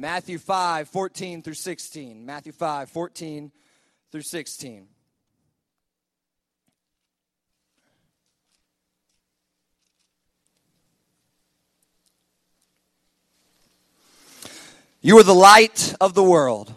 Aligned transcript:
Matthew 0.00 0.38
5, 0.38 0.88
14 0.90 1.42
through 1.42 1.54
16. 1.54 2.24
Matthew 2.24 2.52
5, 2.52 2.88
14 2.88 3.50
through 4.12 4.22
16. 4.22 4.86
You 15.00 15.18
are 15.18 15.24
the 15.24 15.34
light 15.34 15.96
of 16.00 16.14
the 16.14 16.22
world. 16.22 16.72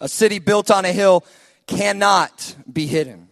A 0.00 0.08
city 0.08 0.38
built 0.38 0.70
on 0.70 0.84
a 0.84 0.92
hill 0.92 1.24
cannot 1.66 2.54
be 2.72 2.86
hidden. 2.86 3.26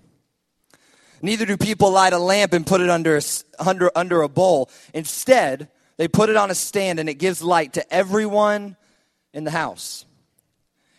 Neither 1.22 1.46
do 1.46 1.56
people 1.56 1.92
light 1.92 2.12
a 2.12 2.18
lamp 2.18 2.52
and 2.52 2.66
put 2.66 2.80
it 2.80 2.90
under 2.90 3.16
a, 3.16 3.22
under, 3.60 3.92
under 3.94 4.22
a 4.22 4.28
bowl. 4.28 4.70
Instead, 4.92 5.68
they 5.98 6.08
put 6.08 6.30
it 6.30 6.36
on 6.36 6.50
a 6.50 6.54
stand 6.56 6.98
and 6.98 7.08
it 7.08 7.14
gives 7.14 7.42
light 7.42 7.74
to 7.74 7.94
everyone 7.94 8.76
in 9.34 9.44
the 9.44 9.50
house. 9.50 10.06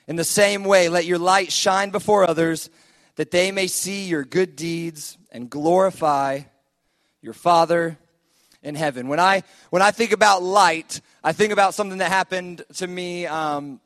In 0.07 0.18
the 0.18 0.23
same 0.23 0.64
way, 0.64 0.87
let 0.89 1.05
your 1.05 1.18
light 1.18 1.51
shine 1.51 1.89
before 1.89 2.29
others 2.29 2.69
that 3.15 3.32
they 3.32 3.51
may 3.51 3.65
see 3.65 4.05
your 4.05 4.23
good 4.23 4.55
deeds 4.55 5.18
and 5.32 5.50
glorify 5.50 6.41
your 7.21 7.33
Father 7.33 7.97
in 8.61 8.75
heaven. 8.75 9.07
When 9.07 9.19
I, 9.19 9.41
when 9.71 9.82
I 9.82 9.89
think 9.89 10.11
about 10.11 10.43
light, 10.43 11.01
I 11.24 11.32
think 11.32 11.54
about 11.54 11.74
something 11.74 11.97
that 12.00 12.11
happened 12.11 12.63
to 12.75 12.86
me 12.86 13.25
um, 13.25 13.79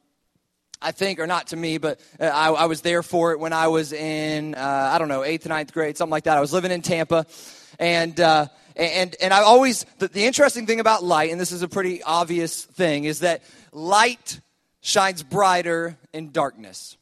I 0.82 0.92
think, 0.92 1.20
or 1.20 1.28
not 1.28 1.48
to 1.48 1.58
me, 1.58 1.78
but 1.78 2.00
uh, 2.20 2.26
I, 2.26 2.52
I, 2.52 2.66
was 2.66 2.82
there 2.82 3.04
for 3.04 3.34
it 3.34 3.40
when 3.40 3.52
I 3.52 3.68
was 3.68 3.92
in, 3.92 4.56
uh, 4.56 4.92
I 4.94 4.98
don't 4.98 5.10
know, 5.10 5.24
eighth, 5.24 5.46
ninth 5.46 5.74
grade, 5.74 5.98
something 5.98 6.12
like 6.12 6.24
that. 6.24 6.38
I 6.38 6.42
was 6.42 6.54
living 6.54 6.72
in 6.72 6.82
Tampa. 6.82 7.26
And, 7.80 8.18
uh, 8.20 8.48
and, 8.78 9.14
and 9.22 9.34
I 9.34 9.42
always, 9.42 9.86
the, 9.98 10.08
the 10.08 10.26
interesting 10.26 10.66
thing 10.66 10.80
about 10.80 11.04
light, 11.04 11.32
and 11.32 11.40
this 11.40 11.52
is 11.52 11.64
a 11.64 11.68
pretty 11.68 12.02
obvious 12.02 12.64
thing, 12.64 13.04
is 13.04 13.20
that 13.20 13.44
light 13.72 14.40
shines 14.82 15.24
brighter 15.24 15.98
in 16.14 16.32
darkness. 16.32 16.98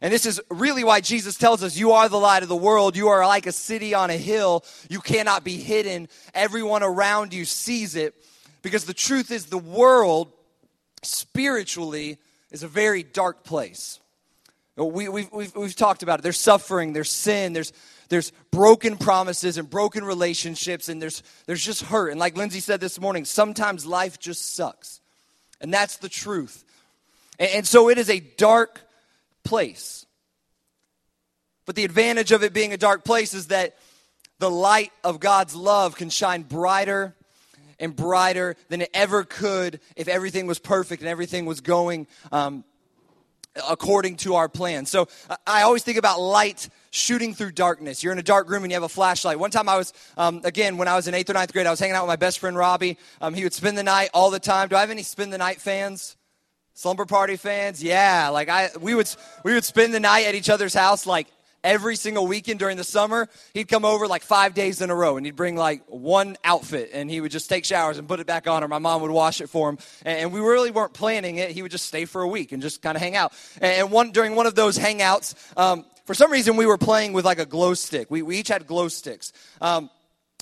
And 0.00 0.12
this 0.12 0.26
is 0.26 0.40
really 0.50 0.82
why 0.82 1.00
Jesus 1.00 1.38
tells 1.38 1.62
us, 1.62 1.76
You 1.76 1.92
are 1.92 2.08
the 2.08 2.18
light 2.18 2.42
of 2.42 2.48
the 2.48 2.56
world. 2.56 2.96
You 2.96 3.08
are 3.08 3.24
like 3.24 3.46
a 3.46 3.52
city 3.52 3.94
on 3.94 4.10
a 4.10 4.16
hill. 4.16 4.64
You 4.90 5.00
cannot 5.00 5.44
be 5.44 5.58
hidden. 5.58 6.08
Everyone 6.34 6.82
around 6.82 7.32
you 7.32 7.44
sees 7.44 7.94
it. 7.94 8.14
Because 8.62 8.84
the 8.84 8.94
truth 8.94 9.30
is, 9.30 9.46
the 9.46 9.58
world 9.58 10.32
spiritually 11.02 12.18
is 12.50 12.62
a 12.62 12.68
very 12.68 13.02
dark 13.02 13.44
place. 13.44 14.00
We, 14.76 15.04
have 15.04 15.12
we've, 15.12 15.32
we've, 15.32 15.54
we've 15.54 15.76
talked 15.76 16.02
about 16.02 16.18
it. 16.18 16.22
There's 16.22 16.38
suffering, 16.38 16.92
there's 16.92 17.10
sin, 17.10 17.52
there's, 17.52 17.72
there's 18.08 18.32
broken 18.50 18.96
promises 18.96 19.58
and 19.58 19.68
broken 19.68 20.04
relationships, 20.04 20.88
and 20.88 21.00
there's, 21.00 21.22
there's 21.46 21.64
just 21.64 21.82
hurt. 21.82 22.10
And 22.10 22.18
like 22.18 22.36
Lindsay 22.36 22.60
said 22.60 22.80
this 22.80 23.00
morning, 23.00 23.24
sometimes 23.24 23.84
life 23.84 24.18
just 24.18 24.56
sucks. 24.56 25.01
And 25.62 25.72
that's 25.72 25.96
the 25.96 26.08
truth. 26.08 26.64
And, 27.38 27.50
and 27.50 27.66
so 27.66 27.88
it 27.88 27.96
is 27.96 28.10
a 28.10 28.20
dark 28.20 28.82
place. 29.44 30.04
But 31.64 31.76
the 31.76 31.84
advantage 31.84 32.32
of 32.32 32.42
it 32.42 32.52
being 32.52 32.72
a 32.72 32.76
dark 32.76 33.04
place 33.04 33.32
is 33.32 33.46
that 33.46 33.76
the 34.38 34.50
light 34.50 34.92
of 35.04 35.20
God's 35.20 35.54
love 35.54 35.96
can 35.96 36.10
shine 36.10 36.42
brighter 36.42 37.14
and 37.78 37.94
brighter 37.94 38.56
than 38.68 38.80
it 38.80 38.90
ever 38.92 39.24
could 39.24 39.80
if 39.96 40.08
everything 40.08 40.46
was 40.46 40.58
perfect 40.58 41.02
and 41.02 41.08
everything 41.08 41.46
was 41.46 41.60
going 41.60 42.08
um, 42.32 42.64
according 43.68 44.16
to 44.16 44.34
our 44.34 44.48
plan. 44.48 44.86
So 44.86 45.08
I 45.46 45.62
always 45.62 45.84
think 45.84 45.98
about 45.98 46.20
light 46.20 46.68
shooting 46.92 47.32
through 47.32 47.50
darkness. 47.50 48.02
You're 48.02 48.12
in 48.12 48.18
a 48.18 48.22
dark 48.22 48.50
room 48.50 48.62
and 48.62 48.70
you 48.70 48.76
have 48.76 48.82
a 48.82 48.88
flashlight. 48.88 49.38
One 49.38 49.50
time 49.50 49.66
I 49.68 49.78
was, 49.78 49.94
um, 50.18 50.42
again, 50.44 50.76
when 50.76 50.88
I 50.88 50.94
was 50.94 51.08
in 51.08 51.14
eighth 51.14 51.30
or 51.30 51.32
ninth 51.32 51.52
grade, 51.52 51.66
I 51.66 51.70
was 51.70 51.80
hanging 51.80 51.96
out 51.96 52.04
with 52.04 52.08
my 52.08 52.16
best 52.16 52.38
friend 52.38 52.56
Robbie. 52.56 52.98
Um, 53.20 53.32
he 53.32 53.42
would 53.44 53.54
spend 53.54 53.78
the 53.78 53.82
night 53.82 54.10
all 54.12 54.30
the 54.30 54.38
time. 54.38 54.68
Do 54.68 54.76
I 54.76 54.80
have 54.80 54.90
any 54.90 55.02
spend 55.02 55.32
the 55.32 55.38
night 55.38 55.60
fans? 55.60 56.16
Slumber 56.74 57.06
party 57.06 57.36
fans? 57.36 57.82
Yeah, 57.82 58.28
like 58.28 58.50
I, 58.50 58.68
we 58.78 58.94
would, 58.94 59.08
we 59.42 59.54
would 59.54 59.64
spend 59.64 59.94
the 59.94 60.00
night 60.00 60.26
at 60.26 60.34
each 60.34 60.50
other's 60.50 60.74
house 60.74 61.06
like 61.06 61.28
every 61.64 61.96
single 61.96 62.26
weekend 62.26 62.58
during 62.58 62.76
the 62.76 62.84
summer, 62.84 63.28
he'd 63.54 63.68
come 63.68 63.84
over 63.84 64.06
like 64.06 64.22
five 64.22 64.52
days 64.54 64.80
in 64.80 64.90
a 64.90 64.94
row 64.94 65.16
and 65.16 65.24
he'd 65.24 65.36
bring 65.36 65.56
like 65.56 65.82
one 65.86 66.36
outfit 66.44 66.90
and 66.92 67.10
he 67.10 67.20
would 67.20 67.30
just 67.30 67.48
take 67.48 67.64
showers 67.64 67.98
and 67.98 68.08
put 68.08 68.20
it 68.20 68.26
back 68.26 68.46
on 68.46 68.64
or 68.64 68.68
my 68.68 68.78
mom 68.78 69.02
would 69.02 69.10
wash 69.10 69.40
it 69.40 69.48
for 69.48 69.70
him. 69.70 69.78
And 70.04 70.32
we 70.32 70.40
really 70.40 70.70
weren't 70.70 70.92
planning 70.92 71.36
it. 71.36 71.50
He 71.52 71.62
would 71.62 71.70
just 71.70 71.86
stay 71.86 72.04
for 72.04 72.22
a 72.22 72.28
week 72.28 72.52
and 72.52 72.60
just 72.60 72.82
kind 72.82 72.96
of 72.96 73.02
hang 73.02 73.16
out. 73.16 73.32
And 73.60 73.90
one, 73.90 74.10
during 74.10 74.34
one 74.34 74.46
of 74.46 74.54
those 74.54 74.78
hangouts, 74.78 75.34
um, 75.56 75.84
for 76.04 76.14
some 76.14 76.30
reason 76.30 76.56
we 76.56 76.66
were 76.66 76.78
playing 76.78 77.12
with 77.12 77.24
like 77.24 77.38
a 77.38 77.46
glow 77.46 77.74
stick. 77.74 78.10
We, 78.10 78.22
we 78.22 78.38
each 78.38 78.48
had 78.48 78.66
glow 78.66 78.88
sticks. 78.88 79.32
Um, 79.60 79.90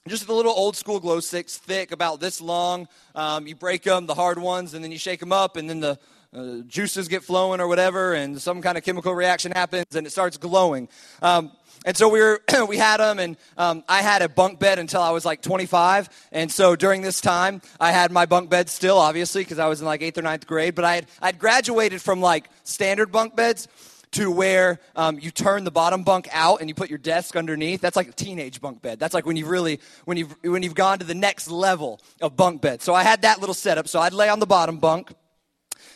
just 0.09 0.27
the 0.27 0.33
little 0.33 0.53
old 0.53 0.77
school 0.77 0.99
glow 0.99 1.21
sticks, 1.21 1.59
thick, 1.59 1.93
about 1.93 2.21
this 2.21 2.41
long. 2.41 2.89
Um, 3.15 3.47
you 3.47 3.55
break 3.55 3.83
them, 3.83 4.07
the 4.07 4.15
hard 4.15 4.39
ones, 4.39 4.73
and 4.73 4.83
then 4.83 4.91
you 4.91 4.99
shake 4.99 5.21
them 5.21 5.33
up, 5.33 5.57
and 5.57 5.69
then 5.69 5.81
the 5.81 5.99
uh, 6.33 6.59
juices 6.67 7.09
get 7.09 7.23
flowing 7.23 7.61
or 7.61 7.69
whatever, 7.69 8.15
and 8.15 8.41
some 8.41 8.63
kind 8.63 8.79
of 8.79 8.85
chemical 8.85 9.15
reaction 9.15 9.53
happens, 9.53 9.95
and 9.95 10.07
it 10.07 10.11
starts 10.11 10.37
glowing. 10.39 10.89
Um, 11.21 11.53
and 11.85 11.97
so 11.97 12.09
we 12.09 12.21
were, 12.21 12.41
we 12.69 12.77
had 12.77 12.99
them, 12.99 13.19
and 13.19 13.37
um, 13.57 13.85
I 13.89 14.03
had 14.03 14.23
a 14.23 14.29
bunk 14.29 14.59
bed 14.59 14.79
until 14.79 15.03
I 15.03 15.11
was 15.11 15.25
like 15.25 15.43
25. 15.43 16.09
And 16.33 16.51
so 16.51 16.77
during 16.77 17.03
this 17.03 17.21
time, 17.21 17.61
I 17.79 17.91
had 17.93 18.11
my 18.11 18.27
bunk 18.27 18.49
bed 18.49 18.69
still, 18.69 18.99
obviously, 18.99 19.43
because 19.43 19.59
I 19.59 19.67
was 19.67 19.81
in 19.81 19.87
like 19.87 20.03
eighth 20.03 20.19
or 20.19 20.23
ninth 20.23 20.47
grade. 20.47 20.75
But 20.75 20.85
I 20.85 20.95
had 20.97 21.07
I'd 21.21 21.39
graduated 21.39 22.01
from 22.01 22.21
like 22.21 22.49
standard 22.65 23.11
bunk 23.13 23.35
beds 23.35 23.67
to 24.13 24.31
where 24.31 24.81
um, 24.97 25.19
you 25.21 25.31
turn 25.31 25.65
the 25.65 25.71
bottom 25.71 26.03
bunk 26.03 26.29
out 26.33 26.61
and 26.61 26.69
you 26.69 26.75
put 26.75 26.91
your 26.91 26.99
desk 26.99 27.37
underneath. 27.37 27.81
That's 27.81 27.97
like 27.97 28.09
a 28.09 28.13
teenage 28.13 28.61
bunk 28.61 28.83
bed. 28.83 28.99
That's 28.99 29.15
like 29.15 29.25
when 29.25 29.37
you've 29.37 29.49
really 29.49 29.81
when 30.05 30.17
you've 30.17 30.35
when 30.43 30.63
you've 30.63 30.75
gone 30.75 30.99
to 30.99 31.05
the 31.05 31.15
next 31.15 31.49
level 31.49 32.01
of 32.21 32.37
bunk 32.37 32.61
bed. 32.61 32.83
So 32.83 32.95
I 32.95 33.03
had 33.03 33.23
that 33.23 33.41
little 33.41 33.55
setup. 33.55 33.89
So 33.89 34.01
I'd 34.01 34.13
lay 34.13 34.29
on 34.29 34.41
the 34.41 34.47
bottom 34.47 34.79
bunk 34.79 35.13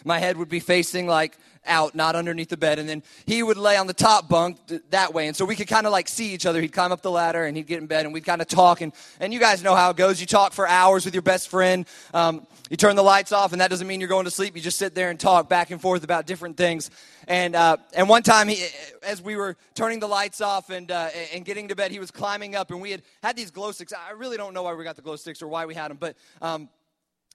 my 0.05 0.19
head 0.19 0.37
would 0.37 0.49
be 0.49 0.61
facing 0.61 1.07
like 1.07 1.37
out, 1.67 1.95
not 1.95 2.17
underneath 2.17 2.49
the 2.49 2.57
bed. 2.57 2.79
And 2.79 2.89
then 2.89 3.03
he 3.27 3.43
would 3.43 3.57
lay 3.57 3.77
on 3.77 3.87
the 3.87 3.95
top 3.95 4.29
bunk 4.29 4.59
that 4.91 5.15
way. 5.15 5.27
And 5.27 5.37
so 5.37 5.45
we 5.45 5.57
could 5.57 5.69
kind 5.69 5.87
of 5.87 5.93
like 5.93 6.09
see 6.09 6.33
each 6.33 6.47
other. 6.47 6.61
He'd 6.61 6.73
climb 6.73 6.93
up 6.93 7.03
the 7.03 7.11
ladder 7.11 7.45
and 7.45 7.57
he'd 7.57 7.67
get 7.67 7.79
in 7.79 7.87
bed 7.87 8.05
and 8.05 8.15
we'd 8.15 8.25
kind 8.25 8.41
of 8.41 8.49
talk. 8.49 8.81
And, 8.81 8.93
and 9.21 9.33
you 9.33 9.41
guys 9.41 9.63
know 9.63 9.75
how 9.75 9.91
it 9.91 9.97
goes. 9.97 10.21
You 10.21 10.27
talk 10.27 10.53
for 10.53 10.69
hours 10.69 11.05
with 11.05 11.15
your 11.15 11.23
best 11.23 11.49
friend. 11.49 11.87
Um, 12.13 12.47
you 12.71 12.79
turn 12.79 12.97
the 12.97 13.03
lights 13.03 13.31
off, 13.31 13.53
and 13.53 13.61
that 13.61 13.69
doesn't 13.69 13.87
mean 13.87 14.01
you're 14.01 14.09
going 14.09 14.25
to 14.25 14.31
sleep. 14.31 14.57
You 14.57 14.63
just 14.63 14.79
sit 14.79 14.95
there 14.95 15.11
and 15.11 15.21
talk 15.21 15.51
back 15.51 15.71
and 15.71 15.81
forth 15.81 16.03
about 16.03 16.27
different 16.27 16.57
things. 16.57 16.91
And, 17.29 17.55
uh, 17.55 17.77
and 17.93 18.09
one 18.09 18.23
time, 18.23 18.49
he, 18.49 18.65
as 19.03 19.21
we 19.21 19.37
were 19.37 19.57
turning 19.75 20.01
the 20.01 20.09
lights 20.09 20.41
off 20.41 20.71
and, 20.71 20.91
uh, 20.91 21.11
and 21.35 21.45
getting 21.45 21.69
to 21.69 21.77
bed, 21.77 21.91
he 21.91 21.99
was 21.99 22.11
climbing 22.11 22.57
up, 22.57 22.71
and 22.71 22.81
we 22.81 22.91
had 22.91 23.03
had 23.23 23.37
these 23.37 23.51
glow 23.51 23.71
sticks. 23.71 23.93
I 23.93 24.13
really 24.13 24.39
don't 24.39 24.55
know 24.55 24.63
why 24.63 24.73
we 24.73 24.83
got 24.83 24.97
the 24.97 25.03
glow 25.03 25.17
sticks 25.17 25.43
or 25.43 25.49
why 25.49 25.67
we 25.67 25.75
had 25.75 25.91
them, 25.91 25.99
but 26.01 26.17
um, 26.41 26.71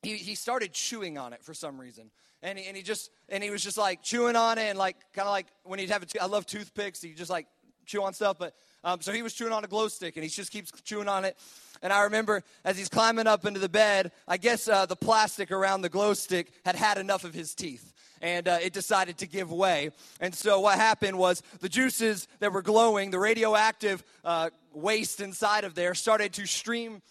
he, 0.03 0.15
he 0.15 0.35
started 0.35 0.73
chewing 0.73 1.17
on 1.17 1.33
it 1.33 1.43
for 1.43 1.53
some 1.53 1.79
reason. 1.79 2.11
And 2.41 2.57
he, 2.57 2.67
and 2.67 2.77
he 2.77 2.83
just 2.83 3.11
and 3.27 3.43
he 3.43 3.49
was 3.49 3.61
just 3.61 3.77
like 3.77 4.01
chewing 4.01 4.35
on 4.35 4.57
it 4.57 4.69
and 4.69 4.79
like 4.79 4.95
kind 5.13 5.27
of 5.27 5.31
like 5.31 5.47
when 5.63 5.77
he'd 5.77 5.89
have 5.89 6.03
a, 6.03 6.23
I 6.23 6.25
love 6.25 6.45
toothpicks 6.45 7.01
he 7.01 7.13
just 7.13 7.29
like 7.29 7.47
chew 7.85 8.01
on 8.01 8.13
stuff 8.13 8.37
but 8.39 8.53
um, 8.81 9.01
so 9.01 9.11
he 9.11 9.21
was 9.21 9.33
chewing 9.33 9.51
on 9.51 9.65
a 9.65 9.67
glow 9.67 9.89
stick 9.89 10.15
and 10.15 10.23
he 10.23 10.29
just 10.29 10.49
keeps 10.49 10.71
chewing 10.83 11.09
on 11.09 11.25
it. 11.25 11.37
And 11.81 11.91
i 11.91 12.03
remember 12.03 12.43
as 12.63 12.77
he's 12.77 12.87
climbing 12.87 13.27
up 13.27 13.45
into 13.45 13.59
the 13.59 13.67
bed 13.67 14.13
i 14.25 14.37
guess 14.37 14.69
uh, 14.69 14.85
the 14.85 14.95
plastic 14.95 15.51
around 15.51 15.81
the 15.81 15.89
glow 15.89 16.13
stick 16.13 16.51
had 16.63 16.77
had 16.77 16.97
enough 16.97 17.25
of 17.25 17.33
his 17.33 17.53
teeth 17.53 17.93
and 18.21 18.47
uh, 18.47 18.57
it 18.61 18.73
decided 18.73 19.17
to 19.19 19.27
give 19.27 19.51
way. 19.51 19.91
And 20.19 20.33
so 20.33 20.59
what 20.59 20.77
happened 20.77 21.17
was 21.17 21.41
the 21.59 21.69
juices 21.69 22.27
that 22.39 22.51
were 22.51 22.61
glowing 22.61 23.11
the 23.11 23.19
radioactive 23.19 24.03
uh, 24.23 24.49
waste 24.73 25.21
inside 25.21 25.63
of 25.63 25.75
there 25.75 25.95
started 25.95 26.33
to 26.33 26.45
stream 26.45 27.01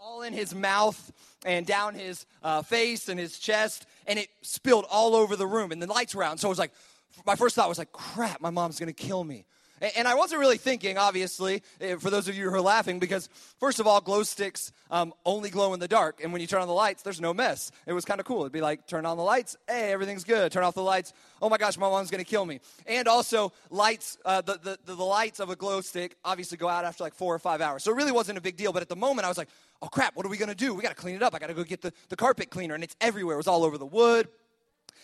all 0.00 0.22
in 0.22 0.32
his 0.32 0.54
mouth 0.54 1.12
and 1.44 1.66
down 1.66 1.94
his 1.94 2.24
uh, 2.42 2.62
face 2.62 3.08
and 3.08 3.18
his 3.18 3.38
chest, 3.38 3.84
and 4.06 4.18
it 4.18 4.28
spilled 4.42 4.84
all 4.88 5.16
over 5.16 5.34
the 5.34 5.46
room, 5.46 5.72
and 5.72 5.82
the 5.82 5.86
lights 5.88 6.14
were 6.14 6.22
out. 6.22 6.30
And 6.30 6.40
so 6.40 6.46
I 6.46 6.50
was 6.50 6.58
like, 6.58 6.72
my 7.26 7.34
first 7.34 7.56
thought 7.56 7.68
was 7.68 7.78
like, 7.78 7.90
crap, 7.90 8.40
my 8.40 8.50
mom's 8.50 8.78
gonna 8.78 8.92
kill 8.92 9.24
me. 9.24 9.44
And 9.80 10.08
I 10.08 10.14
wasn't 10.14 10.40
really 10.40 10.58
thinking, 10.58 10.98
obviously, 10.98 11.62
eh, 11.80 11.96
for 11.96 12.10
those 12.10 12.28
of 12.28 12.36
you 12.36 12.48
who 12.48 12.54
are 12.54 12.60
laughing, 12.60 12.98
because 12.98 13.28
first 13.60 13.80
of 13.80 13.86
all, 13.86 14.00
glow 14.00 14.22
sticks 14.22 14.72
um, 14.90 15.12
only 15.24 15.50
glow 15.50 15.74
in 15.74 15.80
the 15.80 15.88
dark. 15.88 16.22
And 16.22 16.32
when 16.32 16.40
you 16.40 16.46
turn 16.46 16.60
on 16.60 16.68
the 16.68 16.74
lights, 16.74 17.02
there's 17.02 17.20
no 17.20 17.32
mess. 17.32 17.70
It 17.86 17.92
was 17.92 18.04
kind 18.04 18.20
of 18.20 18.26
cool. 18.26 18.40
It'd 18.40 18.52
be 18.52 18.60
like, 18.60 18.86
turn 18.86 19.06
on 19.06 19.16
the 19.16 19.22
lights, 19.22 19.56
hey, 19.68 19.92
everything's 19.92 20.24
good. 20.24 20.50
Turn 20.52 20.64
off 20.64 20.74
the 20.74 20.82
lights, 20.82 21.12
oh 21.40 21.48
my 21.48 21.58
gosh, 21.58 21.78
my 21.78 21.88
mom's 21.88 22.10
going 22.10 22.24
to 22.24 22.28
kill 22.28 22.44
me. 22.44 22.60
And 22.86 23.06
also, 23.06 23.52
lights, 23.70 24.18
uh, 24.24 24.40
the, 24.40 24.54
the, 24.54 24.78
the, 24.84 24.94
the 24.94 25.04
lights 25.04 25.40
of 25.40 25.50
a 25.50 25.56
glow 25.56 25.80
stick 25.80 26.16
obviously 26.24 26.56
go 26.56 26.68
out 26.68 26.84
after 26.84 27.04
like 27.04 27.14
four 27.14 27.34
or 27.34 27.38
five 27.38 27.60
hours. 27.60 27.84
So 27.84 27.92
it 27.92 27.96
really 27.96 28.12
wasn't 28.12 28.38
a 28.38 28.40
big 28.40 28.56
deal. 28.56 28.72
But 28.72 28.82
at 28.82 28.88
the 28.88 28.96
moment, 28.96 29.26
I 29.26 29.28
was 29.28 29.38
like, 29.38 29.48
oh 29.82 29.88
crap, 29.88 30.16
what 30.16 30.26
are 30.26 30.28
we 30.28 30.36
going 30.36 30.48
to 30.48 30.54
do? 30.54 30.74
We 30.74 30.82
got 30.82 30.90
to 30.90 30.94
clean 30.94 31.14
it 31.14 31.22
up. 31.22 31.34
I 31.34 31.38
got 31.38 31.48
to 31.48 31.54
go 31.54 31.64
get 31.64 31.82
the, 31.82 31.92
the 32.08 32.16
carpet 32.16 32.50
cleaner. 32.50 32.74
And 32.74 32.82
it's 32.82 32.96
everywhere. 33.00 33.34
It 33.34 33.38
was 33.38 33.48
all 33.48 33.64
over 33.64 33.78
the 33.78 33.86
wood. 33.86 34.28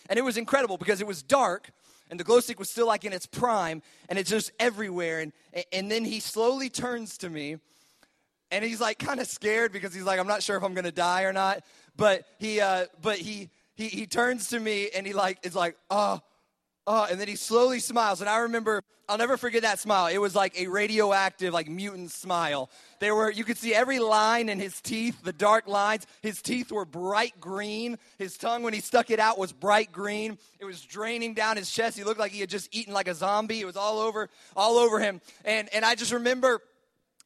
And 0.08 0.18
it 0.18 0.22
was 0.22 0.36
incredible 0.36 0.76
because 0.76 1.00
it 1.00 1.06
was 1.06 1.22
dark 1.22 1.70
and 2.10 2.20
the 2.20 2.24
glow 2.24 2.40
stick 2.40 2.58
was 2.58 2.70
still 2.70 2.86
like 2.86 3.04
in 3.04 3.12
its 3.12 3.26
prime 3.26 3.82
and 4.08 4.18
it's 4.18 4.30
just 4.30 4.52
everywhere. 4.58 5.20
And 5.20 5.32
and 5.72 5.90
then 5.90 6.04
he 6.04 6.20
slowly 6.20 6.68
turns 6.68 7.18
to 7.18 7.30
me 7.30 7.58
and 8.50 8.64
he's 8.64 8.80
like 8.80 8.98
kind 8.98 9.20
of 9.20 9.26
scared 9.26 9.72
because 9.72 9.94
he's 9.94 10.04
like 10.04 10.20
i'm 10.20 10.26
not 10.26 10.42
sure 10.42 10.56
if 10.56 10.62
i'm 10.62 10.74
gonna 10.74 10.92
die 10.92 11.22
or 11.22 11.32
not. 11.32 11.64
But 11.96 12.24
he 12.38 12.60
uh 12.60 12.86
but 13.00 13.18
he 13.18 13.50
he, 13.74 13.88
he 13.88 14.06
turns 14.06 14.48
to 14.48 14.60
me 14.60 14.90
and 14.94 15.06
he 15.06 15.12
like 15.12 15.38
is 15.44 15.54
like 15.54 15.76
oh 15.90 16.20
uh, 16.86 17.06
and 17.10 17.20
then 17.20 17.28
he 17.28 17.36
slowly 17.36 17.80
smiles. 17.80 18.20
And 18.20 18.28
I 18.28 18.38
remember, 18.38 18.82
I'll 19.08 19.18
never 19.18 19.36
forget 19.36 19.62
that 19.62 19.78
smile. 19.78 20.06
It 20.06 20.18
was 20.18 20.34
like 20.34 20.58
a 20.58 20.66
radioactive, 20.66 21.52
like 21.52 21.68
mutant 21.68 22.10
smile. 22.10 22.70
There 23.00 23.14
were, 23.14 23.30
you 23.30 23.44
could 23.44 23.56
see 23.56 23.74
every 23.74 23.98
line 23.98 24.48
in 24.48 24.58
his 24.58 24.80
teeth, 24.80 25.22
the 25.22 25.32
dark 25.32 25.66
lines. 25.66 26.06
His 26.22 26.42
teeth 26.42 26.70
were 26.70 26.84
bright 26.84 27.40
green. 27.40 27.98
His 28.18 28.36
tongue, 28.36 28.62
when 28.62 28.74
he 28.74 28.80
stuck 28.80 29.10
it 29.10 29.18
out, 29.18 29.38
was 29.38 29.52
bright 29.52 29.92
green. 29.92 30.38
It 30.58 30.64
was 30.64 30.82
draining 30.82 31.34
down 31.34 31.56
his 31.56 31.70
chest. 31.70 31.96
He 31.96 32.04
looked 32.04 32.20
like 32.20 32.32
he 32.32 32.40
had 32.40 32.50
just 32.50 32.74
eaten 32.74 32.92
like 32.92 33.08
a 33.08 33.14
zombie. 33.14 33.60
It 33.60 33.66
was 33.66 33.76
all 33.76 33.98
over, 33.98 34.28
all 34.56 34.76
over 34.76 35.00
him. 35.00 35.20
And, 35.44 35.72
and 35.74 35.84
I 35.84 35.94
just 35.94 36.12
remember 36.12 36.60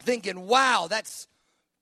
thinking, 0.01 0.47
wow, 0.47 0.87
that's 0.89 1.27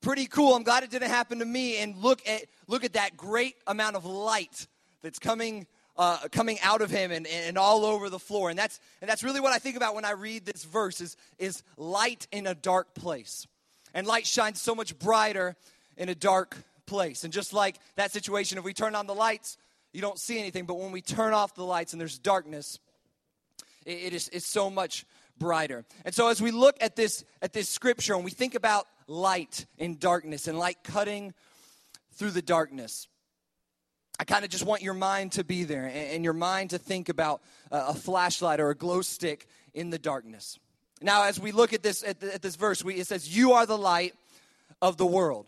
pretty 0.00 0.26
cool. 0.26 0.55
I'm 0.55 0.62
glad 0.62 0.82
it 0.82 0.90
didn't 0.90 1.11
happen 1.11 1.40
to 1.40 1.44
me. 1.44 1.78
And 1.78 1.96
look 1.96 2.26
at, 2.26 2.44
look 2.69 2.84
at 2.84 2.94
that 2.94 3.17
great 3.17 3.56
amount 3.67 3.96
of 3.96 4.05
light 4.06 4.67
that's 5.02 5.19
coming 5.19 5.67
uh, 5.98 6.19
coming 6.31 6.58
out 6.62 6.82
of 6.82 6.90
him 6.90 7.10
and, 7.10 7.26
and 7.26 7.56
all 7.56 7.84
over 7.84 8.10
the 8.10 8.19
floor. 8.19 8.50
And 8.50 8.58
that's, 8.58 8.81
and 9.00 9.08
that's 9.08 9.22
really 9.22 9.40
what 9.40 9.52
I 9.52 9.58
think 9.58 9.76
about 9.76 9.94
when 9.94 10.04
I 10.04 10.12
read 10.12 10.44
this 10.44 10.64
verse 10.64 11.00
is, 11.00 11.16
is 11.38 11.62
light 11.76 12.26
in 12.31 12.46
a 12.46 12.54
dark 12.54 12.94
place. 12.94 13.46
And 13.94 14.06
light 14.06 14.26
shines 14.26 14.60
so 14.60 14.75
much 14.75 14.98
brighter 14.98 15.56
in 15.96 16.08
a 16.08 16.14
dark 16.14 16.56
place. 16.87 17.25
And 17.25 17.32
just 17.32 17.52
like 17.52 17.78
that 17.96 18.12
situation, 18.12 18.58
if 18.58 18.64
we 18.64 18.75
turn 18.75 18.94
on 18.94 19.06
the 19.06 19.14
lights, 19.14 19.56
you 19.93 20.00
don't 20.00 20.19
see 20.19 20.38
anything. 20.38 20.66
But 20.66 20.75
when 20.75 20.93
we 20.93 21.00
turn 21.00 21.32
off 21.32 21.54
the 21.54 21.64
lights 21.64 21.93
and 21.93 22.00
there's 22.00 22.19
darkness, 22.19 22.78
it, 23.84 23.99
it 23.99 24.12
is 24.12 24.28
it's 24.28 24.46
so 24.46 24.69
much 24.70 25.06
brighter. 25.38 25.84
And 26.04 26.14
so 26.14 26.28
as 26.28 26.40
we 26.40 26.50
look 26.50 26.76
at 26.81 26.96
this 26.96 27.25
at 27.40 27.52
this 27.52 27.69
scripture 27.69 28.14
and 28.14 28.25
we 28.25 28.31
think 28.31 28.54
about 28.54 28.87
light 29.06 29.66
in 29.78 29.96
darkness 29.96 30.49
and 30.49 30.58
light 30.58 30.78
cutting 30.84 31.32
through 32.12 32.32
the 32.32 32.42
darkness, 32.42 33.08
I 34.18 34.24
kind 34.24 34.44
of 34.44 34.50
just 34.50 34.64
want 34.64 34.82
your 34.82 34.94
mind 34.94 35.32
to 35.32 35.44
be 35.44 35.64
there 35.64 35.90
and 35.94 36.24
your 36.24 36.32
mind 36.32 36.70
to 36.70 36.78
think 36.78 37.08
about 37.08 37.42
a 37.70 37.94
flashlight 37.94 38.60
or 38.60 38.70
a 38.70 38.74
glow 38.74 39.02
stick 39.02 39.46
in 39.74 39.90
the 39.90 39.98
darkness. 39.98 40.58
Now, 41.02 41.24
as 41.24 41.38
we 41.38 41.52
look 41.52 41.72
at 41.72 41.82
this 41.82 42.02
at, 42.02 42.20
the, 42.20 42.34
at 42.34 42.42
this 42.42 42.56
verse, 42.56 42.82
we, 42.82 42.94
it 42.94 43.06
says, 43.06 43.36
"You 43.36 43.52
are 43.52 43.66
the 43.66 43.76
light 43.76 44.14
of 44.80 44.96
the 44.96 45.04
world. 45.04 45.46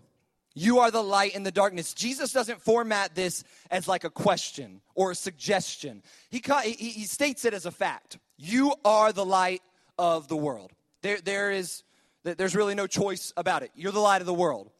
You 0.55 0.81
are 0.81 0.91
the 0.91 1.03
light 1.03 1.35
in 1.35 1.43
the 1.43 1.50
darkness." 1.50 1.94
Jesus 1.94 2.32
doesn't 2.32 2.61
format 2.61 3.15
this 3.15 3.44
as 3.70 3.88
like 3.88 4.05
a 4.05 4.11
question 4.11 4.82
or 4.94 5.12
a 5.12 5.15
suggestion. 5.15 6.03
He 6.29 6.43
he, 6.65 6.73
he 6.73 7.05
states 7.05 7.47
it 7.47 7.55
as 7.55 7.65
a 7.65 7.70
fact. 7.70 8.19
You 8.37 8.75
are 8.85 9.12
the 9.12 9.25
light 9.25 9.62
of 9.99 10.29
the 10.29 10.37
world. 10.37 10.73
There 11.00 11.20
there 11.23 11.50
is 11.50 11.82
there's 12.25 12.55
really 12.55 12.75
no 12.75 12.87
choice 12.87 13.32
about 13.37 13.62
it. 13.62 13.70
You're 13.75 13.93
the 13.93 14.00
light 14.00 14.20
of 14.20 14.26
the 14.26 14.35
world. 14.35 14.70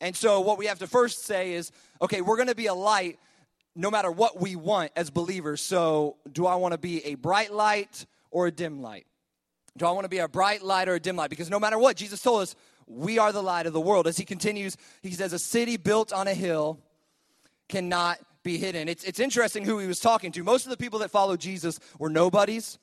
And 0.00 0.16
so, 0.16 0.40
what 0.40 0.58
we 0.58 0.66
have 0.66 0.78
to 0.78 0.86
first 0.86 1.24
say 1.24 1.52
is 1.52 1.72
okay, 2.00 2.20
we're 2.20 2.36
going 2.36 2.48
to 2.48 2.54
be 2.54 2.66
a 2.66 2.74
light 2.74 3.18
no 3.74 3.90
matter 3.90 4.10
what 4.10 4.40
we 4.40 4.56
want 4.56 4.92
as 4.96 5.10
believers. 5.10 5.60
So, 5.60 6.16
do 6.30 6.46
I 6.46 6.56
want 6.56 6.72
to 6.72 6.78
be 6.78 7.04
a 7.04 7.14
bright 7.14 7.52
light 7.52 8.06
or 8.30 8.46
a 8.46 8.50
dim 8.50 8.82
light? 8.82 9.06
Do 9.76 9.86
I 9.86 9.92
want 9.92 10.04
to 10.04 10.08
be 10.08 10.18
a 10.18 10.28
bright 10.28 10.62
light 10.62 10.88
or 10.88 10.94
a 10.94 11.00
dim 11.00 11.16
light? 11.16 11.30
Because 11.30 11.50
no 11.50 11.60
matter 11.60 11.78
what, 11.78 11.96
Jesus 11.96 12.20
told 12.20 12.42
us 12.42 12.56
we 12.86 13.18
are 13.18 13.32
the 13.32 13.42
light 13.42 13.66
of 13.66 13.72
the 13.72 13.80
world. 13.80 14.06
As 14.06 14.16
he 14.16 14.24
continues, 14.24 14.76
he 15.02 15.12
says, 15.12 15.32
A 15.32 15.38
city 15.38 15.76
built 15.76 16.12
on 16.12 16.26
a 16.26 16.34
hill 16.34 16.80
cannot 17.68 18.18
be 18.42 18.58
hidden. 18.58 18.88
It's, 18.88 19.04
it's 19.04 19.20
interesting 19.20 19.64
who 19.64 19.78
he 19.78 19.86
was 19.86 20.00
talking 20.00 20.32
to. 20.32 20.42
Most 20.42 20.64
of 20.64 20.70
the 20.70 20.76
people 20.76 21.00
that 21.00 21.10
followed 21.10 21.40
Jesus 21.40 21.78
were 21.98 22.08
nobodies, 22.08 22.78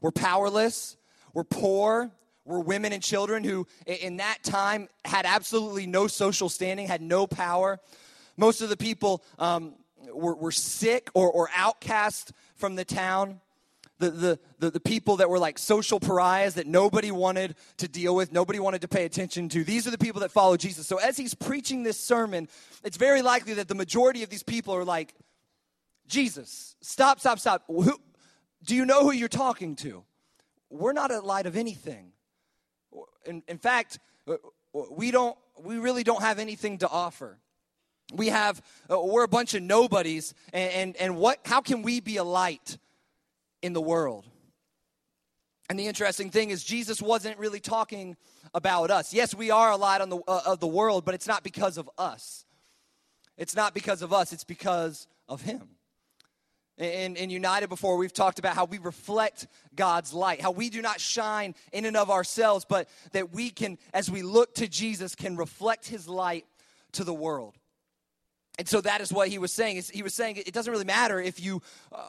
were 0.00 0.12
powerless, 0.12 0.96
were 1.32 1.44
poor, 1.44 2.10
were 2.44 2.60
women 2.60 2.92
and 2.92 3.02
children 3.02 3.44
who, 3.44 3.66
in 3.86 4.18
that 4.18 4.38
time, 4.42 4.88
had 5.04 5.26
absolutely 5.26 5.86
no 5.86 6.06
social 6.06 6.48
standing, 6.48 6.86
had 6.86 7.02
no 7.02 7.26
power. 7.26 7.78
Most 8.36 8.60
of 8.60 8.68
the 8.68 8.76
people 8.76 9.22
um, 9.38 9.74
were, 10.12 10.34
were 10.34 10.52
sick 10.52 11.10
or, 11.14 11.30
or 11.30 11.48
outcast 11.54 12.32
from 12.56 12.74
the 12.74 12.84
town. 12.84 13.40
The, 13.98 14.10
the, 14.10 14.38
the, 14.58 14.70
the, 14.72 14.80
people 14.80 15.18
that 15.18 15.30
were 15.30 15.38
like 15.38 15.56
social 15.56 16.00
pariahs 16.00 16.54
that 16.54 16.66
nobody 16.66 17.12
wanted 17.12 17.54
to 17.76 17.86
deal 17.86 18.14
with, 18.14 18.32
nobody 18.32 18.58
wanted 18.58 18.80
to 18.80 18.88
pay 18.88 19.04
attention 19.04 19.48
to. 19.50 19.62
These 19.62 19.86
are 19.86 19.92
the 19.92 19.98
people 19.98 20.20
that 20.22 20.32
follow 20.32 20.56
Jesus. 20.56 20.88
So 20.88 20.96
as 20.96 21.16
he's 21.16 21.32
preaching 21.32 21.84
this 21.84 21.98
sermon, 21.98 22.48
it's 22.82 22.96
very 22.96 23.22
likely 23.22 23.54
that 23.54 23.68
the 23.68 23.74
majority 23.76 24.24
of 24.24 24.30
these 24.30 24.42
people 24.42 24.74
are 24.74 24.84
like, 24.84 25.14
Jesus, 26.08 26.74
stop, 26.82 27.20
stop, 27.20 27.38
stop. 27.38 27.62
Who, 27.68 27.96
do 28.64 28.74
you 28.74 28.84
know 28.84 29.04
who 29.04 29.12
you're 29.12 29.28
talking 29.28 29.76
to? 29.76 30.02
We're 30.70 30.92
not 30.92 31.12
a 31.12 31.20
light 31.20 31.46
of 31.46 31.56
anything. 31.56 32.13
In, 33.26 33.42
in 33.48 33.58
fact, 33.58 33.98
uh, 34.28 34.36
we 34.90 35.10
don't 35.10 35.36
we 35.62 35.78
really 35.78 36.02
don't 36.02 36.22
have 36.22 36.38
anything 36.38 36.78
to 36.78 36.88
offer. 36.88 37.38
We 38.12 38.28
have 38.28 38.60
uh, 38.90 39.00
we're 39.00 39.24
a 39.24 39.28
bunch 39.28 39.54
of 39.54 39.62
nobodies 39.62 40.34
and, 40.52 40.72
and, 40.72 40.96
and 40.96 41.16
what 41.16 41.40
how 41.44 41.60
can 41.60 41.82
we 41.82 42.00
be 42.00 42.16
a 42.16 42.24
light 42.24 42.78
in 43.62 43.72
the 43.72 43.80
world? 43.80 44.26
And 45.70 45.78
the 45.78 45.86
interesting 45.86 46.30
thing 46.30 46.50
is 46.50 46.62
jesus 46.62 47.00
wasn't 47.00 47.38
really 47.38 47.60
talking 47.60 48.16
about 48.52 48.90
us. 48.90 49.14
Yes 49.14 49.34
we 49.34 49.50
are 49.50 49.70
a 49.70 49.76
light 49.76 50.00
on 50.00 50.10
the, 50.10 50.18
uh, 50.28 50.42
of 50.46 50.60
the 50.60 50.66
world 50.66 51.04
but 51.04 51.14
it's 51.14 51.26
not 51.26 51.42
because 51.42 51.78
of 51.78 51.88
us. 51.96 52.44
It's 53.36 53.56
not 53.56 53.74
because 53.74 54.02
of 54.02 54.12
us 54.12 54.32
it's 54.32 54.44
because 54.44 55.06
of 55.28 55.40
him 55.42 55.73
in, 56.78 57.16
in 57.16 57.30
United 57.30 57.68
before, 57.68 57.96
we've 57.96 58.12
talked 58.12 58.38
about 58.38 58.54
how 58.54 58.64
we 58.64 58.78
reflect 58.78 59.46
God's 59.76 60.12
light, 60.12 60.40
how 60.40 60.50
we 60.50 60.70
do 60.70 60.82
not 60.82 61.00
shine 61.00 61.54
in 61.72 61.84
and 61.84 61.96
of 61.96 62.10
ourselves, 62.10 62.64
but 62.68 62.88
that 63.12 63.32
we 63.32 63.50
can, 63.50 63.78
as 63.92 64.10
we 64.10 64.22
look 64.22 64.54
to 64.56 64.66
Jesus, 64.66 65.14
can 65.14 65.36
reflect 65.36 65.86
his 65.86 66.08
light 66.08 66.46
to 66.92 67.04
the 67.04 67.14
world. 67.14 67.54
And 68.56 68.68
so 68.68 68.80
that 68.82 69.00
is 69.00 69.12
what 69.12 69.28
he 69.28 69.38
was 69.38 69.52
saying. 69.52 69.82
He 69.92 70.04
was 70.04 70.14
saying 70.14 70.36
it 70.36 70.52
doesn't 70.52 70.70
really 70.70 70.84
matter 70.84 71.20
if 71.20 71.42
you 71.42 71.60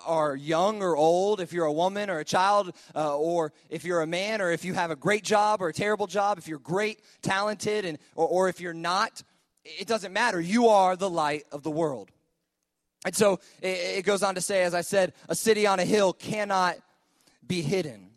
are 0.06 0.36
young 0.36 0.84
or 0.84 0.96
old, 0.96 1.42
if 1.42 1.52
you're 1.52 1.66
a 1.66 1.74
woman 1.74 2.10
or 2.10 2.20
a 2.20 2.26
child, 2.26 2.72
uh, 2.96 3.18
or 3.18 3.52
if 3.70 3.84
you're 3.84 4.02
a 4.02 4.08
man, 4.08 4.42
or 4.42 4.52
if 4.52 4.64
you 4.64 4.76
have 4.76 4.92
a 4.92 4.96
great 4.96 5.24
job 5.24 5.62
or 5.62 5.70
a 5.70 5.74
terrible 5.74 6.06
job, 6.06 6.38
if 6.38 6.48
you're 6.48 6.60
great, 6.60 7.02
talented, 7.24 7.84
and, 7.84 7.98
or, 8.16 8.28
or 8.28 8.50
if 8.50 8.62
you're 8.62 8.74
not. 8.74 9.24
It 9.64 9.88
doesn't 9.88 10.14
matter. 10.14 10.40
You 10.40 10.68
are 10.68 10.96
the 10.96 11.10
light 11.10 11.46
of 11.52 11.64
the 11.64 11.72
world. 11.72 12.12
And 13.06 13.16
so 13.16 13.40
it, 13.62 14.04
goes 14.04 14.24
on 14.24 14.36
to 14.36 14.42
say, 14.42 14.64
as 14.64 14.74
I 14.74 14.82
said, 14.82 15.14
a 15.30 15.36
city 15.36 15.68
on 15.68 15.80
a 15.80 15.86
hill 15.86 16.12
cannot 16.12 16.78
be 17.48 17.62
hidden. 17.62 18.10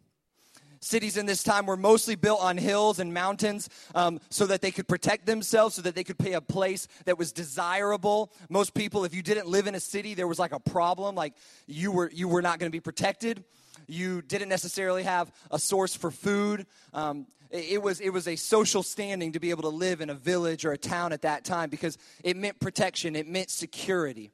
Cities 0.81 1.19
in 1.19 1.27
this 1.27 1.43
time 1.43 1.67
were 1.67 1.77
mostly 1.77 2.15
built 2.15 2.41
on 2.41 2.57
hills 2.57 2.99
and 2.99 3.13
mountains 3.13 3.69
um, 3.95 4.21
so 4.31 4.47
that 4.47 4.63
they 4.63 4.71
could 4.71 4.89
protect 4.89 5.27
themselves, 5.27 5.75
so 5.75 5.83
that 5.83 5.95
they 5.95 6.05
could 6.05 6.19
pay 6.19 6.33
a 6.33 6.41
place 6.41 6.89
that 7.05 7.19
was 7.19 7.33
desirable. 7.33 8.33
Most 8.49 8.73
people, 8.73 9.05
if 9.05 9.15
you 9.15 9.23
didn't 9.23 9.49
live 9.49 9.67
in 9.67 9.75
a 9.75 9.81
city, 9.81 10.15
there 10.15 10.29
was 10.29 10.39
like 10.39 10.53
a 10.53 10.61
problem, 10.61 11.15
like 11.15 11.35
you 11.67 11.93
were 11.93 12.11
you 12.15 12.29
were 12.29 12.41
not 12.41 12.59
going 12.59 12.71
to 12.71 12.75
be 12.75 12.81
protected. 12.81 13.45
You 13.89 14.23
didn't 14.23 14.49
necessarily 14.49 15.03
have 15.03 15.33
a 15.51 15.59
source 15.59 15.95
for 15.95 16.11
food. 16.11 16.65
Um, 16.95 17.27
it 17.51 17.83
was 17.83 18.01
it 18.01 18.11
was 18.11 18.29
a 18.29 18.37
social 18.37 18.83
standing 18.83 19.33
to 19.33 19.41
be 19.41 19.51
able 19.51 19.63
to 19.63 19.69
live 19.69 20.01
in 20.01 20.11
a 20.11 20.15
village 20.15 20.65
or 20.65 20.73
a 20.73 20.79
town 20.79 21.13
at 21.13 21.23
that 21.23 21.45
time 21.45 21.71
because 21.71 21.99
it 22.23 22.37
meant 22.37 22.61
protection, 22.61 23.17
it 23.17 23.27
meant 23.27 23.51
security. 23.51 24.31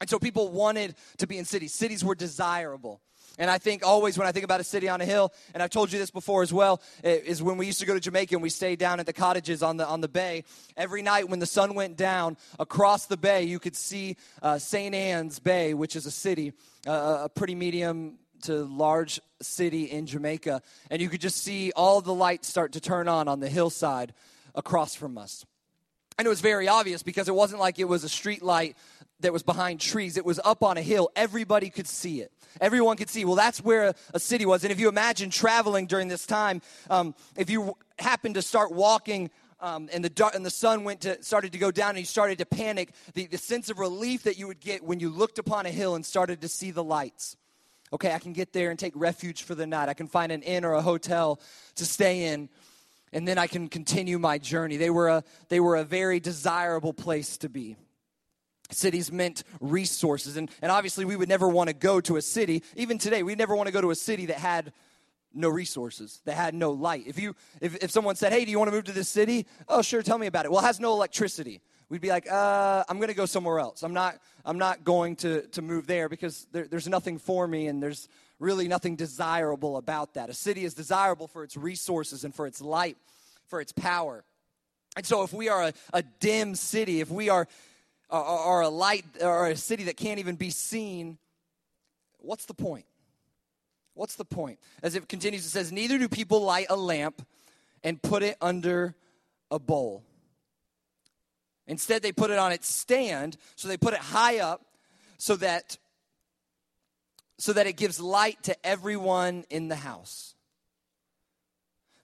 And 0.00 0.10
so 0.10 0.18
people 0.18 0.50
wanted 0.50 0.94
to 1.18 1.26
be 1.26 1.38
in 1.38 1.44
cities. 1.44 1.72
Cities 1.74 2.04
were 2.04 2.14
desirable. 2.14 3.00
And 3.38 3.50
I 3.50 3.58
think 3.58 3.84
always 3.84 4.16
when 4.16 4.26
I 4.26 4.32
think 4.32 4.44
about 4.44 4.60
a 4.60 4.64
city 4.64 4.88
on 4.88 5.00
a 5.00 5.04
hill, 5.04 5.32
and 5.52 5.62
I've 5.62 5.70
told 5.70 5.92
you 5.92 5.98
this 5.98 6.10
before 6.10 6.42
as 6.42 6.52
well, 6.52 6.80
is 7.02 7.42
when 7.42 7.58
we 7.58 7.66
used 7.66 7.80
to 7.80 7.86
go 7.86 7.94
to 7.94 8.00
Jamaica 8.00 8.34
and 8.34 8.42
we 8.42 8.48
stayed 8.48 8.78
down 8.78 8.98
at 8.98 9.06
the 9.06 9.12
cottages 9.12 9.62
on 9.62 9.76
the 9.76 9.86
on 9.86 10.00
the 10.00 10.08
bay. 10.08 10.44
Every 10.76 11.02
night 11.02 11.28
when 11.28 11.38
the 11.38 11.46
sun 11.46 11.74
went 11.74 11.96
down 11.96 12.36
across 12.58 13.06
the 13.06 13.16
bay, 13.16 13.42
you 13.44 13.58
could 13.58 13.76
see 13.76 14.16
uh, 14.42 14.58
St. 14.58 14.94
Ann's 14.94 15.38
Bay, 15.38 15.74
which 15.74 15.96
is 15.96 16.06
a 16.06 16.10
city, 16.10 16.52
uh, 16.86 17.22
a 17.24 17.28
pretty 17.28 17.54
medium 17.54 18.18
to 18.42 18.64
large 18.64 19.20
city 19.42 19.84
in 19.84 20.06
Jamaica, 20.06 20.62
and 20.90 21.02
you 21.02 21.08
could 21.08 21.20
just 21.20 21.42
see 21.42 21.72
all 21.72 22.00
the 22.00 22.14
lights 22.14 22.48
start 22.48 22.72
to 22.72 22.80
turn 22.80 23.08
on 23.08 23.28
on 23.28 23.40
the 23.40 23.48
hillside 23.48 24.14
across 24.54 24.94
from 24.94 25.18
us. 25.18 25.44
And 26.18 26.24
it 26.24 26.30
was 26.30 26.40
very 26.40 26.66
obvious 26.66 27.02
because 27.02 27.28
it 27.28 27.34
wasn't 27.34 27.60
like 27.60 27.78
it 27.78 27.84
was 27.84 28.02
a 28.02 28.08
street 28.08 28.42
light 28.42 28.76
that 29.20 29.32
was 29.32 29.42
behind 29.42 29.80
trees. 29.80 30.16
It 30.16 30.24
was 30.24 30.40
up 30.44 30.62
on 30.62 30.76
a 30.76 30.82
hill. 30.82 31.10
Everybody 31.16 31.70
could 31.70 31.86
see 31.86 32.20
it. 32.20 32.32
Everyone 32.60 32.96
could 32.96 33.10
see. 33.10 33.24
Well, 33.24 33.34
that's 33.34 33.62
where 33.62 33.88
a, 33.88 33.94
a 34.14 34.20
city 34.20 34.46
was. 34.46 34.64
And 34.64 34.72
if 34.72 34.80
you 34.80 34.88
imagine 34.88 35.30
traveling 35.30 35.86
during 35.86 36.08
this 36.08 36.26
time, 36.26 36.62
um, 36.90 37.14
if 37.36 37.50
you 37.50 37.76
happened 37.98 38.34
to 38.34 38.42
start 38.42 38.72
walking 38.72 39.30
um, 39.60 39.88
and 39.92 40.04
the 40.04 40.10
dark, 40.10 40.34
and 40.34 40.44
the 40.44 40.50
sun 40.50 40.84
went 40.84 41.02
to 41.02 41.22
started 41.22 41.52
to 41.52 41.58
go 41.58 41.70
down 41.70 41.90
and 41.90 42.00
you 42.00 42.04
started 42.04 42.38
to 42.38 42.46
panic, 42.46 42.92
the, 43.14 43.26
the 43.26 43.38
sense 43.38 43.70
of 43.70 43.78
relief 43.78 44.24
that 44.24 44.38
you 44.38 44.46
would 44.46 44.60
get 44.60 44.82
when 44.82 45.00
you 45.00 45.08
looked 45.08 45.38
upon 45.38 45.66
a 45.66 45.70
hill 45.70 45.94
and 45.94 46.04
started 46.04 46.42
to 46.42 46.48
see 46.48 46.70
the 46.70 46.84
lights. 46.84 47.36
Okay, 47.92 48.12
I 48.12 48.18
can 48.18 48.32
get 48.32 48.52
there 48.52 48.70
and 48.70 48.78
take 48.78 48.92
refuge 48.96 49.44
for 49.44 49.54
the 49.54 49.66
night. 49.66 49.88
I 49.88 49.94
can 49.94 50.08
find 50.08 50.32
an 50.32 50.42
inn 50.42 50.64
or 50.64 50.72
a 50.72 50.82
hotel 50.82 51.40
to 51.76 51.86
stay 51.86 52.26
in, 52.26 52.48
and 53.12 53.26
then 53.26 53.38
I 53.38 53.46
can 53.46 53.68
continue 53.68 54.18
my 54.18 54.38
journey. 54.38 54.76
They 54.76 54.90
were 54.90 55.08
a, 55.08 55.24
they 55.48 55.60
were 55.60 55.76
a 55.76 55.84
very 55.84 56.20
desirable 56.20 56.92
place 56.92 57.36
to 57.38 57.48
be. 57.48 57.76
Cities 58.70 59.12
meant 59.12 59.44
resources. 59.60 60.36
And, 60.36 60.50
and 60.62 60.72
obviously, 60.72 61.04
we 61.04 61.16
would 61.16 61.28
never 61.28 61.48
want 61.48 61.68
to 61.68 61.74
go 61.74 62.00
to 62.00 62.16
a 62.16 62.22
city, 62.22 62.62
even 62.76 62.98
today, 62.98 63.22
we'd 63.22 63.38
never 63.38 63.54
want 63.54 63.68
to 63.68 63.72
go 63.72 63.80
to 63.80 63.90
a 63.90 63.94
city 63.94 64.26
that 64.26 64.38
had 64.38 64.72
no 65.32 65.48
resources, 65.48 66.20
that 66.24 66.34
had 66.34 66.54
no 66.54 66.72
light. 66.72 67.04
If, 67.06 67.18
you, 67.18 67.36
if, 67.60 67.76
if 67.76 67.90
someone 67.90 68.16
said, 68.16 68.32
Hey, 68.32 68.44
do 68.44 68.50
you 68.50 68.58
want 68.58 68.68
to 68.70 68.74
move 68.74 68.84
to 68.84 68.92
this 68.92 69.08
city? 69.08 69.46
Oh, 69.68 69.82
sure, 69.82 70.02
tell 70.02 70.18
me 70.18 70.26
about 70.26 70.46
it. 70.46 70.50
Well, 70.50 70.62
it 70.62 70.66
has 70.66 70.80
no 70.80 70.92
electricity. 70.92 71.60
we'd 71.88 72.00
be 72.00 72.08
like, 72.08 72.30
uh, 72.30 72.84
I'm 72.88 72.98
going 72.98 73.08
to 73.08 73.14
go 73.14 73.26
somewhere 73.26 73.58
else. 73.58 73.82
I'm 73.82 73.94
not, 73.94 74.18
I'm 74.44 74.58
not 74.58 74.82
going 74.82 75.16
to, 75.16 75.42
to 75.48 75.62
move 75.62 75.86
there 75.86 76.08
because 76.08 76.46
there, 76.52 76.66
there's 76.66 76.88
nothing 76.88 77.18
for 77.18 77.46
me 77.46 77.68
and 77.68 77.82
there's 77.82 78.08
really 78.38 78.68
nothing 78.68 78.96
desirable 78.96 79.76
about 79.76 80.14
that. 80.14 80.30
A 80.30 80.34
city 80.34 80.64
is 80.64 80.74
desirable 80.74 81.26
for 81.26 81.44
its 81.44 81.56
resources 81.56 82.24
and 82.24 82.34
for 82.34 82.46
its 82.46 82.60
light, 82.60 82.96
for 83.46 83.60
its 83.60 83.72
power. 83.72 84.24
And 84.96 85.04
so 85.04 85.22
if 85.22 85.32
we 85.32 85.48
are 85.48 85.64
a, 85.64 85.72
a 85.92 86.02
dim 86.02 86.54
city, 86.54 87.00
if 87.00 87.10
we 87.10 87.28
are, 87.28 87.46
are, 88.10 88.22
are 88.22 88.60
a 88.62 88.68
light 88.68 89.04
or 89.20 89.48
a 89.48 89.56
city 89.56 89.84
that 89.84 89.96
can't 89.96 90.18
even 90.18 90.36
be 90.36 90.50
seen, 90.50 91.18
what's 92.18 92.46
the 92.46 92.54
point? 92.54 92.86
What's 93.94 94.16
the 94.16 94.24
point? 94.24 94.58
As 94.82 94.94
it 94.94 95.08
continues, 95.08 95.46
it 95.46 95.50
says, 95.50 95.72
Neither 95.72 95.98
do 95.98 96.08
people 96.08 96.42
light 96.42 96.66
a 96.68 96.76
lamp 96.76 97.26
and 97.82 98.00
put 98.00 98.22
it 98.22 98.36
under 98.40 98.94
a 99.50 99.58
bowl. 99.58 100.02
Instead, 101.66 102.02
they 102.02 102.12
put 102.12 102.30
it 102.30 102.38
on 102.38 102.52
its 102.52 102.68
stand, 102.68 103.36
so 103.56 103.68
they 103.68 103.76
put 103.76 103.94
it 103.94 104.00
high 104.00 104.38
up 104.38 104.62
so 105.18 105.36
that 105.36 105.78
so 107.38 107.52
that 107.52 107.66
it 107.66 107.76
gives 107.76 108.00
light 108.00 108.42
to 108.44 108.66
everyone 108.66 109.44
in 109.50 109.68
the 109.68 109.76
house. 109.76 110.35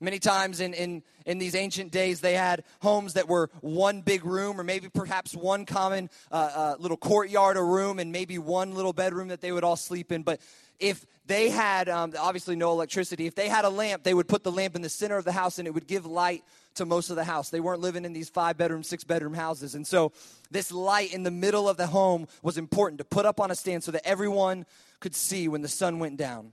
Many 0.02 0.18
times 0.18 0.58
in, 0.58 0.74
in, 0.74 1.04
in 1.24 1.38
these 1.38 1.54
ancient 1.54 1.92
days, 1.92 2.20
they 2.20 2.34
had 2.34 2.64
homes 2.80 3.14
that 3.14 3.28
were 3.28 3.50
one 3.60 4.00
big 4.00 4.24
room, 4.24 4.60
or 4.60 4.64
maybe 4.64 4.88
perhaps 4.88 5.32
one 5.32 5.64
common 5.64 6.10
uh, 6.32 6.50
uh, 6.52 6.74
little 6.80 6.96
courtyard 6.96 7.56
or 7.56 7.64
room, 7.64 8.00
and 8.00 8.10
maybe 8.10 8.36
one 8.36 8.74
little 8.74 8.92
bedroom 8.92 9.28
that 9.28 9.40
they 9.40 9.52
would 9.52 9.62
all 9.62 9.76
sleep 9.76 10.10
in. 10.10 10.24
But 10.24 10.40
if 10.80 11.06
they 11.26 11.50
had, 11.50 11.88
um, 11.88 12.14
obviously, 12.18 12.56
no 12.56 12.72
electricity, 12.72 13.26
if 13.26 13.36
they 13.36 13.48
had 13.48 13.64
a 13.64 13.70
lamp, 13.70 14.02
they 14.02 14.12
would 14.12 14.26
put 14.26 14.42
the 14.42 14.50
lamp 14.50 14.74
in 14.74 14.82
the 14.82 14.88
center 14.88 15.16
of 15.16 15.24
the 15.24 15.30
house 15.30 15.60
and 15.60 15.68
it 15.68 15.70
would 15.70 15.86
give 15.86 16.04
light 16.04 16.42
to 16.74 16.84
most 16.84 17.10
of 17.10 17.14
the 17.14 17.22
house. 17.22 17.50
They 17.50 17.60
weren't 17.60 17.80
living 17.80 18.04
in 18.04 18.12
these 18.12 18.28
five 18.28 18.58
bedroom, 18.58 18.82
six 18.82 19.04
bedroom 19.04 19.34
houses. 19.34 19.76
And 19.76 19.86
so, 19.86 20.10
this 20.50 20.72
light 20.72 21.14
in 21.14 21.22
the 21.22 21.30
middle 21.30 21.68
of 21.68 21.76
the 21.76 21.86
home 21.86 22.26
was 22.42 22.58
important 22.58 22.98
to 22.98 23.04
put 23.04 23.24
up 23.24 23.38
on 23.38 23.52
a 23.52 23.54
stand 23.54 23.84
so 23.84 23.92
that 23.92 24.04
everyone 24.04 24.66
could 24.98 25.14
see 25.14 25.46
when 25.46 25.62
the 25.62 25.68
sun 25.68 26.00
went 26.00 26.16
down. 26.16 26.50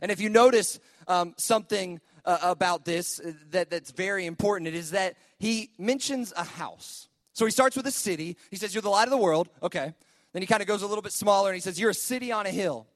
And 0.00 0.10
if 0.10 0.20
you 0.20 0.28
notice 0.28 0.78
um, 1.06 1.34
something 1.36 2.00
uh, 2.28 2.38
about 2.42 2.84
this 2.84 3.18
uh, 3.20 3.32
that, 3.50 3.70
that's 3.70 3.90
very 3.90 4.26
important, 4.26 4.68
it 4.68 4.74
is 4.74 4.90
that 4.90 5.16
he 5.38 5.70
mentions 5.78 6.32
a 6.36 6.44
house. 6.44 7.08
So 7.32 7.44
he 7.44 7.50
starts 7.50 7.76
with 7.76 7.86
a 7.86 7.90
city. 7.90 8.36
He 8.50 8.56
says, 8.56 8.74
You're 8.74 8.82
the 8.82 8.90
light 8.90 9.04
of 9.04 9.10
the 9.10 9.16
world. 9.16 9.48
Okay. 9.62 9.94
Then 10.32 10.42
he 10.42 10.46
kind 10.46 10.60
of 10.60 10.68
goes 10.68 10.82
a 10.82 10.86
little 10.86 11.02
bit 11.02 11.12
smaller 11.12 11.48
and 11.48 11.54
he 11.54 11.60
says, 11.60 11.80
You're 11.80 11.90
a 11.90 11.94
city 11.94 12.30
on 12.30 12.46
a 12.46 12.50
hill. 12.50 12.86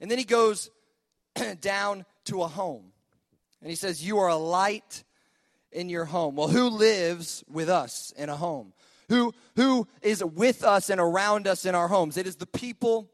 And 0.00 0.10
then 0.10 0.18
he 0.18 0.24
goes 0.24 0.70
down 1.60 2.04
to 2.26 2.42
a 2.42 2.48
home. 2.48 2.92
And 3.60 3.68
he 3.68 3.76
says, 3.76 4.06
You 4.06 4.18
are 4.18 4.28
a 4.28 4.36
light 4.36 5.02
in 5.72 5.88
your 5.88 6.04
home. 6.04 6.36
Well, 6.36 6.48
who 6.48 6.68
lives 6.68 7.42
with 7.48 7.68
us 7.68 8.12
in 8.16 8.28
a 8.28 8.36
home? 8.36 8.72
Who, 9.08 9.34
who 9.56 9.88
is 10.02 10.24
with 10.24 10.62
us 10.62 10.90
and 10.90 11.00
around 11.00 11.46
us 11.46 11.64
in 11.64 11.74
our 11.74 11.88
homes? 11.88 12.16
It 12.16 12.26
is 12.26 12.36
the 12.36 12.46
people 12.46 13.10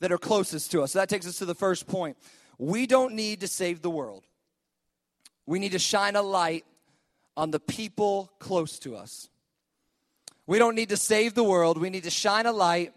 that 0.00 0.12
are 0.12 0.18
closest 0.18 0.70
to 0.72 0.82
us. 0.82 0.92
So 0.92 0.98
that 0.98 1.08
takes 1.08 1.26
us 1.26 1.38
to 1.38 1.44
the 1.44 1.54
first 1.54 1.86
point. 1.86 2.16
We 2.58 2.86
don't 2.86 3.14
need 3.14 3.40
to 3.40 3.48
save 3.48 3.82
the 3.82 3.90
world, 3.90 4.24
we 5.46 5.58
need 5.58 5.72
to 5.72 5.78
shine 5.78 6.16
a 6.16 6.22
light 6.22 6.64
on 7.36 7.50
the 7.50 7.60
people 7.60 8.30
close 8.38 8.78
to 8.80 8.96
us. 8.96 9.28
We 10.46 10.58
don't 10.58 10.74
need 10.74 10.90
to 10.90 10.96
save 10.96 11.34
the 11.34 11.44
world, 11.44 11.78
we 11.78 11.90
need 11.90 12.04
to 12.04 12.10
shine 12.10 12.46
a 12.46 12.52
light 12.52 12.92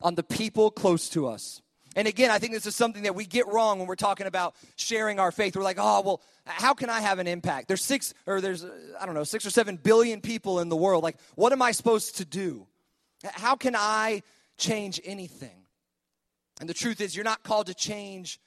on 0.00 0.14
the 0.14 0.22
people 0.22 0.70
close 0.70 1.08
to 1.10 1.26
us. 1.26 1.60
And 1.96 2.06
again, 2.06 2.30
I 2.30 2.38
think 2.38 2.52
this 2.52 2.66
is 2.66 2.76
something 2.76 3.02
that 3.02 3.14
we 3.16 3.24
get 3.26 3.48
wrong 3.48 3.78
when 3.78 3.88
we're 3.88 3.96
talking 3.96 4.28
about 4.28 4.54
sharing 4.76 5.18
our 5.18 5.32
faith. 5.32 5.56
We're 5.56 5.64
like, 5.64 5.78
oh, 5.80 6.00
well, 6.02 6.20
how 6.46 6.72
can 6.72 6.90
I 6.90 7.00
have 7.00 7.18
an 7.18 7.26
impact? 7.26 7.66
There's 7.66 7.82
six, 7.82 8.14
or 8.26 8.40
there's, 8.40 8.64
I 9.00 9.04
don't 9.04 9.16
know, 9.16 9.24
six 9.24 9.44
or 9.44 9.50
seven 9.50 9.76
billion 9.76 10.20
people 10.20 10.60
in 10.60 10.68
the 10.68 10.76
world. 10.76 11.02
Like, 11.02 11.16
what 11.34 11.52
am 11.52 11.60
I 11.60 11.72
supposed 11.72 12.18
to 12.18 12.24
do? 12.24 12.66
How 13.24 13.56
can 13.56 13.74
I 13.74 14.22
change 14.58 15.00
anything? 15.04 15.66
And 16.60 16.68
the 16.68 16.74
truth 16.74 17.00
is, 17.00 17.16
you're 17.16 17.24
not 17.24 17.42
called 17.42 17.66
to 17.66 17.74
change 17.74 18.38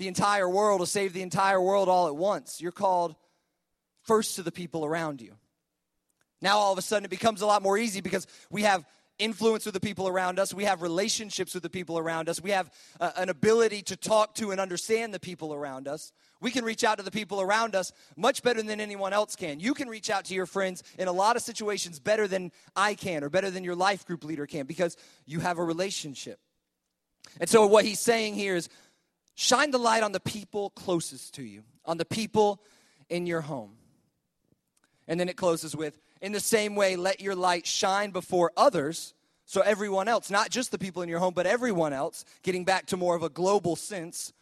the 0.00 0.08
entire 0.08 0.48
world, 0.48 0.80
to 0.80 0.86
save 0.86 1.12
the 1.12 1.22
entire 1.22 1.60
world 1.60 1.88
all 1.88 2.08
at 2.08 2.16
once. 2.16 2.60
You're 2.60 2.72
called 2.72 3.14
first 4.02 4.34
to 4.36 4.42
the 4.42 4.50
people 4.50 4.84
around 4.84 5.20
you. 5.20 5.34
Now, 6.42 6.58
all 6.58 6.72
of 6.72 6.78
a 6.78 6.82
sudden, 6.82 7.04
it 7.04 7.10
becomes 7.10 7.42
a 7.42 7.46
lot 7.46 7.62
more 7.62 7.78
easy 7.78 8.00
because 8.00 8.26
we 8.50 8.62
have 8.62 8.84
influence 9.18 9.66
with 9.66 9.74
the 9.74 9.80
people 9.80 10.08
around 10.08 10.38
us. 10.38 10.54
We 10.54 10.64
have 10.64 10.80
relationships 10.80 11.52
with 11.52 11.62
the 11.62 11.70
people 11.70 11.98
around 11.98 12.28
us. 12.28 12.40
We 12.40 12.50
have 12.50 12.72
uh, 12.98 13.10
an 13.16 13.28
ability 13.28 13.82
to 13.82 13.96
talk 13.96 14.34
to 14.36 14.50
and 14.50 14.58
understand 14.58 15.12
the 15.12 15.20
people 15.20 15.52
around 15.52 15.86
us. 15.86 16.12
We 16.40 16.50
can 16.50 16.64
reach 16.64 16.82
out 16.82 16.96
to 16.96 17.04
the 17.04 17.10
people 17.10 17.40
around 17.40 17.74
us 17.74 17.92
much 18.16 18.42
better 18.42 18.62
than 18.62 18.80
anyone 18.80 19.12
else 19.12 19.36
can. 19.36 19.60
You 19.60 19.74
can 19.74 19.88
reach 19.88 20.08
out 20.08 20.24
to 20.26 20.34
your 20.34 20.46
friends 20.46 20.82
in 20.98 21.06
a 21.06 21.12
lot 21.12 21.36
of 21.36 21.42
situations 21.42 22.00
better 22.00 22.26
than 22.26 22.50
I 22.74 22.94
can 22.94 23.22
or 23.22 23.28
better 23.28 23.50
than 23.50 23.62
your 23.62 23.76
life 23.76 24.06
group 24.06 24.24
leader 24.24 24.46
can 24.46 24.64
because 24.64 24.96
you 25.26 25.40
have 25.40 25.58
a 25.58 25.64
relationship. 25.64 26.40
And 27.38 27.48
so, 27.48 27.66
what 27.66 27.84
he's 27.84 28.00
saying 28.00 28.34
here 28.34 28.56
is 28.56 28.68
shine 29.40 29.70
the 29.70 29.78
light 29.78 30.02
on 30.02 30.12
the 30.12 30.20
people 30.20 30.68
closest 30.70 31.34
to 31.34 31.42
you, 31.42 31.62
on 31.86 31.96
the 31.96 32.04
people 32.04 32.62
in 33.08 33.26
your 33.26 33.40
home. 33.40 33.72
And 35.08 35.18
then 35.18 35.30
it 35.30 35.36
closes 35.36 35.74
with, 35.74 35.98
in 36.20 36.32
the 36.32 36.40
same 36.40 36.76
way, 36.76 36.94
let 36.94 37.20
your 37.20 37.34
light 37.34 37.66
shine 37.66 38.10
before 38.10 38.52
others. 38.54 39.14
So, 39.46 39.62
everyone 39.62 40.08
else, 40.08 40.30
not 40.30 40.50
just 40.50 40.70
the 40.70 40.78
people 40.78 41.02
in 41.02 41.08
your 41.08 41.18
home, 41.18 41.32
but 41.34 41.46
everyone 41.46 41.94
else, 41.94 42.24
getting 42.42 42.64
back 42.66 42.86
to 42.86 42.98
more 42.98 43.16
of 43.16 43.22
a 43.22 43.30
global 43.30 43.76
sense, 43.76 44.34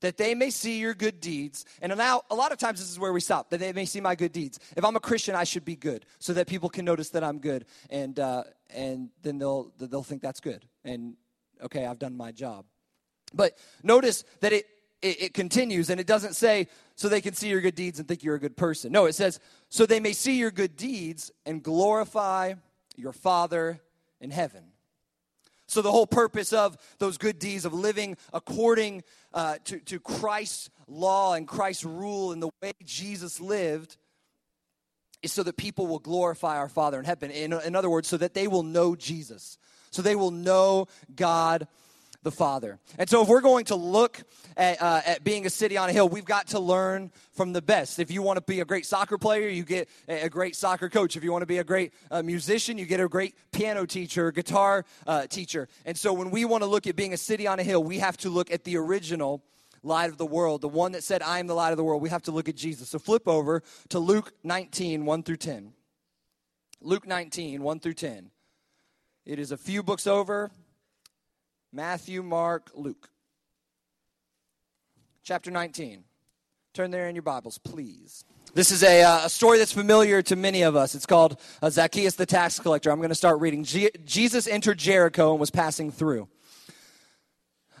that 0.00 0.16
they 0.16 0.36
may 0.36 0.50
see 0.50 0.78
your 0.78 0.94
good 0.94 1.20
deeds. 1.20 1.66
And 1.82 1.94
now, 1.98 2.22
a 2.30 2.34
lot 2.36 2.52
of 2.52 2.58
times, 2.58 2.78
this 2.78 2.90
is 2.90 2.98
where 2.98 3.12
we 3.12 3.20
stop, 3.20 3.50
that 3.50 3.58
they 3.58 3.72
may 3.72 3.84
see 3.84 4.00
my 4.00 4.14
good 4.14 4.32
deeds. 4.32 4.60
If 4.76 4.84
I'm 4.84 4.94
a 4.94 5.00
Christian, 5.00 5.34
I 5.34 5.44
should 5.44 5.64
be 5.64 5.74
good, 5.74 6.06
so 6.20 6.32
that 6.34 6.46
people 6.46 6.68
can 6.68 6.84
notice 6.84 7.10
that 7.10 7.24
I'm 7.24 7.40
good. 7.40 7.66
And, 7.90 8.18
uh, 8.20 8.44
and 8.70 9.10
then 9.22 9.38
they'll, 9.38 9.72
they'll 9.78 10.04
think 10.04 10.22
that's 10.22 10.40
good. 10.40 10.64
And 10.84 11.16
okay, 11.60 11.84
I've 11.84 11.98
done 11.98 12.16
my 12.16 12.30
job. 12.30 12.64
But 13.34 13.56
notice 13.82 14.24
that 14.40 14.52
it, 14.52 14.66
it, 15.02 15.22
it, 15.22 15.34
continues 15.34 15.90
and 15.90 16.00
it 16.00 16.06
doesn't 16.06 16.34
say, 16.34 16.68
so 16.96 17.08
they 17.08 17.20
can 17.20 17.34
see 17.34 17.48
your 17.48 17.60
good 17.60 17.74
deeds 17.74 17.98
and 17.98 18.08
think 18.08 18.22
you're 18.22 18.34
a 18.34 18.40
good 18.40 18.56
person. 18.56 18.92
No, 18.92 19.06
it 19.06 19.14
says, 19.14 19.38
so 19.68 19.86
they 19.86 20.00
may 20.00 20.12
see 20.12 20.38
your 20.38 20.50
good 20.50 20.76
deeds 20.76 21.30
and 21.46 21.62
glorify 21.62 22.54
your 22.96 23.12
Father 23.12 23.80
in 24.20 24.30
heaven. 24.30 24.64
So, 25.66 25.82
the 25.82 25.92
whole 25.92 26.06
purpose 26.06 26.54
of 26.54 26.78
those 26.98 27.18
good 27.18 27.38
deeds, 27.38 27.66
of 27.66 27.74
living 27.74 28.16
according 28.32 29.04
uh, 29.34 29.56
to, 29.64 29.78
to 29.80 30.00
Christ's 30.00 30.70
law 30.86 31.34
and 31.34 31.46
Christ's 31.46 31.84
rule 31.84 32.32
and 32.32 32.42
the 32.42 32.48
way 32.62 32.72
Jesus 32.84 33.38
lived, 33.38 33.98
is 35.22 35.30
so 35.30 35.42
that 35.42 35.58
people 35.58 35.86
will 35.86 35.98
glorify 35.98 36.56
our 36.56 36.70
Father 36.70 36.98
in 36.98 37.04
heaven. 37.04 37.30
In, 37.30 37.52
in 37.52 37.76
other 37.76 37.90
words, 37.90 38.08
so 38.08 38.16
that 38.16 38.32
they 38.32 38.48
will 38.48 38.62
know 38.62 38.96
Jesus 38.96 39.58
so 39.90 40.02
they 40.02 40.16
will 40.16 40.30
know 40.30 40.86
God 41.14 41.66
the 42.22 42.30
Father. 42.30 42.78
And 42.98 43.08
so, 43.08 43.22
if 43.22 43.28
we're 43.28 43.40
going 43.40 43.66
to 43.66 43.76
look 43.76 44.20
at, 44.56 44.82
uh, 44.82 45.00
at, 45.06 45.24
being 45.24 45.46
a 45.46 45.50
city 45.50 45.76
on 45.76 45.88
a 45.88 45.92
hill, 45.92 46.08
we've 46.08 46.24
got 46.24 46.48
to 46.48 46.58
learn 46.58 47.12
from 47.32 47.52
the 47.52 47.62
best. 47.62 47.98
If 47.98 48.10
you 48.10 48.22
want 48.22 48.38
to 48.38 48.40
be 48.42 48.60
a 48.60 48.64
great 48.64 48.86
soccer 48.86 49.18
player, 49.18 49.48
you 49.48 49.64
get 49.64 49.88
a 50.08 50.28
great 50.28 50.56
soccer 50.56 50.88
coach. 50.88 51.16
If 51.16 51.22
you 51.22 51.30
want 51.30 51.42
to 51.42 51.46
be 51.46 51.58
a 51.58 51.64
great 51.64 51.92
uh, 52.10 52.22
musician, 52.22 52.76
you 52.76 52.86
get 52.86 53.00
a 53.00 53.08
great 53.08 53.34
piano 53.52 53.86
teacher, 53.86 54.32
guitar 54.32 54.84
uh, 55.06 55.26
teacher. 55.26 55.68
And 55.84 55.96
so, 55.96 56.12
when 56.12 56.30
we 56.30 56.44
want 56.44 56.62
to 56.62 56.68
look 56.68 56.86
at 56.86 56.96
being 56.96 57.12
a 57.12 57.18
city 57.18 57.46
on 57.46 57.60
a 57.60 57.62
hill, 57.62 57.82
we 57.82 57.98
have 57.98 58.16
to 58.18 58.30
look 58.30 58.50
at 58.50 58.64
the 58.64 58.76
original 58.76 59.42
light 59.84 60.10
of 60.10 60.18
the 60.18 60.26
world, 60.26 60.60
the 60.60 60.68
one 60.68 60.92
that 60.92 61.04
said, 61.04 61.22
I 61.22 61.38
am 61.38 61.46
the 61.46 61.54
light 61.54 61.70
of 61.70 61.76
the 61.76 61.84
world. 61.84 62.02
We 62.02 62.10
have 62.10 62.22
to 62.22 62.32
look 62.32 62.48
at 62.48 62.56
Jesus. 62.56 62.88
So, 62.88 62.98
flip 62.98 63.28
over 63.28 63.62
to 63.90 63.98
Luke 64.00 64.32
19, 64.42 65.04
1 65.04 65.22
through 65.22 65.36
10. 65.36 65.72
Luke 66.80 67.06
19, 67.06 67.62
1 67.62 67.80
through 67.80 67.94
10. 67.94 68.30
It 69.24 69.38
is 69.38 69.52
a 69.52 69.56
few 69.56 69.82
books 69.82 70.06
over 70.06 70.50
Matthew, 71.72 72.22
Mark, 72.22 72.70
Luke. 72.74 73.10
Chapter 75.22 75.50
19. 75.50 76.04
Turn 76.72 76.90
there 76.90 77.08
in 77.08 77.14
your 77.14 77.22
Bibles, 77.22 77.58
please. 77.58 78.24
This 78.54 78.70
is 78.70 78.82
a, 78.82 79.02
uh, 79.02 79.26
a 79.26 79.28
story 79.28 79.58
that's 79.58 79.72
familiar 79.72 80.22
to 80.22 80.36
many 80.36 80.62
of 80.62 80.76
us. 80.76 80.94
It's 80.94 81.06
called 81.06 81.38
uh, 81.60 81.68
Zacchaeus 81.68 82.14
the 82.14 82.24
tax 82.24 82.58
collector. 82.58 82.90
I'm 82.90 82.98
going 82.98 83.10
to 83.10 83.14
start 83.14 83.40
reading. 83.40 83.64
Je- 83.64 83.90
Jesus 84.04 84.46
entered 84.46 84.78
Jericho 84.78 85.32
and 85.32 85.40
was 85.40 85.50
passing 85.50 85.90
through. 85.90 86.28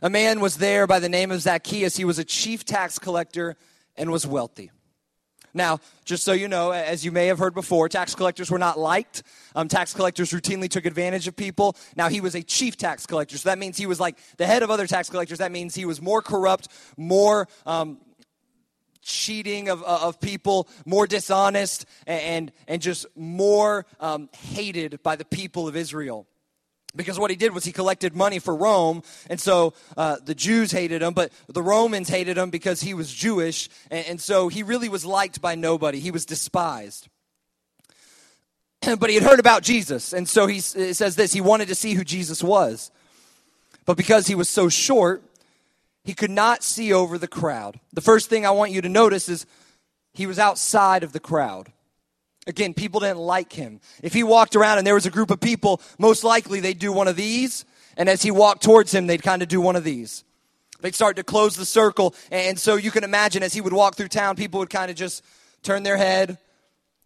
A 0.02 0.10
man 0.10 0.40
was 0.40 0.58
there 0.58 0.86
by 0.86 1.00
the 1.00 1.08
name 1.08 1.30
of 1.30 1.40
Zacchaeus. 1.40 1.96
He 1.96 2.04
was 2.04 2.18
a 2.18 2.24
chief 2.24 2.64
tax 2.64 2.98
collector 2.98 3.56
and 3.96 4.10
was 4.10 4.26
wealthy. 4.26 4.70
Now, 5.54 5.80
just 6.04 6.24
so 6.24 6.32
you 6.32 6.48
know, 6.48 6.70
as 6.70 7.04
you 7.04 7.12
may 7.12 7.26
have 7.26 7.38
heard 7.38 7.54
before, 7.54 7.88
tax 7.88 8.14
collectors 8.14 8.50
were 8.50 8.58
not 8.58 8.78
liked. 8.78 9.22
Um, 9.54 9.68
tax 9.68 9.94
collectors 9.94 10.30
routinely 10.30 10.68
took 10.68 10.86
advantage 10.86 11.26
of 11.28 11.36
people. 11.36 11.76
Now, 11.96 12.08
he 12.08 12.20
was 12.20 12.34
a 12.34 12.42
chief 12.42 12.76
tax 12.76 13.06
collector, 13.06 13.38
so 13.38 13.48
that 13.48 13.58
means 13.58 13.76
he 13.76 13.86
was 13.86 14.00
like 14.00 14.18
the 14.36 14.46
head 14.46 14.62
of 14.62 14.70
other 14.70 14.86
tax 14.86 15.08
collectors. 15.10 15.38
That 15.38 15.52
means 15.52 15.74
he 15.74 15.84
was 15.84 16.00
more 16.00 16.22
corrupt, 16.22 16.68
more 16.96 17.48
um, 17.66 17.98
cheating 19.02 19.68
of, 19.68 19.82
uh, 19.82 20.00
of 20.02 20.20
people, 20.20 20.68
more 20.84 21.06
dishonest, 21.06 21.86
and, 22.06 22.52
and 22.66 22.82
just 22.82 23.06
more 23.16 23.86
um, 24.00 24.28
hated 24.32 25.02
by 25.02 25.16
the 25.16 25.24
people 25.24 25.66
of 25.66 25.76
Israel. 25.76 26.26
Because 26.98 27.16
what 27.18 27.30
he 27.30 27.36
did 27.36 27.54
was 27.54 27.64
he 27.64 27.70
collected 27.70 28.16
money 28.16 28.40
for 28.40 28.54
Rome, 28.54 29.04
and 29.30 29.40
so 29.40 29.72
uh, 29.96 30.16
the 30.22 30.34
Jews 30.34 30.72
hated 30.72 31.00
him, 31.00 31.14
but 31.14 31.30
the 31.46 31.62
Romans 31.62 32.08
hated 32.08 32.36
him 32.36 32.50
because 32.50 32.80
he 32.80 32.92
was 32.92 33.12
Jewish, 33.12 33.68
and, 33.88 34.04
and 34.06 34.20
so 34.20 34.48
he 34.48 34.64
really 34.64 34.88
was 34.88 35.06
liked 35.06 35.40
by 35.40 35.54
nobody. 35.54 36.00
He 36.00 36.10
was 36.10 36.26
despised. 36.26 37.08
but 38.98 39.10
he 39.10 39.14
had 39.14 39.22
heard 39.22 39.38
about 39.38 39.62
Jesus. 39.62 40.12
And 40.12 40.28
so 40.28 40.48
he 40.48 40.58
says 40.60 41.14
this 41.14 41.32
he 41.32 41.40
wanted 41.40 41.68
to 41.68 41.74
see 41.76 41.94
who 41.94 42.04
Jesus 42.04 42.42
was. 42.42 42.90
But 43.86 43.96
because 43.96 44.26
he 44.26 44.34
was 44.34 44.48
so 44.48 44.68
short, 44.68 45.22
he 46.04 46.14
could 46.14 46.30
not 46.30 46.64
see 46.64 46.92
over 46.92 47.16
the 47.16 47.28
crowd. 47.28 47.78
The 47.92 48.00
first 48.00 48.28
thing 48.28 48.44
I 48.44 48.50
want 48.50 48.72
you 48.72 48.80
to 48.82 48.88
notice 48.88 49.28
is 49.28 49.46
he 50.12 50.26
was 50.26 50.38
outside 50.38 51.04
of 51.04 51.12
the 51.12 51.20
crowd. 51.20 51.72
Again, 52.48 52.72
people 52.72 53.00
didn't 53.00 53.18
like 53.18 53.52
him. 53.52 53.78
If 54.02 54.14
he 54.14 54.22
walked 54.22 54.56
around 54.56 54.78
and 54.78 54.86
there 54.86 54.94
was 54.94 55.04
a 55.04 55.10
group 55.10 55.30
of 55.30 55.38
people, 55.38 55.82
most 55.98 56.24
likely 56.24 56.60
they'd 56.60 56.78
do 56.78 56.90
one 56.90 57.06
of 57.06 57.14
these. 57.14 57.66
And 57.98 58.08
as 58.08 58.22
he 58.22 58.30
walked 58.30 58.62
towards 58.62 58.92
him, 58.92 59.06
they'd 59.06 59.22
kind 59.22 59.42
of 59.42 59.48
do 59.48 59.60
one 59.60 59.76
of 59.76 59.84
these. 59.84 60.24
They'd 60.80 60.94
start 60.94 61.16
to 61.16 61.22
close 61.22 61.56
the 61.56 61.66
circle. 61.66 62.14
And 62.32 62.58
so 62.58 62.76
you 62.76 62.90
can 62.90 63.04
imagine 63.04 63.42
as 63.42 63.52
he 63.52 63.60
would 63.60 63.74
walk 63.74 63.96
through 63.96 64.08
town, 64.08 64.34
people 64.34 64.60
would 64.60 64.70
kind 64.70 64.90
of 64.90 64.96
just 64.96 65.22
turn 65.62 65.82
their 65.82 65.98
head, 65.98 66.38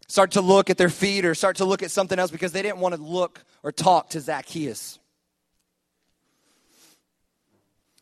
start 0.07 0.31
to 0.31 0.41
look 0.41 0.69
at 0.69 0.77
their 0.77 0.89
feet, 0.89 1.25
or 1.25 1.35
start 1.35 1.57
to 1.57 1.65
look 1.65 1.83
at 1.83 1.91
something 1.91 2.17
else 2.17 2.31
because 2.31 2.53
they 2.53 2.61
didn't 2.61 2.77
want 2.77 2.95
to 2.95 3.01
look 3.01 3.43
or 3.63 3.73
talk 3.73 4.11
to 4.11 4.21
Zacchaeus. 4.21 4.97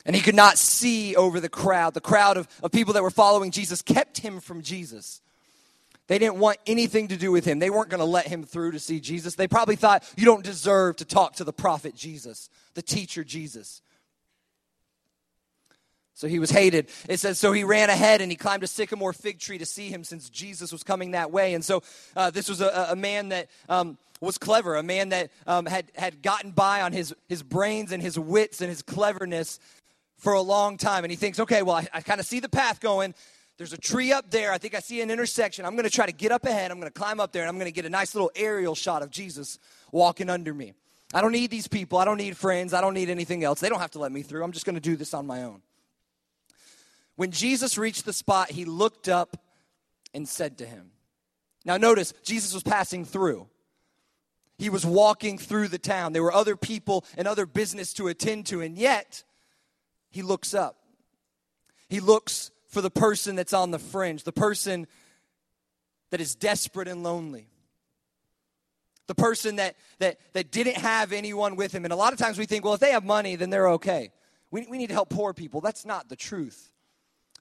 And 0.05 0.15
he 0.15 0.21
could 0.21 0.35
not 0.35 0.59
see 0.59 1.15
over 1.15 1.39
the 1.39 1.49
crowd. 1.49 1.95
The 1.95 2.01
crowd 2.01 2.37
of, 2.37 2.47
of 2.61 2.71
people 2.71 2.93
that 2.93 3.01
were 3.03 3.09
following 3.09 3.49
Jesus 3.49 3.81
kept 3.81 4.19
him 4.19 4.39
from 4.39 4.61
Jesus. 4.61 5.21
They 6.11 6.19
didn't 6.19 6.39
want 6.39 6.57
anything 6.67 7.07
to 7.07 7.15
do 7.15 7.31
with 7.31 7.45
him. 7.45 7.59
They 7.59 7.69
weren't 7.69 7.89
going 7.89 7.99
to 7.99 8.05
let 8.05 8.27
him 8.27 8.43
through 8.43 8.71
to 8.71 8.79
see 8.79 8.99
Jesus. 8.99 9.35
They 9.35 9.47
probably 9.47 9.77
thought, 9.77 10.03
you 10.17 10.25
don't 10.25 10.43
deserve 10.43 10.97
to 10.97 11.05
talk 11.05 11.37
to 11.37 11.45
the 11.45 11.53
prophet 11.53 11.95
Jesus, 11.95 12.49
the 12.73 12.81
teacher 12.81 13.23
Jesus. 13.23 13.81
So 16.13 16.27
he 16.27 16.37
was 16.37 16.49
hated. 16.49 16.89
It 17.07 17.21
says, 17.21 17.39
so 17.39 17.53
he 17.53 17.63
ran 17.63 17.89
ahead 17.89 18.19
and 18.19 18.29
he 18.29 18.35
climbed 18.35 18.61
a 18.63 18.67
sycamore 18.67 19.13
fig 19.13 19.39
tree 19.39 19.57
to 19.59 19.65
see 19.65 19.87
him 19.87 20.03
since 20.03 20.29
Jesus 20.29 20.73
was 20.73 20.83
coming 20.83 21.11
that 21.11 21.31
way. 21.31 21.53
And 21.53 21.63
so 21.63 21.81
uh, 22.13 22.29
this 22.29 22.49
was 22.49 22.59
a, 22.59 22.87
a 22.89 22.95
man 22.97 23.29
that 23.29 23.47
um, 23.69 23.97
was 24.19 24.37
clever, 24.37 24.75
a 24.75 24.83
man 24.83 25.07
that 25.09 25.31
um, 25.47 25.65
had, 25.65 25.85
had 25.95 26.21
gotten 26.21 26.51
by 26.51 26.81
on 26.81 26.91
his, 26.91 27.15
his 27.29 27.41
brains 27.41 27.93
and 27.93 28.03
his 28.03 28.19
wits 28.19 28.59
and 28.59 28.69
his 28.69 28.81
cleverness 28.81 29.61
for 30.17 30.33
a 30.33 30.41
long 30.41 30.75
time. 30.75 31.05
And 31.05 31.11
he 31.11 31.15
thinks, 31.15 31.39
okay, 31.39 31.61
well, 31.61 31.77
I, 31.77 31.87
I 31.93 32.01
kind 32.01 32.19
of 32.19 32.25
see 32.25 32.41
the 32.41 32.49
path 32.49 32.81
going. 32.81 33.15
There's 33.61 33.73
a 33.73 33.77
tree 33.77 34.11
up 34.11 34.31
there. 34.31 34.51
I 34.51 34.57
think 34.57 34.73
I 34.73 34.79
see 34.79 35.01
an 35.01 35.11
intersection. 35.11 35.65
I'm 35.65 35.73
going 35.73 35.83
to 35.83 35.91
try 35.91 36.07
to 36.07 36.11
get 36.11 36.31
up 36.31 36.45
ahead. 36.47 36.71
I'm 36.71 36.79
going 36.79 36.91
to 36.91 36.99
climb 36.99 37.19
up 37.19 37.31
there 37.31 37.43
and 37.43 37.49
I'm 37.49 37.57
going 37.57 37.67
to 37.67 37.71
get 37.71 37.85
a 37.85 37.91
nice 37.91 38.15
little 38.15 38.31
aerial 38.35 38.73
shot 38.73 39.03
of 39.03 39.11
Jesus 39.11 39.59
walking 39.91 40.31
under 40.31 40.51
me. 40.51 40.73
I 41.13 41.21
don't 41.21 41.31
need 41.31 41.51
these 41.51 41.67
people. 41.67 41.99
I 41.99 42.05
don't 42.05 42.17
need 42.17 42.35
friends. 42.35 42.73
I 42.73 42.81
don't 42.81 42.95
need 42.95 43.11
anything 43.11 43.43
else. 43.43 43.59
They 43.59 43.69
don't 43.69 43.79
have 43.79 43.91
to 43.91 43.99
let 43.99 44.11
me 44.11 44.23
through. 44.23 44.43
I'm 44.43 44.51
just 44.51 44.65
going 44.65 44.77
to 44.77 44.81
do 44.81 44.95
this 44.95 45.13
on 45.13 45.27
my 45.27 45.43
own. 45.43 45.61
When 47.17 47.29
Jesus 47.29 47.77
reached 47.77 48.03
the 48.03 48.13
spot, 48.13 48.49
he 48.49 48.65
looked 48.65 49.07
up 49.07 49.37
and 50.11 50.27
said 50.27 50.57
to 50.57 50.65
him. 50.65 50.89
Now, 51.63 51.77
notice, 51.77 52.15
Jesus 52.23 52.55
was 52.55 52.63
passing 52.63 53.05
through. 53.05 53.47
He 54.57 54.71
was 54.71 54.87
walking 54.87 55.37
through 55.37 55.67
the 55.67 55.77
town. 55.77 56.13
There 56.13 56.23
were 56.23 56.33
other 56.33 56.55
people 56.55 57.05
and 57.15 57.27
other 57.27 57.45
business 57.45 57.93
to 57.93 58.07
attend 58.07 58.47
to, 58.47 58.61
and 58.61 58.75
yet 58.75 59.23
he 60.09 60.23
looks 60.23 60.55
up. 60.55 60.77
He 61.89 61.99
looks 61.99 62.49
for 62.71 62.81
the 62.81 62.89
person 62.89 63.35
that's 63.35 63.53
on 63.53 63.71
the 63.71 63.79
fringe, 63.79 64.23
the 64.23 64.31
person 64.31 64.87
that 66.09 66.21
is 66.21 66.35
desperate 66.35 66.87
and 66.87 67.03
lonely. 67.03 67.47
The 69.07 69.15
person 69.15 69.57
that, 69.57 69.75
that, 69.99 70.19
that 70.33 70.51
didn't 70.51 70.77
have 70.77 71.11
anyone 71.11 71.57
with 71.57 71.73
him. 71.73 71.83
And 71.83 71.91
a 71.91 71.97
lot 71.97 72.13
of 72.13 72.19
times 72.19 72.37
we 72.37 72.45
think, 72.45 72.63
well, 72.63 72.73
if 72.73 72.79
they 72.79 72.91
have 72.91 73.03
money, 73.03 73.35
then 73.35 73.49
they're 73.49 73.71
okay. 73.71 74.11
We, 74.51 74.65
we 74.69 74.77
need 74.77 74.87
to 74.87 74.93
help 74.93 75.09
poor 75.09 75.33
people. 75.33 75.59
That's 75.59 75.85
not 75.85 76.07
the 76.07 76.15
truth. 76.15 76.71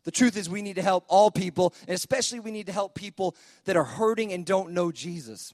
The 0.04 0.10
truth 0.10 0.36
is, 0.36 0.48
we 0.48 0.62
need 0.62 0.76
to 0.76 0.82
help 0.82 1.04
all 1.08 1.30
people, 1.30 1.74
and 1.86 1.94
especially 1.94 2.40
we 2.40 2.50
need 2.50 2.66
to 2.66 2.72
help 2.72 2.94
people 2.94 3.36
that 3.66 3.76
are 3.76 3.84
hurting 3.84 4.32
and 4.32 4.46
don't 4.46 4.72
know 4.72 4.90
Jesus. 4.90 5.52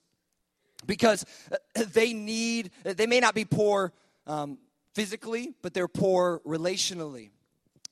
Because 0.87 1.25
uh, 1.53 1.57
they 1.93 2.13
need, 2.15 2.71
they 2.85 3.07
may 3.07 3.21
not 3.21 3.35
be 3.35 3.45
poor 3.45 3.93
um, 4.27 4.59
physically, 4.95 5.53
but 5.63 5.75
they're 5.75 5.89
poor 5.89 6.41
relationally. 6.47 7.31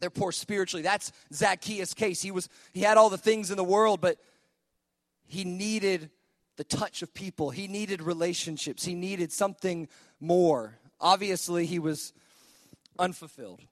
They're 0.04 0.10
poor 0.10 0.32
spiritually. 0.32 0.82
That's 0.82 1.12
Zacchaeus' 1.32 1.94
case. 1.94 2.20
He 2.20 2.30
was 2.30 2.50
he 2.74 2.82
had 2.82 2.98
all 2.98 3.08
the 3.08 3.16
things 3.16 3.50
in 3.50 3.56
the 3.56 3.64
world, 3.64 4.02
but 4.02 4.18
he 5.24 5.44
needed 5.44 6.10
the 6.58 6.64
touch 6.64 7.00
of 7.00 7.14
people. 7.14 7.48
He 7.48 7.68
needed 7.68 8.02
relationships. 8.02 8.84
He 8.84 8.94
needed 8.94 9.32
something 9.32 9.88
more. 10.20 10.78
Obviously, 11.00 11.64
he 11.64 11.78
was 11.78 12.12
unfulfilled. 12.98 13.62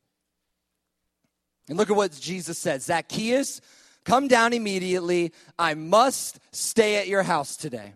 And 1.69 1.77
look 1.77 1.91
at 1.91 1.97
what 1.97 2.19
Jesus 2.19 2.57
said 2.57 2.81
Zacchaeus, 2.81 3.61
come 4.07 4.27
down 4.27 4.55
immediately. 4.55 5.35
I 5.59 5.75
must 5.75 6.41
stay 6.51 6.97
at 6.97 7.09
your 7.09 7.25
house 7.25 7.59
today. 7.59 7.93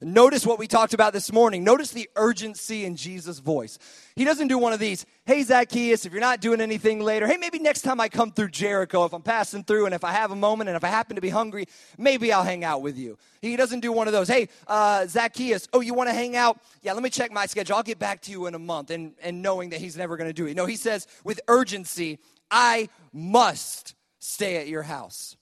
Notice 0.00 0.46
what 0.46 0.58
we 0.58 0.66
talked 0.66 0.94
about 0.94 1.12
this 1.12 1.32
morning. 1.32 1.64
Notice 1.64 1.92
the 1.92 2.08
urgency 2.16 2.84
in 2.84 2.96
Jesus' 2.96 3.38
voice. 3.38 3.78
He 4.16 4.24
doesn't 4.24 4.48
do 4.48 4.58
one 4.58 4.72
of 4.72 4.78
these, 4.78 5.06
hey, 5.24 5.42
Zacchaeus, 5.42 6.06
if 6.06 6.12
you're 6.12 6.20
not 6.20 6.40
doing 6.40 6.60
anything 6.60 7.00
later, 7.00 7.26
hey, 7.26 7.36
maybe 7.36 7.58
next 7.58 7.82
time 7.82 8.00
I 8.00 8.08
come 8.08 8.32
through 8.32 8.50
Jericho, 8.50 9.04
if 9.04 9.12
I'm 9.12 9.22
passing 9.22 9.64
through 9.64 9.86
and 9.86 9.94
if 9.94 10.04
I 10.04 10.12
have 10.12 10.30
a 10.30 10.36
moment 10.36 10.68
and 10.68 10.76
if 10.76 10.84
I 10.84 10.88
happen 10.88 11.16
to 11.16 11.22
be 11.22 11.28
hungry, 11.28 11.66
maybe 11.98 12.32
I'll 12.32 12.42
hang 12.42 12.64
out 12.64 12.82
with 12.82 12.98
you. 12.98 13.18
He 13.40 13.56
doesn't 13.56 13.80
do 13.80 13.92
one 13.92 14.06
of 14.06 14.12
those, 14.12 14.28
hey, 14.28 14.48
uh, 14.66 15.06
Zacchaeus, 15.06 15.68
oh, 15.72 15.80
you 15.80 15.94
want 15.94 16.08
to 16.08 16.14
hang 16.14 16.36
out? 16.36 16.60
Yeah, 16.82 16.92
let 16.92 17.02
me 17.02 17.10
check 17.10 17.30
my 17.32 17.46
schedule. 17.46 17.76
I'll 17.76 17.82
get 17.82 17.98
back 17.98 18.22
to 18.22 18.30
you 18.30 18.46
in 18.46 18.54
a 18.54 18.58
month, 18.58 18.90
and, 18.90 19.14
and 19.22 19.42
knowing 19.42 19.70
that 19.70 19.80
he's 19.80 19.96
never 19.96 20.16
going 20.16 20.28
to 20.28 20.34
do 20.34 20.46
it. 20.46 20.54
No, 20.54 20.66
he 20.66 20.76
says 20.76 21.06
with 21.24 21.40
urgency, 21.48 22.18
I 22.50 22.88
must 23.12 23.94
stay 24.18 24.56
at 24.56 24.68
your 24.68 24.82
house. 24.82 25.36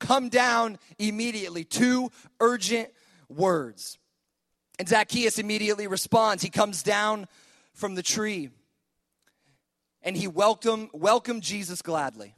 Come 0.00 0.28
down 0.28 0.78
immediately. 0.98 1.64
Two 1.64 2.10
urgent 2.40 2.90
words. 3.28 3.98
And 4.78 4.88
Zacchaeus 4.88 5.38
immediately 5.38 5.86
responds. 5.86 6.42
He 6.42 6.50
comes 6.50 6.82
down 6.82 7.26
from 7.74 7.94
the 7.94 8.02
tree 8.02 8.50
and 10.02 10.16
he 10.16 10.28
welcomed, 10.28 10.90
welcomed 10.92 11.42
Jesus 11.42 11.82
gladly. 11.82 12.34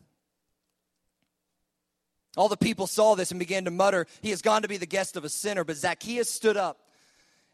All 2.37 2.49
the 2.49 2.57
people 2.57 2.87
saw 2.87 3.15
this 3.15 3.31
and 3.31 3.41
began 3.41 3.65
to 3.65 3.71
mutter, 3.71 4.07
He 4.23 4.31
has 4.31 4.41
gone 4.41 4.63
to 4.63 4.69
be 4.69 4.77
the 4.77 4.87
guest 4.87 5.17
of 5.17 5.25
a 5.25 5.29
sinner. 5.29 5.65
But 5.65 5.77
Zacchaeus 5.77 6.31
stood 6.31 6.57
up 6.57 6.79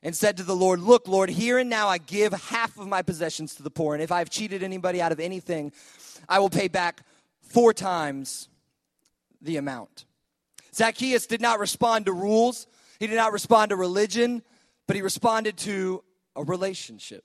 and 0.03 0.15
said 0.15 0.37
to 0.37 0.43
the 0.43 0.55
Lord, 0.55 0.81
Look, 0.81 1.09
Lord, 1.09 1.31
here 1.31 1.59
and 1.59 1.71
now 1.71 1.89
I 1.89 1.99
give 1.99 2.33
half 2.33 2.79
of 2.79 2.87
my 2.87 3.03
possessions 3.03 3.55
to 3.57 3.63
the 3.63 3.71
poor. 3.71 3.95
And 3.95 4.03
if 4.03 4.13
I 4.13 4.19
have 4.19 4.31
cheated 4.31 4.63
anybody 4.63 5.01
out 5.01 5.13
of 5.13 5.21
anything, 5.21 5.73
I 6.29 6.39
will 6.39 6.51
pay 6.51 6.69
back 6.69 7.03
four 7.41 7.73
times 7.73 8.49
the 9.41 9.57
amount. 9.57 10.05
Zacchaeus 10.75 11.27
did 11.27 11.41
not 11.41 11.59
respond 11.59 12.07
to 12.07 12.13
rules, 12.13 12.67
he 12.99 13.07
did 13.07 13.17
not 13.17 13.33
respond 13.33 13.71
to 13.71 13.77
religion, 13.77 14.43
but 14.87 14.97
he 14.97 15.03
responded 15.03 15.57
to 15.59 16.03
a 16.35 16.45
relationship. 16.45 17.25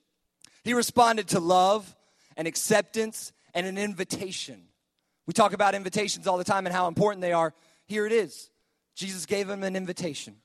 He 0.64 0.74
responded 0.74 1.28
to 1.28 1.40
love 1.40 1.94
and 2.36 2.46
acceptance 2.48 3.32
and 3.54 3.66
an 3.66 3.78
invitation. 3.78 4.62
We 5.26 5.32
talk 5.32 5.52
about 5.52 5.74
invitations 5.74 6.26
all 6.26 6.38
the 6.38 6.44
time 6.44 6.66
and 6.66 6.74
how 6.74 6.88
important 6.88 7.22
they 7.22 7.32
are. 7.32 7.54
Here 7.86 8.06
it 8.06 8.12
is 8.12 8.50
Jesus 8.94 9.26
gave 9.26 9.48
him 9.48 9.62
an 9.62 9.76
invitation. 9.76 10.36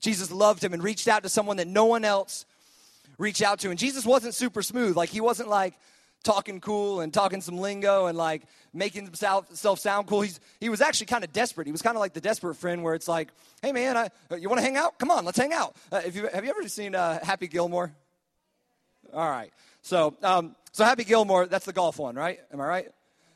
Jesus 0.00 0.30
loved 0.30 0.62
him 0.62 0.72
and 0.72 0.82
reached 0.82 1.08
out 1.08 1.22
to 1.22 1.28
someone 1.28 1.56
that 1.56 1.66
no 1.66 1.86
one 1.86 2.04
else 2.04 2.44
reached 3.18 3.42
out 3.42 3.60
to. 3.60 3.70
And 3.70 3.78
Jesus 3.78 4.04
wasn't 4.04 4.34
super 4.34 4.62
smooth. 4.62 4.96
Like, 4.96 5.08
he 5.08 5.20
wasn't 5.20 5.48
like 5.48 5.74
talking 6.26 6.60
cool 6.60 7.00
and 7.00 7.14
talking 7.14 7.40
some 7.40 7.56
lingo 7.56 8.06
and 8.06 8.18
like 8.18 8.42
making 8.74 9.04
himself 9.04 9.78
sound 9.78 10.08
cool. 10.08 10.20
He's, 10.20 10.40
he 10.60 10.68
was 10.68 10.80
actually 10.80 11.06
kind 11.06 11.24
of 11.24 11.32
desperate. 11.32 11.66
He 11.66 11.72
was 11.72 11.82
kind 11.82 11.96
of 11.96 12.00
like 12.00 12.12
the 12.12 12.20
desperate 12.20 12.56
friend 12.56 12.82
where 12.82 12.94
it's 12.94 13.08
like, 13.08 13.28
hey 13.62 13.72
man, 13.72 13.96
I, 13.96 14.08
uh, 14.30 14.36
you 14.36 14.48
want 14.48 14.58
to 14.58 14.64
hang 14.64 14.76
out? 14.76 14.98
Come 14.98 15.10
on, 15.10 15.24
let's 15.24 15.38
hang 15.38 15.52
out. 15.52 15.76
Uh, 15.90 16.02
if 16.04 16.16
you, 16.16 16.26
have 16.26 16.44
you 16.44 16.50
ever 16.50 16.68
seen 16.68 16.94
uh, 16.94 17.24
Happy 17.24 17.46
Gilmore? 17.46 17.94
All 19.14 19.30
right. 19.30 19.52
So, 19.82 20.16
um, 20.22 20.56
so 20.72 20.84
Happy 20.84 21.04
Gilmore, 21.04 21.46
that's 21.46 21.64
the 21.64 21.72
golf 21.72 21.98
one, 21.98 22.16
right? 22.16 22.40
Am 22.52 22.60
I 22.60 22.66
right? 22.66 22.88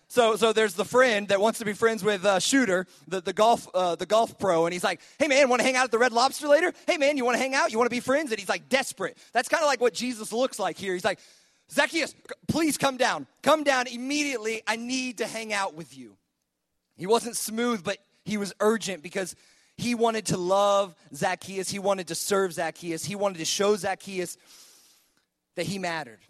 So, 0.09 0.35
so 0.35 0.53
there's 0.53 0.75
the 0.75 0.85
friend 0.85 1.29
that 1.29 1.41
wants 1.41 1.61
to 1.61 1.65
be 1.65 1.73
friends 1.73 2.03
with 2.03 2.25
uh, 2.25 2.41
Shooter, 2.41 2.89
the, 3.07 3.21
the 3.21 3.33
golf 3.33 3.69
uh, 3.73 3.95
the 3.95 4.07
golf 4.07 4.41
pro, 4.41 4.67
and 4.67 4.73
he's 4.73 4.83
like, 4.83 5.01
"Hey 5.21 5.29
man, 5.29 5.49
want 5.49 5.61
to 5.61 5.65
hang 5.65 5.77
out 5.77 5.85
at 5.85 5.93
the 5.93 6.01
Red 6.01 6.13
Lobster 6.13 6.49
later? 6.49 6.73
Hey 6.89 6.97
man, 6.97 7.17
you 7.17 7.25
want 7.25 7.37
to 7.37 7.39
hang 7.41 7.55
out? 7.55 7.71
You 7.71 7.79
want 7.79 7.89
to 7.89 7.95
be 7.95 8.01
friends?" 8.01 8.33
And 8.33 8.41
he's 8.41 8.49
like 8.49 8.69
desperate. 8.69 9.17
That's 9.33 9.49
kind 9.49 9.63
of 9.63 9.69
like 9.69 9.81
what 9.81 9.95
Jesus 9.95 10.33
looks 10.33 10.59
like 10.59 10.77
here. 10.77 10.95
He's 10.95 11.05
like, 11.05 11.21
"Zacchaeus, 11.71 12.15
please 12.49 12.77
come 12.77 12.97
down. 12.97 13.27
Come 13.43 13.65
down 13.65 13.87
immediately. 13.87 14.63
I 14.67 14.77
need 14.77 15.19
to 15.19 15.27
hang 15.27 15.53
out 15.53 15.75
with 15.75 15.97
you." 15.97 16.17
He 16.97 17.07
wasn't 17.07 17.37
smooth, 17.37 17.83
but 17.83 17.99
he 18.25 18.37
was 18.37 18.53
urgent 18.61 19.03
because 19.03 19.35
he 19.77 19.95
wanted 19.95 20.27
to 20.27 20.37
love 20.37 20.95
Zacchaeus. 21.15 21.71
He 21.71 21.79
wanted 21.79 22.09
to 22.09 22.15
serve 22.15 22.53
Zacchaeus. 22.53 23.05
He 23.05 23.15
wanted 23.15 23.39
to 23.39 23.45
show 23.45 23.77
Zacchaeus 23.77 24.37
that 25.55 25.67
he 25.67 25.79
mattered. 25.79 26.21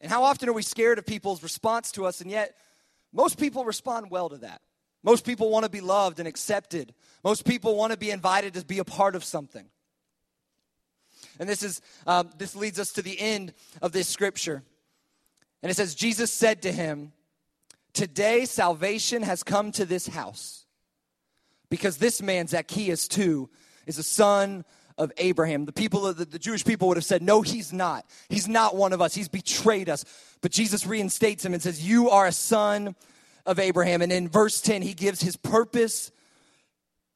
And 0.00 0.10
how 0.10 0.24
often 0.24 0.48
are 0.48 0.52
we 0.52 0.62
scared 0.62 0.98
of 0.98 1.06
people's 1.06 1.42
response 1.42 1.90
to 1.92 2.06
us, 2.06 2.20
and 2.20 2.30
yet 2.30 2.56
most 3.12 3.38
people 3.38 3.64
respond 3.64 4.10
well 4.10 4.28
to 4.28 4.38
that. 4.38 4.60
Most 5.02 5.24
people 5.24 5.48
want 5.48 5.64
to 5.64 5.70
be 5.70 5.80
loved 5.80 6.18
and 6.18 6.28
accepted. 6.28 6.94
Most 7.24 7.44
people 7.44 7.76
want 7.76 7.92
to 7.92 7.98
be 7.98 8.10
invited 8.10 8.54
to 8.54 8.64
be 8.64 8.78
a 8.78 8.84
part 8.84 9.16
of 9.16 9.24
something. 9.24 9.70
And 11.38 11.48
this 11.48 11.62
is 11.62 11.80
um, 12.06 12.30
this 12.38 12.56
leads 12.56 12.78
us 12.78 12.92
to 12.92 13.02
the 13.02 13.18
end 13.18 13.54
of 13.80 13.92
this 13.92 14.08
scripture. 14.08 14.62
And 15.62 15.70
it 15.70 15.74
says, 15.74 15.94
Jesus 15.94 16.32
said 16.32 16.62
to 16.62 16.72
him, 16.72 17.12
Today 17.92 18.44
salvation 18.44 19.22
has 19.22 19.42
come 19.42 19.72
to 19.72 19.84
this 19.84 20.06
house. 20.06 20.66
Because 21.70 21.98
this 21.98 22.22
man, 22.22 22.46
Zacchaeus, 22.46 23.08
too, 23.08 23.50
is 23.86 23.98
a 23.98 24.02
son 24.02 24.64
of 24.96 25.12
Abraham. 25.18 25.64
The 25.64 25.72
people 25.72 26.06
of 26.06 26.16
the, 26.16 26.24
the, 26.24 26.38
Jewish 26.38 26.64
people 26.64 26.88
would 26.88 26.96
have 26.96 27.04
said, 27.04 27.22
No, 27.22 27.42
he's 27.42 27.72
not. 27.72 28.06
He's 28.28 28.48
not 28.48 28.76
one 28.76 28.92
of 28.92 29.00
us. 29.00 29.14
He's 29.14 29.28
betrayed 29.28 29.88
us. 29.88 30.04
But 30.40 30.52
Jesus 30.52 30.86
reinstates 30.86 31.44
him 31.44 31.54
and 31.54 31.62
says, 31.62 31.86
You 31.86 32.10
are 32.10 32.26
a 32.26 32.32
son 32.32 32.94
of 33.46 33.58
Abraham. 33.58 34.02
And 34.02 34.12
in 34.12 34.28
verse 34.28 34.60
10, 34.60 34.82
he 34.82 34.94
gives 34.94 35.20
his 35.20 35.36
purpose 35.36 36.10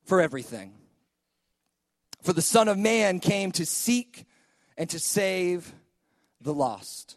for 0.04 0.20
everything. 0.20 0.72
For 2.22 2.32
the 2.32 2.42
Son 2.42 2.68
of 2.68 2.78
Man 2.78 3.20
came 3.20 3.52
to 3.52 3.66
seek 3.66 4.24
and 4.78 4.88
to 4.90 4.98
save 4.98 5.74
the 6.40 6.54
lost. 6.54 7.16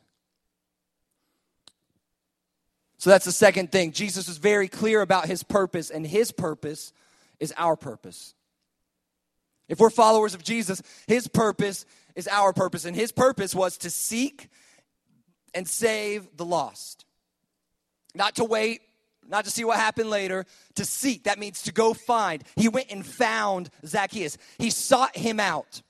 So 2.98 3.12
that's 3.12 3.26
the 3.26 3.32
second 3.32 3.72
thing. 3.72 3.92
Jesus 3.92 4.28
was 4.28 4.38
very 4.38 4.68
clear 4.68 5.02
about 5.02 5.28
his 5.28 5.44
purpose, 5.44 5.92
and 5.92 6.06
his 6.06 6.32
purpose 6.32 6.92
is 7.40 7.54
our 7.56 7.76
purpose. 7.76 8.34
If 9.68 9.80
we're 9.80 9.92
followers 9.92 10.34
of 10.34 10.44
Jesus, 10.44 10.82
his 11.08 11.28
purpose 11.28 11.86
is 12.16 12.28
our 12.28 12.52
purpose, 12.52 12.86
and 12.86 12.96
his 12.96 13.12
purpose 13.12 13.54
was 13.54 13.78
to 13.80 13.92
seek 13.92 14.50
and 15.54 15.68
save 15.68 16.28
the 16.36 16.46
lost. 16.46 17.06
Not 18.16 18.36
to 18.36 18.44
wait, 18.44 18.82
not 19.28 19.46
to 19.46 19.52
see 19.52 19.64
what 19.64 19.78
happened 19.78 20.10
later, 20.10 20.46
to 20.76 20.86
seek. 20.86 21.24
That 21.24 21.40
means 21.40 21.64
to 21.64 21.72
go 21.72 21.94
find. 21.94 22.44
He 22.56 22.70
went 22.70 22.92
and 22.92 23.06
found 23.06 23.70
Zacchaeus, 23.86 24.38
he 24.58 24.70
sought 24.70 25.16
him 25.16 25.40
out, 25.40 25.82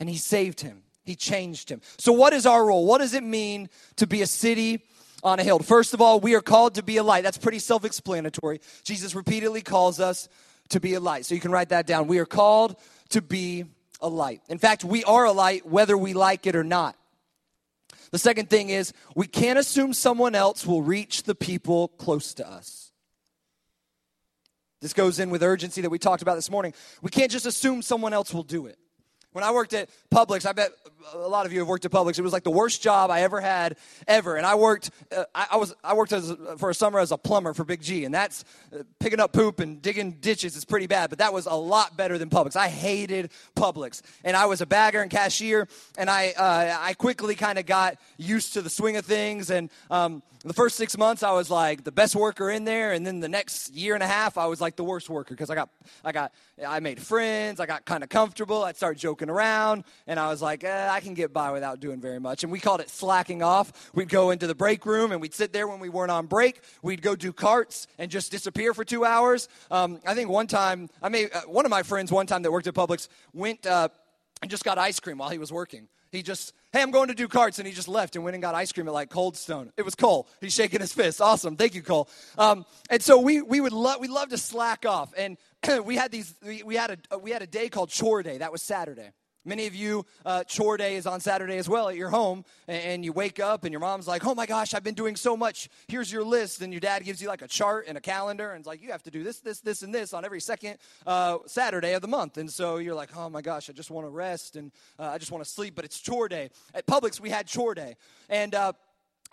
and 0.00 0.08
he 0.08 0.16
saved 0.16 0.60
him. 0.60 0.82
He 1.04 1.16
changed 1.16 1.68
him. 1.68 1.80
So, 1.98 2.12
what 2.12 2.32
is 2.32 2.46
our 2.46 2.64
role? 2.64 2.86
What 2.86 2.98
does 2.98 3.12
it 3.12 3.24
mean 3.24 3.68
to 3.96 4.06
be 4.06 4.22
a 4.22 4.26
city 4.26 4.82
on 5.22 5.38
a 5.38 5.44
hill. 5.44 5.58
First 5.58 5.94
of 5.94 6.00
all, 6.00 6.20
we 6.20 6.34
are 6.34 6.40
called 6.40 6.74
to 6.74 6.82
be 6.82 6.96
a 6.96 7.02
light. 7.02 7.22
That's 7.22 7.38
pretty 7.38 7.60
self 7.60 7.84
explanatory. 7.84 8.60
Jesus 8.82 9.14
repeatedly 9.14 9.62
calls 9.62 10.00
us 10.00 10.28
to 10.70 10.80
be 10.80 10.94
a 10.94 11.00
light. 11.00 11.26
So 11.26 11.34
you 11.34 11.40
can 11.40 11.52
write 11.52 11.68
that 11.70 11.86
down. 11.86 12.06
We 12.06 12.18
are 12.18 12.26
called 12.26 12.76
to 13.10 13.22
be 13.22 13.64
a 14.00 14.08
light. 14.08 14.40
In 14.48 14.58
fact, 14.58 14.84
we 14.84 15.04
are 15.04 15.24
a 15.24 15.32
light 15.32 15.66
whether 15.66 15.96
we 15.96 16.12
like 16.12 16.46
it 16.46 16.56
or 16.56 16.64
not. 16.64 16.96
The 18.12 18.18
second 18.18 18.50
thing 18.50 18.68
is 18.68 18.92
we 19.16 19.26
can't 19.26 19.58
assume 19.58 19.94
someone 19.94 20.34
else 20.34 20.66
will 20.66 20.82
reach 20.82 21.24
the 21.24 21.34
people 21.34 21.88
close 21.88 22.34
to 22.34 22.48
us. 22.48 22.92
This 24.80 24.92
goes 24.92 25.18
in 25.18 25.30
with 25.30 25.42
urgency 25.42 25.80
that 25.80 25.90
we 25.90 25.98
talked 25.98 26.22
about 26.22 26.34
this 26.34 26.50
morning. 26.50 26.74
We 27.02 27.10
can't 27.10 27.30
just 27.30 27.46
assume 27.46 27.82
someone 27.82 28.12
else 28.12 28.34
will 28.34 28.42
do 28.42 28.66
it. 28.66 28.78
When 29.32 29.44
I 29.44 29.50
worked 29.50 29.72
at 29.72 29.88
Publix, 30.10 30.44
I 30.44 30.52
bet 30.52 30.72
a 31.14 31.28
lot 31.28 31.46
of 31.46 31.52
you 31.52 31.60
have 31.60 31.68
worked 31.68 31.84
at 31.84 31.90
Publix. 31.90 32.18
It 32.18 32.22
was 32.22 32.32
like 32.32 32.44
the 32.44 32.50
worst 32.50 32.82
job 32.82 33.10
I 33.10 33.22
ever 33.22 33.40
had 33.40 33.76
ever. 34.06 34.36
And 34.36 34.44
I 34.44 34.54
worked, 34.54 34.90
uh, 35.14 35.24
I, 35.34 35.48
I, 35.52 35.56
was, 35.56 35.74
I 35.82 35.94
worked 35.94 36.12
as, 36.12 36.34
for 36.58 36.70
a 36.70 36.74
summer 36.74 36.98
as 36.98 37.12
a 37.12 37.16
plumber 37.16 37.54
for 37.54 37.64
Big 37.64 37.80
G, 37.80 38.04
and 38.04 38.14
that's 38.14 38.44
uh, 38.72 38.82
picking 39.00 39.20
up 39.20 39.32
poop 39.32 39.60
and 39.60 39.80
digging 39.80 40.12
ditches 40.12 40.54
is 40.54 40.64
pretty 40.64 40.86
bad. 40.86 41.10
But 41.10 41.18
that 41.20 41.32
was 41.32 41.46
a 41.46 41.54
lot 41.54 41.96
better 41.96 42.18
than 42.18 42.28
Publix. 42.28 42.56
I 42.56 42.68
hated 42.68 43.30
Publix, 43.56 44.02
and 44.22 44.36
I 44.36 44.46
was 44.46 44.60
a 44.60 44.66
bagger 44.66 45.00
and 45.00 45.10
cashier, 45.10 45.66
and 45.96 46.10
I, 46.10 46.32
uh, 46.32 46.76
I 46.80 46.94
quickly 46.94 47.34
kind 47.34 47.58
of 47.58 47.64
got 47.64 47.96
used 48.18 48.52
to 48.54 48.62
the 48.62 48.70
swing 48.70 48.96
of 48.96 49.06
things. 49.06 49.50
And 49.50 49.70
um, 49.90 50.22
the 50.48 50.54
first 50.54 50.76
six 50.76 50.98
months, 50.98 51.22
I 51.22 51.30
was 51.32 51.50
like 51.50 51.84
the 51.84 51.92
best 51.92 52.16
worker 52.16 52.50
in 52.50 52.64
there, 52.64 52.92
and 52.92 53.06
then 53.06 53.20
the 53.20 53.28
next 53.28 53.72
year 53.72 53.94
and 53.94 54.02
a 54.02 54.06
half, 54.08 54.36
I 54.36 54.46
was 54.46 54.60
like 54.60 54.74
the 54.74 54.82
worst 54.82 55.08
worker 55.08 55.34
because 55.34 55.50
I 55.50 55.54
got, 55.54 55.68
I 56.04 56.10
got, 56.10 56.32
I 56.66 56.80
made 56.80 57.00
friends. 57.00 57.60
I 57.60 57.66
got 57.66 57.84
kind 57.84 58.02
of 58.02 58.08
comfortable. 58.08 58.64
I'd 58.64 58.76
start 58.76 58.96
joking 58.96 59.30
around, 59.30 59.84
and 60.08 60.18
I 60.18 60.28
was 60.28 60.42
like, 60.42 60.64
eh, 60.64 60.88
I 60.90 60.98
can 60.98 61.14
get 61.14 61.32
by 61.32 61.52
without 61.52 61.78
doing 61.78 62.00
very 62.00 62.18
much. 62.18 62.42
And 62.42 62.50
we 62.50 62.58
called 62.58 62.80
it 62.80 62.90
slacking 62.90 63.42
off. 63.42 63.92
We'd 63.94 64.08
go 64.08 64.30
into 64.30 64.48
the 64.48 64.54
break 64.54 64.84
room, 64.84 65.12
and 65.12 65.20
we'd 65.20 65.34
sit 65.34 65.52
there 65.52 65.68
when 65.68 65.78
we 65.78 65.88
weren't 65.88 66.10
on 66.10 66.26
break. 66.26 66.60
We'd 66.82 67.02
go 67.02 67.14
do 67.14 67.32
carts 67.32 67.86
and 67.96 68.10
just 68.10 68.32
disappear 68.32 68.74
for 68.74 68.84
two 68.84 69.04
hours. 69.04 69.48
Um, 69.70 70.00
I 70.04 70.14
think 70.14 70.28
one 70.28 70.48
time, 70.48 70.90
I 71.00 71.08
made 71.08 71.30
uh, 71.32 71.42
one 71.42 71.64
of 71.64 71.70
my 71.70 71.84
friends 71.84 72.10
one 72.10 72.26
time 72.26 72.42
that 72.42 72.50
worked 72.50 72.66
at 72.66 72.74
Publix 72.74 73.06
went 73.32 73.64
uh, 73.64 73.90
and 74.40 74.50
just 74.50 74.64
got 74.64 74.76
ice 74.76 74.98
cream 74.98 75.18
while 75.18 75.30
he 75.30 75.38
was 75.38 75.52
working. 75.52 75.86
He 76.12 76.22
just, 76.22 76.52
hey, 76.72 76.82
I'm 76.82 76.90
going 76.90 77.08
to 77.08 77.14
do 77.14 77.26
carts. 77.26 77.58
And 77.58 77.66
he 77.66 77.72
just 77.72 77.88
left 77.88 78.14
and 78.14 78.24
went 78.24 78.34
and 78.34 78.42
got 78.42 78.54
ice 78.54 78.70
cream 78.70 78.86
at 78.86 78.92
like 78.92 79.08
Cold 79.08 79.36
Stone. 79.36 79.72
It 79.78 79.82
was 79.82 79.94
Cole. 79.94 80.28
He's 80.40 80.52
shaking 80.52 80.80
his 80.80 80.92
fist. 80.92 81.20
Awesome. 81.20 81.56
Thank 81.56 81.74
you, 81.74 81.82
Cole. 81.82 82.08
Um, 82.36 82.66
and 82.90 83.02
so 83.02 83.18
we, 83.18 83.40
we 83.40 83.60
would 83.60 83.72
love, 83.72 83.98
we 83.98 84.08
love 84.08 84.28
to 84.28 84.38
slack 84.38 84.84
off. 84.84 85.12
And 85.16 85.38
we 85.84 85.96
had 85.96 86.12
these, 86.12 86.34
we, 86.44 86.62
we, 86.62 86.76
had 86.76 86.98
a, 87.10 87.18
we 87.18 87.30
had 87.30 87.40
a 87.40 87.46
day 87.46 87.70
called 87.70 87.88
chore 87.88 88.22
day. 88.22 88.38
That 88.38 88.52
was 88.52 88.62
Saturday. 88.62 89.10
Many 89.44 89.66
of 89.66 89.74
you, 89.74 90.06
uh, 90.24 90.44
chore 90.44 90.76
day 90.76 90.94
is 90.94 91.04
on 91.04 91.20
Saturday 91.20 91.56
as 91.56 91.68
well 91.68 91.88
at 91.88 91.96
your 91.96 92.10
home, 92.10 92.44
and, 92.68 93.04
you 93.04 93.12
wake 93.12 93.40
up 93.40 93.64
and 93.64 93.72
your 93.72 93.80
mom's 93.80 94.06
like, 94.06 94.24
Oh 94.24 94.34
my 94.34 94.46
gosh, 94.46 94.74
I've 94.74 94.84
been 94.84 94.94
doing 94.94 95.16
so 95.16 95.36
much. 95.36 95.68
Here's 95.88 96.12
your 96.12 96.22
list. 96.22 96.62
And 96.62 96.72
your 96.72 96.78
dad 96.78 97.02
gives 97.04 97.20
you 97.20 97.26
like 97.26 97.42
a 97.42 97.48
chart 97.48 97.86
and 97.88 97.98
a 97.98 98.00
calendar, 98.00 98.52
and 98.52 98.60
it's 98.60 98.68
like, 98.68 98.80
You 98.80 98.92
have 98.92 99.02
to 99.02 99.10
do 99.10 99.24
this, 99.24 99.40
this, 99.40 99.58
this, 99.58 99.82
and 99.82 99.92
this 99.92 100.14
on 100.14 100.24
every 100.24 100.40
second 100.40 100.78
uh, 101.06 101.38
Saturday 101.46 101.94
of 101.94 102.02
the 102.02 102.08
month. 102.08 102.38
And 102.38 102.48
so 102.48 102.76
you're 102.76 102.94
like, 102.94 103.16
Oh 103.16 103.28
my 103.28 103.42
gosh, 103.42 103.68
I 103.68 103.72
just 103.72 103.90
want 103.90 104.06
to 104.06 104.10
rest 104.10 104.54
and 104.54 104.70
uh, 104.98 105.08
I 105.08 105.18
just 105.18 105.32
want 105.32 105.42
to 105.44 105.50
sleep, 105.50 105.74
but 105.74 105.84
it's 105.84 105.98
chore 105.98 106.28
day. 106.28 106.50
At 106.72 106.86
Publix, 106.86 107.18
we 107.18 107.30
had 107.30 107.48
chore 107.48 107.74
day. 107.74 107.96
And 108.28 108.54
uh, 108.54 108.74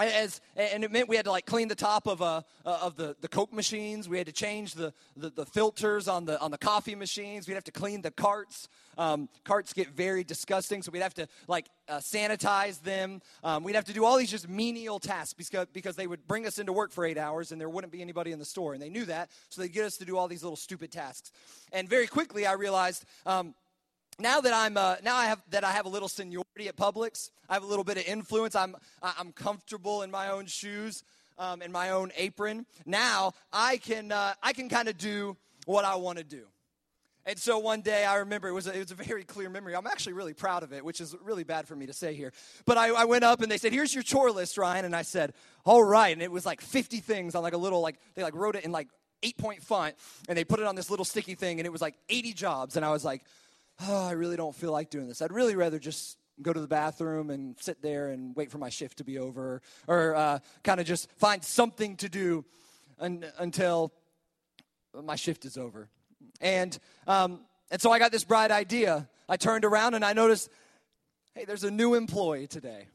as 0.07 0.41
and 0.55 0.83
it 0.83 0.91
meant 0.91 1.09
we 1.09 1.15
had 1.15 1.25
to 1.25 1.31
like 1.31 1.45
clean 1.45 1.67
the 1.67 1.75
top 1.75 2.07
of 2.07 2.21
uh, 2.21 2.41
uh, 2.65 2.79
of 2.81 2.95
the, 2.95 3.15
the 3.21 3.27
coke 3.27 3.53
machines. 3.53 4.07
We 4.07 4.17
had 4.17 4.27
to 4.27 4.33
change 4.33 4.73
the, 4.73 4.93
the, 5.15 5.29
the, 5.29 5.45
filters 5.45 6.07
on 6.07 6.25
the 6.25 6.39
on 6.39 6.51
the 6.51 6.57
coffee 6.57 6.95
machines. 6.95 7.47
We'd 7.47 7.55
have 7.55 7.63
to 7.65 7.71
clean 7.71 8.01
the 8.01 8.11
carts. 8.11 8.67
Um, 8.97 9.29
carts 9.45 9.71
get 9.71 9.91
very 9.91 10.25
disgusting 10.25 10.81
so 10.81 10.91
we'd 10.91 11.01
have 11.01 11.13
to 11.13 11.27
like 11.47 11.67
uh, 11.87 11.97
sanitize 11.97 12.81
them. 12.81 13.21
Um, 13.43 13.63
we'd 13.63 13.75
have 13.75 13.85
to 13.85 13.93
do 13.93 14.03
all 14.03 14.17
these 14.17 14.31
just 14.31 14.49
menial 14.49 14.99
tasks 14.99 15.33
because, 15.33 15.67
because 15.71 15.95
they 15.95 16.05
would 16.05 16.27
bring 16.27 16.45
us 16.45 16.59
into 16.59 16.73
work 16.73 16.91
for 16.91 17.05
eight 17.05 17.17
hours 17.17 17.51
and 17.51 17.61
there 17.61 17.69
wouldn't 17.69 17.93
be 17.93 18.01
anybody 18.01 18.31
in 18.31 18.39
the 18.39 18.45
store 18.45 18.73
and 18.73 18.81
they 18.81 18.89
knew 18.89 19.05
that. 19.05 19.29
So 19.49 19.61
they'd 19.61 19.71
get 19.71 19.85
us 19.85 19.97
to 19.97 20.05
do 20.05 20.17
all 20.17 20.27
these 20.27 20.43
little 20.43 20.57
stupid 20.57 20.91
tasks. 20.91 21.31
And 21.71 21.87
very 21.87 22.07
quickly 22.07 22.45
i 22.45 22.53
realized 22.53 23.05
um, 23.25 23.55
now 24.19 24.41
that 24.41 24.53
I'm 24.53 24.77
uh, 24.77 24.95
now 25.03 25.15
I 25.15 25.25
have 25.25 25.41
that 25.49 25.63
I 25.63 25.71
have 25.71 25.85
a 25.85 25.89
little 25.89 26.07
seniority 26.07 26.67
at 26.67 26.75
Publix, 26.75 27.29
I 27.49 27.53
have 27.53 27.63
a 27.63 27.67
little 27.67 27.83
bit 27.83 27.97
of 27.97 28.05
influence. 28.05 28.55
I'm 28.55 28.75
I'm 29.01 29.31
comfortable 29.31 30.01
in 30.01 30.11
my 30.11 30.29
own 30.29 30.45
shoes, 30.45 31.03
um, 31.37 31.61
in 31.61 31.71
my 31.71 31.91
own 31.91 32.11
apron. 32.15 32.65
Now 32.85 33.33
I 33.51 33.77
can 33.77 34.11
uh, 34.11 34.33
I 34.43 34.53
can 34.53 34.69
kind 34.69 34.87
of 34.87 34.97
do 34.97 35.37
what 35.65 35.85
I 35.85 35.95
want 35.95 36.17
to 36.17 36.23
do. 36.23 36.45
And 37.25 37.37
so 37.37 37.59
one 37.59 37.81
day 37.81 38.05
I 38.05 38.15
remember 38.17 38.47
it 38.47 38.53
was, 38.53 38.65
a, 38.65 38.73
it 38.73 38.79
was 38.79 38.91
a 38.91 38.95
very 38.95 39.23
clear 39.23 39.49
memory. 39.49 39.75
I'm 39.75 39.85
actually 39.85 40.13
really 40.13 40.33
proud 40.33 40.63
of 40.63 40.73
it, 40.73 40.83
which 40.83 40.99
is 40.99 41.15
really 41.21 41.43
bad 41.43 41.67
for 41.67 41.75
me 41.75 41.85
to 41.85 41.93
say 41.93 42.15
here. 42.15 42.33
But 42.65 42.77
I, 42.77 42.89
I 42.89 43.05
went 43.05 43.23
up 43.23 43.41
and 43.41 43.51
they 43.51 43.57
said, 43.57 43.71
Here's 43.71 43.93
your 43.93 44.03
chore 44.03 44.31
list, 44.31 44.57
Ryan. 44.57 44.85
And 44.85 44.95
I 44.95 45.03
said, 45.03 45.33
All 45.63 45.83
right. 45.83 46.11
And 46.11 46.21
it 46.23 46.31
was 46.31 46.45
like 46.45 46.59
50 46.59 47.01
things 47.01 47.35
on 47.35 47.43
like 47.43 47.53
a 47.53 47.57
little, 47.57 47.81
like, 47.81 47.97
they 48.15 48.23
like 48.23 48.35
wrote 48.35 48.55
it 48.55 48.63
in 48.63 48.71
like 48.71 48.87
eight 49.21 49.37
point 49.37 49.61
font 49.61 49.95
and 50.27 50.37
they 50.37 50.43
put 50.43 50.59
it 50.59 50.65
on 50.65 50.75
this 50.75 50.89
little 50.89 51.05
sticky 51.05 51.35
thing 51.35 51.59
and 51.59 51.67
it 51.67 51.71
was 51.71 51.81
like 51.81 51.95
80 52.09 52.33
jobs. 52.33 52.77
And 52.77 52.85
I 52.85 52.89
was 52.89 53.05
like, 53.05 53.23
oh, 53.87 54.05
I 54.05 54.11
really 54.11 54.35
don't 54.35 54.55
feel 54.55 54.71
like 54.71 54.89
doing 54.89 55.07
this. 55.07 55.21
I'd 55.21 55.31
really 55.31 55.55
rather 55.55 55.79
just 55.79 56.17
go 56.41 56.53
to 56.53 56.59
the 56.59 56.67
bathroom 56.67 57.29
and 57.29 57.55
sit 57.59 57.81
there 57.81 58.09
and 58.09 58.35
wait 58.35 58.51
for 58.51 58.57
my 58.57 58.69
shift 58.69 58.97
to 58.99 59.03
be 59.03 59.17
over, 59.17 59.61
or 59.87 60.15
uh, 60.15 60.39
kind 60.63 60.79
of 60.79 60.85
just 60.85 61.11
find 61.17 61.43
something 61.43 61.97
to 61.97 62.09
do 62.09 62.45
un- 62.99 63.25
until 63.37 63.91
my 65.03 65.15
shift 65.15 65.45
is 65.45 65.57
over. 65.57 65.89
And 66.41 66.77
um, 67.07 67.41
and 67.71 67.81
so 67.81 67.91
I 67.91 67.99
got 67.99 68.11
this 68.11 68.23
bright 68.23 68.51
idea. 68.51 69.07
I 69.27 69.37
turned 69.37 69.63
around 69.63 69.93
and 69.93 70.03
I 70.03 70.13
noticed, 70.13 70.49
hey, 71.35 71.45
there's 71.45 71.63
a 71.63 71.71
new 71.71 71.93
employee 71.93 72.47
today. 72.47 72.87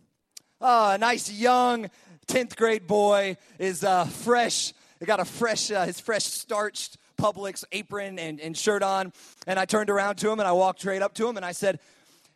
Oh, 0.60 0.92
a 0.92 0.98
nice 0.98 1.30
young 1.30 1.90
10th 2.26 2.56
grade 2.56 2.86
boy 2.86 3.36
is 3.58 3.84
uh, 3.84 4.04
fresh. 4.06 4.72
He 4.98 5.06
got 5.06 5.20
a 5.20 5.24
fresh, 5.24 5.70
uh, 5.70 5.84
his 5.84 6.00
fresh 6.00 6.24
starched 6.24 6.96
Publix 7.16 7.64
apron 7.72 8.18
and, 8.18 8.40
and 8.40 8.56
shirt 8.56 8.82
on. 8.82 9.12
And 9.46 9.58
I 9.58 9.64
turned 9.64 9.90
around 9.90 10.16
to 10.16 10.30
him 10.30 10.40
and 10.40 10.48
I 10.48 10.52
walked 10.52 10.80
straight 10.80 11.02
up 11.02 11.14
to 11.14 11.28
him 11.28 11.36
and 11.36 11.44
I 11.44 11.52
said, 11.52 11.80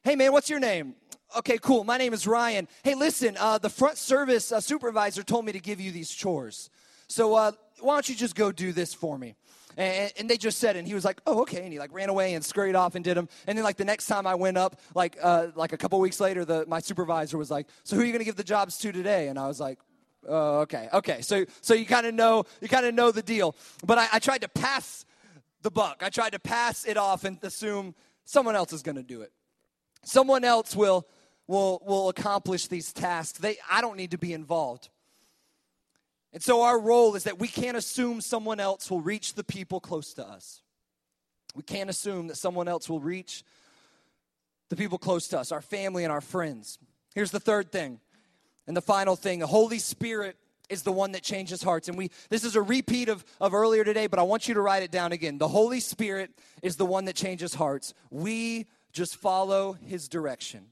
Hey, 0.03 0.17
man, 0.17 0.33
what's 0.33 0.49
your 0.49 0.61
name? 0.61 0.95
Okay, 1.37 1.59
cool. 1.59 1.85
My 1.85 1.99
name 1.99 2.15
is 2.15 2.27
Ryan. 2.27 2.69
Hey, 2.83 2.95
listen, 2.95 3.37
uh, 3.39 3.59
the 3.59 3.69
front 3.69 3.99
service 3.99 4.51
uh, 4.51 4.61
supervisor 4.61 5.23
told 5.23 5.45
me 5.45 5.53
to 5.53 5.61
give 5.61 5.81
you 5.81 5.93
these 5.93 6.11
chores. 6.11 6.71
So 7.09 7.35
uh, 7.35 7.53
why 7.81 7.95
don't 7.95 8.09
you 8.09 8.15
just 8.15 8.35
go 8.35 8.51
do 8.53 8.73
this 8.73 8.95
for 8.95 9.19
me? 9.19 9.35
And, 9.77 10.29
they 10.29 10.37
just 10.37 10.59
said, 10.59 10.75
and 10.75 10.89
he 10.89 10.95
was 10.95 11.05
like, 11.05 11.21
"Oh, 11.25 11.43
okay." 11.43 11.63
And 11.63 11.73
he 11.73 11.79
like 11.79 11.93
ran 11.93 12.09
away 12.09 12.35
and 12.35 12.45
scurried 12.45 12.75
off 12.75 12.97
and 12.97 13.05
did 13.05 13.17
them. 13.17 13.29
And 13.47 13.57
then 13.57 13.63
like 13.65 13.77
the 13.77 13.85
next 13.85 14.07
time 14.07 14.27
I 14.27 14.35
went 14.35 14.59
up, 14.59 14.81
like 14.93 15.17
uh, 15.23 15.49
like 15.55 15.73
a 15.73 15.77
couple 15.77 16.01
weeks 16.01 16.19
later, 16.19 16.45
the 16.45 16.67
my 16.67 16.81
supervisor 16.81 17.39
was 17.39 17.49
like, 17.49 17.69
"So 17.85 17.95
who 17.95 18.03
are 18.03 18.05
you 18.05 18.19
to 18.19 18.25
give 18.25 18.35
the 18.35 18.43
jobs 18.43 18.77
to 18.79 18.91
today?" 18.91 19.29
And 19.29 19.39
I 19.39 19.47
was 19.47 19.61
like, 19.61 19.79
Oh, 20.29 20.61
okay, 20.61 20.89
okay. 20.93 21.23
So, 21.23 21.47
so 21.61 21.75
you 21.75 21.87
kind 21.87 22.07
of 22.07 22.15
know, 22.15 22.45
you 22.61 22.69
kind 22.69 22.87
of 22.87 22.95
know 22.95 23.11
the 23.11 23.23
deal. 23.23 23.57
But 23.85 23.99
I, 23.99 24.09
I 24.15 24.19
tried 24.19 24.43
to 24.43 24.49
pass 24.49 25.05
the 25.63 25.71
buck. 25.71 26.03
I 26.03 26.11
tried 26.11 26.33
to 26.33 26.39
pass 26.39 26.85
it 26.85 26.97
off 26.97 27.25
and 27.25 27.39
assume 27.43 27.95
someone 28.25 28.55
else 28.55 28.73
is 28.73 28.83
going 28.83 28.97
to 28.97 29.03
do 29.03 29.23
it. 29.23 29.33
Someone 30.05 30.45
else 30.45 30.77
will 30.77 31.07
will 31.47 31.83
will 31.85 32.09
accomplish 32.09 32.67
these 32.67 32.93
tasks. 32.93 33.39
They, 33.39 33.57
I 33.71 33.81
don't 33.81 33.97
need 33.97 34.11
to 34.13 34.19
be 34.19 34.33
involved. 34.33 34.91
And 36.33 36.43
so 36.43 36.63
our 36.63 36.79
role 36.79 37.15
is 37.15 37.25
that 37.25 37.39
we 37.39 37.49
can't 37.49 37.77
assume 37.77 38.21
someone 38.21 38.61
else 38.61 38.91
will 38.91 39.01
reach 39.01 39.35
the 39.35 39.45
people 39.45 39.81
close 39.81 40.13
to 40.15 40.29
us. 40.29 40.63
We 41.55 41.63
can't 41.63 41.89
assume 41.89 42.29
that 42.29 42.37
someone 42.37 42.69
else 42.69 42.89
will 42.89 43.01
reach 43.01 43.45
the 44.69 44.77
people 44.77 44.99
close 44.99 45.29
to 45.29 45.39
us, 45.39 45.51
our 45.51 45.63
family 45.63 46.05
and 46.05 46.13
our 46.13 46.21
friends. 46.21 46.79
Here's 47.15 47.31
the 47.31 47.41
third 47.41 47.73
thing 47.73 48.01
and 48.69 48.77
the 48.77 48.83
final 48.83 49.17
thing, 49.17 49.39
the 49.39 49.47
Holy 49.47 49.79
Spirit 49.79 50.37
is 50.69 50.83
the 50.83 50.93
one 50.93 51.13
that 51.13 51.23
changes 51.23 51.63
hearts. 51.63 51.89
And 51.89 51.97
we 51.97 52.11
this 52.29 52.45
is 52.45 52.55
a 52.55 52.63
repeat 52.63 53.09
of, 53.09 53.25
of 53.41 53.55
earlier 53.55 53.83
today, 53.83 54.07
but 54.07 54.19
I 54.19 54.23
want 54.23 54.47
you 54.47 54.55
to 54.55 54.61
write 54.61 54.83
it 54.83 54.91
down 54.91 55.11
again. 55.11 55.39
The 55.39 55.49
Holy 55.49 55.81
Spirit 55.81 56.31
is 56.63 56.77
the 56.77 56.85
one 56.85 57.07
that 57.07 57.17
changes 57.17 57.55
hearts. 57.55 57.95
We 58.11 58.67
just 58.93 59.17
follow 59.17 59.73
his 59.73 60.07
direction. 60.07 60.67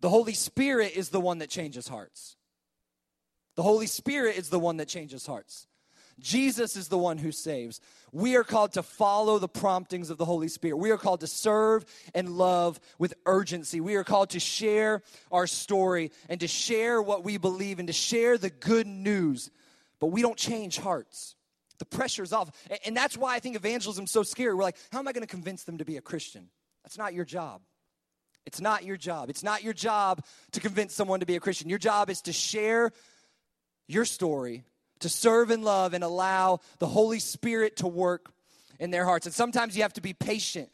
The 0.00 0.08
Holy 0.08 0.32
Spirit 0.32 0.96
is 0.96 1.10
the 1.10 1.20
one 1.20 1.38
that 1.38 1.50
changes 1.50 1.86
hearts. 1.86 2.36
The 3.54 3.62
Holy 3.62 3.86
Spirit 3.86 4.36
is 4.38 4.48
the 4.48 4.58
one 4.58 4.78
that 4.78 4.88
changes 4.88 5.26
hearts. 5.26 5.66
Jesus 6.18 6.76
is 6.76 6.88
the 6.88 6.98
one 6.98 7.18
who 7.18 7.30
saves. 7.30 7.80
We 8.10 8.36
are 8.36 8.44
called 8.44 8.72
to 8.72 8.82
follow 8.82 9.38
the 9.38 9.48
promptings 9.48 10.08
of 10.08 10.16
the 10.16 10.24
Holy 10.24 10.48
Spirit. 10.48 10.78
We 10.78 10.90
are 10.90 10.96
called 10.96 11.20
to 11.20 11.26
serve 11.26 11.84
and 12.14 12.30
love 12.30 12.80
with 12.98 13.14
urgency. 13.26 13.80
We 13.80 13.96
are 13.96 14.04
called 14.04 14.30
to 14.30 14.40
share 14.40 15.02
our 15.30 15.46
story 15.46 16.12
and 16.28 16.40
to 16.40 16.48
share 16.48 17.02
what 17.02 17.24
we 17.24 17.36
believe 17.36 17.78
and 17.78 17.88
to 17.88 17.92
share 17.92 18.38
the 18.38 18.48
good 18.48 18.86
news. 18.86 19.50
But 20.00 20.06
we 20.06 20.22
don't 20.22 20.38
change 20.38 20.78
hearts. 20.78 21.34
The 21.78 21.84
pressure's 21.84 22.32
off. 22.32 22.50
And 22.86 22.96
that's 22.96 23.18
why 23.18 23.34
I 23.34 23.40
think 23.40 23.56
evangelism 23.56 24.04
is 24.04 24.10
so 24.10 24.22
scary. 24.22 24.54
We're 24.54 24.62
like, 24.62 24.78
how 24.90 24.98
am 24.98 25.08
I 25.08 25.12
going 25.12 25.26
to 25.26 25.30
convince 25.30 25.64
them 25.64 25.78
to 25.78 25.84
be 25.84 25.98
a 25.98 26.02
Christian? 26.02 26.48
That's 26.82 26.96
not 26.96 27.12
your 27.12 27.26
job. 27.26 27.60
It's 28.46 28.60
not 28.60 28.84
your 28.84 28.96
job. 28.96 29.28
It's 29.28 29.42
not 29.42 29.62
your 29.62 29.72
job 29.74 30.24
to 30.52 30.60
convince 30.60 30.94
someone 30.94 31.20
to 31.20 31.26
be 31.26 31.36
a 31.36 31.40
Christian. 31.40 31.68
Your 31.68 31.78
job 31.78 32.08
is 32.08 32.22
to 32.22 32.32
share 32.32 32.92
your 33.88 34.04
story 34.04 34.64
to 35.00 35.08
serve 35.08 35.50
and 35.50 35.64
love 35.64 35.94
and 35.94 36.02
allow 36.02 36.60
the 36.78 36.86
Holy 36.86 37.18
Spirit 37.18 37.76
to 37.78 37.86
work 37.86 38.32
in 38.78 38.90
their 38.90 39.04
hearts. 39.04 39.26
And 39.26 39.34
sometimes 39.34 39.76
you 39.76 39.82
have 39.82 39.94
to 39.94 40.00
be 40.00 40.12
patient 40.12 40.68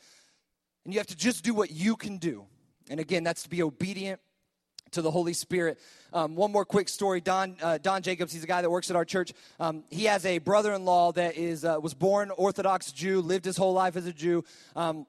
and 0.84 0.92
you 0.92 1.00
have 1.00 1.06
to 1.08 1.16
just 1.16 1.44
do 1.44 1.54
what 1.54 1.70
you 1.70 1.96
can 1.96 2.18
do. 2.18 2.44
And 2.90 3.00
again, 3.00 3.24
that's 3.24 3.44
to 3.44 3.48
be 3.48 3.62
obedient 3.62 4.20
to 4.92 5.02
the 5.02 5.10
Holy 5.10 5.32
Spirit. 5.32 5.78
Um, 6.12 6.34
one 6.34 6.52
more 6.52 6.64
quick 6.64 6.88
story. 6.88 7.20
Don 7.20 7.56
uh, 7.62 7.78
Don 7.78 8.02
Jacobs, 8.02 8.32
he's 8.32 8.44
a 8.44 8.46
guy 8.46 8.60
that 8.60 8.70
works 8.70 8.90
at 8.90 8.96
our 8.96 9.04
church. 9.04 9.32
Um, 9.58 9.84
he 9.90 10.04
has 10.04 10.26
a 10.26 10.38
brother-in-law 10.38 11.12
that 11.12 11.36
is 11.36 11.64
uh, 11.64 11.78
was 11.80 11.94
born 11.94 12.30
Orthodox 12.30 12.92
Jew, 12.92 13.20
lived 13.20 13.44
his 13.44 13.56
whole 13.56 13.72
life 13.72 13.96
as 13.96 14.06
a 14.06 14.12
Jew. 14.12 14.44
Um, 14.76 15.06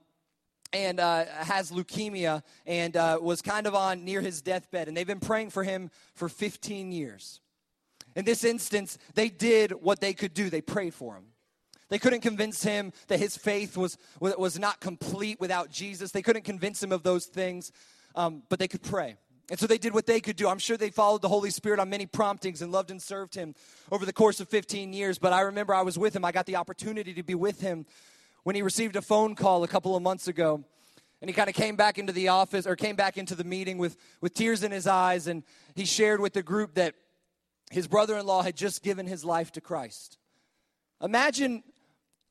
and 0.72 1.00
uh, 1.00 1.26
has 1.26 1.72
leukemia 1.72 2.42
and 2.66 2.98
uh, 2.98 3.20
was 3.22 3.44
kind 3.44 3.68
of 3.68 3.76
on 3.76 4.06
near 4.06 4.22
his 4.22 4.42
deathbed 4.42 4.88
and 4.88 4.98
they've 4.98 5.06
been 5.06 5.20
praying 5.20 5.52
for 5.52 5.64
him 5.64 5.92
for 6.16 6.28
15 6.28 6.92
years 6.92 7.42
in 8.16 8.26
this 8.26 8.44
instance, 8.44 8.98
they 9.16 9.30
did 9.30 9.72
what 9.72 10.00
they 10.00 10.14
could 10.14 10.34
do. 10.34 10.50
They 10.50 10.62
prayed 10.62 10.94
for 10.94 11.16
him. 11.16 11.26
They 11.90 12.00
couldn't 12.00 12.22
convince 12.22 12.64
him 12.64 12.92
that 13.08 13.20
his 13.20 13.38
faith 13.38 13.78
was, 13.78 13.98
was 14.20 14.58
not 14.58 14.80
complete 14.80 15.40
without 15.40 15.70
Jesus. 15.70 16.12
They 16.12 16.22
couldn't 16.22 16.44
convince 16.44 16.82
him 16.82 16.92
of 16.92 17.04
those 17.04 17.26
things, 17.26 17.72
um, 18.16 18.44
but 18.50 18.60
they 18.60 18.68
could 18.68 18.82
pray. 18.82 19.16
And 19.50 19.60
so 19.60 19.68
they 19.68 19.78
did 19.78 19.94
what 19.94 20.06
they 20.06 20.22
could 20.22 20.36
do. 20.36 20.48
I'm 20.48 20.58
sure 20.58 20.78
they 20.78 20.90
followed 20.90 21.22
the 21.22 21.28
Holy 21.28 21.50
Spirit 21.50 21.80
on 21.80 21.90
many 21.90 22.06
promptings 22.06 22.62
and 22.62 22.72
loved 22.72 22.92
and 22.92 23.02
served 23.02 23.36
him 23.36 23.54
over 23.92 24.06
the 24.06 24.14
course 24.14 24.40
of 24.40 24.48
15 24.48 24.94
years. 24.94 25.20
But 25.20 25.34
I 25.34 25.42
remember 25.42 25.76
I 25.76 25.82
was 25.82 26.00
with 26.00 26.16
him. 26.16 26.24
I 26.24 26.32
got 26.32 26.46
the 26.46 26.56
opportunity 26.56 27.14
to 27.14 27.24
be 27.24 27.36
with 27.36 27.60
him 27.60 27.86
when 28.44 28.56
he 28.56 28.62
received 28.62 28.96
a 28.96 29.02
phone 29.02 29.36
call 29.36 29.64
a 29.64 29.68
couple 29.68 29.96
of 29.96 30.02
months 30.02 30.28
ago. 30.28 30.64
And 31.22 31.30
he 31.30 31.34
kind 31.34 31.50
of 31.50 31.56
came 31.56 31.76
back 31.76 31.98
into 31.98 32.12
the 32.12 32.30
office 32.30 32.66
or 32.66 32.76
came 32.76 32.96
back 32.96 33.18
into 33.18 33.36
the 33.36 33.44
meeting 33.44 33.78
with, 33.78 33.98
with 34.20 34.34
tears 34.34 34.64
in 34.64 34.72
his 34.72 34.88
eyes. 34.88 35.28
And 35.28 35.44
he 35.76 35.86
shared 35.86 36.22
with 36.22 36.34
the 36.34 36.44
group 36.44 36.76
that 36.76 36.96
his 37.74 37.88
brother-in-law 37.88 38.44
had 38.44 38.56
just 38.56 38.84
given 38.84 39.08
his 39.08 39.26
life 39.26 39.52
to 39.54 39.62
Christ. 39.62 40.18
Imagine 41.02 41.64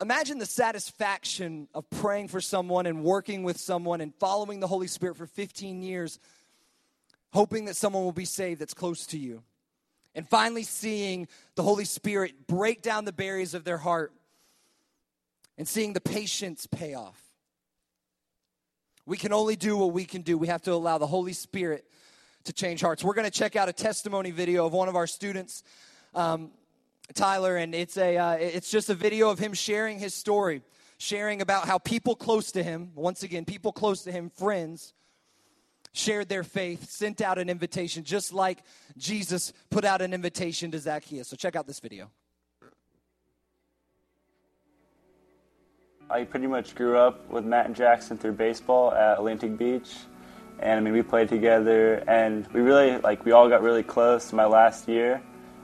imagine 0.00 0.38
the 0.38 0.46
satisfaction 0.46 1.68
of 1.74 1.88
praying 1.90 2.28
for 2.28 2.40
someone 2.40 2.86
and 2.86 3.04
working 3.04 3.44
with 3.44 3.56
someone 3.58 4.00
and 4.00 4.12
following 4.16 4.58
the 4.58 4.66
Holy 4.66 4.88
Spirit 4.88 5.16
for 5.16 5.26
15 5.26 5.82
years 5.82 6.18
hoping 7.32 7.64
that 7.64 7.76
someone 7.76 8.04
will 8.04 8.12
be 8.12 8.24
saved 8.24 8.60
that's 8.60 8.74
close 8.74 9.06
to 9.06 9.18
you. 9.18 9.42
And 10.14 10.28
finally 10.28 10.62
seeing 10.62 11.28
the 11.54 11.62
Holy 11.62 11.86
Spirit 11.86 12.46
break 12.46 12.82
down 12.82 13.04
the 13.04 13.12
barriers 13.12 13.54
of 13.54 13.64
their 13.64 13.78
heart 13.78 14.12
and 15.56 15.66
seeing 15.66 15.94
the 15.94 16.00
patience 16.00 16.66
pay 16.66 16.94
off. 16.94 17.18
We 19.06 19.16
can 19.16 19.32
only 19.32 19.56
do 19.56 19.76
what 19.76 19.92
we 19.92 20.04
can 20.04 20.22
do. 20.22 20.36
We 20.36 20.48
have 20.48 20.62
to 20.62 20.72
allow 20.72 20.98
the 20.98 21.06
Holy 21.06 21.32
Spirit 21.32 21.86
to 22.44 22.52
change 22.52 22.80
hearts. 22.80 23.04
We're 23.04 23.14
going 23.14 23.30
to 23.30 23.30
check 23.30 23.56
out 23.56 23.68
a 23.68 23.72
testimony 23.72 24.30
video 24.30 24.66
of 24.66 24.72
one 24.72 24.88
of 24.88 24.96
our 24.96 25.06
students, 25.06 25.62
um, 26.14 26.50
Tyler, 27.14 27.56
and 27.56 27.74
it's 27.74 27.96
a 27.96 28.16
uh, 28.16 28.32
it's 28.32 28.70
just 28.70 28.90
a 28.90 28.94
video 28.94 29.30
of 29.30 29.38
him 29.38 29.52
sharing 29.52 29.98
his 29.98 30.14
story, 30.14 30.62
sharing 30.98 31.40
about 31.40 31.66
how 31.66 31.78
people 31.78 32.14
close 32.14 32.52
to 32.52 32.62
him, 32.62 32.92
once 32.94 33.22
again, 33.22 33.44
people 33.44 33.72
close 33.72 34.02
to 34.04 34.12
him, 34.12 34.30
friends, 34.30 34.94
shared 35.92 36.28
their 36.28 36.42
faith, 36.42 36.90
sent 36.90 37.20
out 37.20 37.38
an 37.38 37.48
invitation, 37.48 38.04
just 38.04 38.32
like 38.32 38.58
Jesus 38.96 39.52
put 39.70 39.84
out 39.84 40.00
an 40.00 40.14
invitation 40.14 40.70
to 40.70 40.78
Zacchaeus. 40.78 41.28
So 41.28 41.36
check 41.36 41.56
out 41.56 41.66
this 41.66 41.80
video. 41.80 42.10
I 46.10 46.24
pretty 46.24 46.46
much 46.46 46.74
grew 46.74 46.98
up 46.98 47.30
with 47.30 47.44
Matt 47.44 47.66
and 47.66 47.74
Jackson 47.74 48.18
through 48.18 48.32
baseball 48.32 48.92
at 48.92 49.18
Atlantic 49.18 49.56
Beach 49.56 49.94
and 50.62 50.78
I 50.78 50.80
mean 50.80 50.92
we 50.92 51.02
played 51.02 51.28
together, 51.28 52.02
and 52.06 52.46
we 52.52 52.60
really 52.60 52.98
like 52.98 53.24
we 53.24 53.32
all 53.32 53.48
got 53.48 53.62
really 53.62 53.82
close. 53.82 54.32
My 54.32 54.46
last 54.46 54.88
year 54.88 55.20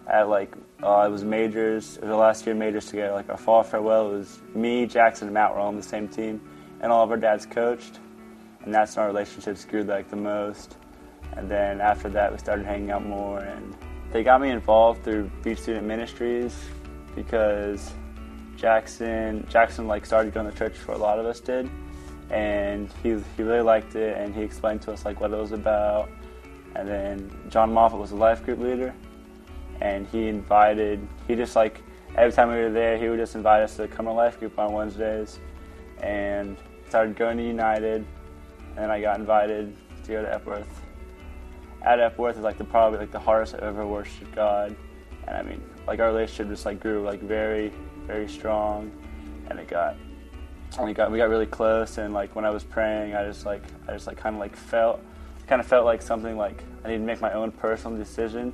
at 0.06 0.28
like 0.28 0.54
uh, 0.82 1.04
it 1.06 1.10
was 1.10 1.24
majors, 1.24 1.96
it 1.96 2.02
was 2.02 2.08
the 2.08 2.16
last 2.16 2.46
year 2.46 2.54
majors 2.54 2.86
together. 2.86 3.12
Like 3.12 3.28
our 3.28 3.36
fall 3.36 3.62
farewell 3.62 4.10
was 4.10 4.40
me, 4.54 4.86
Jackson, 4.86 5.28
and 5.28 5.34
Matt 5.34 5.52
were 5.52 5.60
all 5.60 5.68
on 5.68 5.76
the 5.76 5.82
same 5.82 6.08
team, 6.08 6.40
and 6.80 6.90
all 6.90 7.04
of 7.04 7.10
our 7.10 7.16
dads 7.16 7.46
coached, 7.46 8.00
and 8.64 8.74
that's 8.74 8.96
when 8.96 9.04
our 9.04 9.08
relationships 9.08 9.64
grew 9.64 9.84
like 9.84 10.08
the 10.10 10.16
most. 10.16 10.76
And 11.36 11.48
then 11.48 11.80
after 11.80 12.08
that, 12.10 12.32
we 12.32 12.38
started 12.38 12.66
hanging 12.66 12.90
out 12.90 13.06
more, 13.06 13.38
and 13.38 13.76
they 14.12 14.24
got 14.24 14.40
me 14.40 14.50
involved 14.50 15.04
through 15.04 15.30
Beach 15.42 15.60
Student 15.60 15.86
Ministries 15.86 16.56
because 17.14 17.92
Jackson 18.56 19.46
Jackson 19.48 19.86
like 19.86 20.04
started 20.04 20.34
going 20.34 20.50
to 20.50 20.56
church 20.56 20.72
before 20.72 20.96
a 20.96 20.98
lot 20.98 21.18
of 21.18 21.26
us 21.26 21.38
did 21.38 21.70
and 22.30 22.92
he, 23.02 23.16
he 23.36 23.42
really 23.42 23.62
liked 23.62 23.94
it 23.94 24.16
and 24.18 24.34
he 24.34 24.42
explained 24.42 24.82
to 24.82 24.92
us 24.92 25.04
like 25.04 25.20
what 25.20 25.32
it 25.32 25.36
was 25.36 25.52
about. 25.52 26.10
And 26.74 26.86
then 26.86 27.30
john 27.48 27.72
moffat 27.72 27.98
was 27.98 28.10
the 28.10 28.16
life 28.16 28.44
group 28.44 28.58
leader 28.58 28.94
and 29.80 30.06
he 30.08 30.28
invited 30.28 31.06
he 31.26 31.34
just 31.34 31.56
like 31.56 31.82
every 32.16 32.32
time 32.32 32.50
we 32.50 32.56
were 32.56 32.70
there 32.70 32.98
he 32.98 33.08
would 33.08 33.18
just 33.18 33.34
invite 33.34 33.62
us 33.62 33.76
to 33.76 33.88
come 33.88 34.06
to 34.06 34.12
life 34.12 34.38
group 34.38 34.58
on 34.58 34.72
wednesdays. 34.72 35.38
And 36.02 36.56
started 36.88 37.16
going 37.16 37.36
to 37.38 37.44
united 37.44 38.04
and 38.70 38.76
then 38.76 38.90
i 38.90 39.00
got 39.00 39.18
invited 39.18 39.74
to 40.04 40.12
go 40.12 40.22
to 40.22 40.32
epworth. 40.32 40.82
At 41.82 42.00
epworth 42.00 42.36
is 42.36 42.42
like 42.42 42.58
the 42.58 42.64
probably 42.64 42.98
like 42.98 43.12
the 43.12 43.18
hardest 43.18 43.54
i've 43.54 43.62
ever 43.62 43.86
worshiped 43.86 44.34
god. 44.34 44.76
And 45.26 45.36
i 45.36 45.42
mean 45.42 45.62
like 45.86 46.00
our 46.00 46.08
relationship 46.08 46.48
just 46.48 46.66
like 46.66 46.80
grew 46.80 47.02
like 47.02 47.20
very 47.20 47.72
very 48.06 48.28
strong. 48.28 48.92
And 49.48 49.58
it 49.58 49.68
got 49.68 49.96
we 50.80 50.92
got 50.92 51.10
we 51.10 51.18
got 51.18 51.28
really 51.28 51.46
close 51.46 51.98
and 51.98 52.14
like 52.14 52.36
when 52.36 52.44
I 52.44 52.50
was 52.50 52.62
praying 52.62 53.14
I 53.14 53.24
just 53.24 53.44
like 53.44 53.62
I 53.88 53.92
just 53.92 54.06
like 54.06 54.16
kind 54.16 54.36
of 54.36 54.40
like 54.40 54.54
felt 54.54 55.00
kind 55.48 55.60
of 55.60 55.66
felt 55.66 55.84
like 55.84 56.02
something 56.02 56.36
like 56.36 56.62
I 56.84 56.88
need 56.88 56.98
to 56.98 57.04
make 57.04 57.20
my 57.20 57.32
own 57.32 57.50
personal 57.50 57.96
decision. 57.96 58.52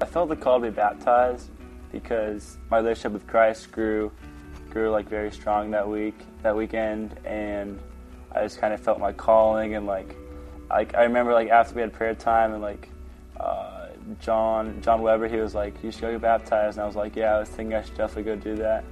I 0.00 0.06
felt 0.06 0.28
the 0.28 0.36
call 0.36 0.60
to 0.60 0.66
be 0.66 0.70
baptized 0.70 1.50
because 1.92 2.56
my 2.70 2.78
relationship 2.78 3.12
with 3.12 3.26
Christ 3.26 3.72
grew 3.72 4.10
grew 4.70 4.90
like 4.90 5.08
very 5.08 5.32
strong 5.32 5.72
that 5.72 5.86
week 5.86 6.14
that 6.42 6.56
weekend 6.56 7.18
and 7.24 7.78
I 8.32 8.42
just 8.42 8.60
kind 8.60 8.72
of 8.72 8.80
felt 8.80 9.00
my 9.00 9.12
calling 9.12 9.74
and 9.74 9.86
like 9.86 10.14
like 10.70 10.94
I 10.94 11.02
remember 11.02 11.34
like 11.34 11.48
after 11.48 11.74
we 11.74 11.80
had 11.80 11.92
prayer 11.92 12.14
time 12.14 12.52
and 12.52 12.62
like 12.62 12.88
uh, 13.38 13.88
John 14.20 14.80
John 14.82 15.02
Weber 15.02 15.26
he 15.26 15.36
was 15.36 15.54
like 15.54 15.82
you 15.82 15.90
should 15.90 16.02
go 16.02 16.12
get 16.12 16.20
baptized 16.20 16.76
and 16.76 16.84
I 16.84 16.86
was 16.86 16.96
like 16.96 17.16
yeah 17.16 17.34
I 17.34 17.40
was 17.40 17.48
thinking 17.48 17.74
I 17.74 17.82
should 17.82 17.96
definitely 17.96 18.22
go 18.22 18.36
do 18.36 18.56
that 18.56 18.84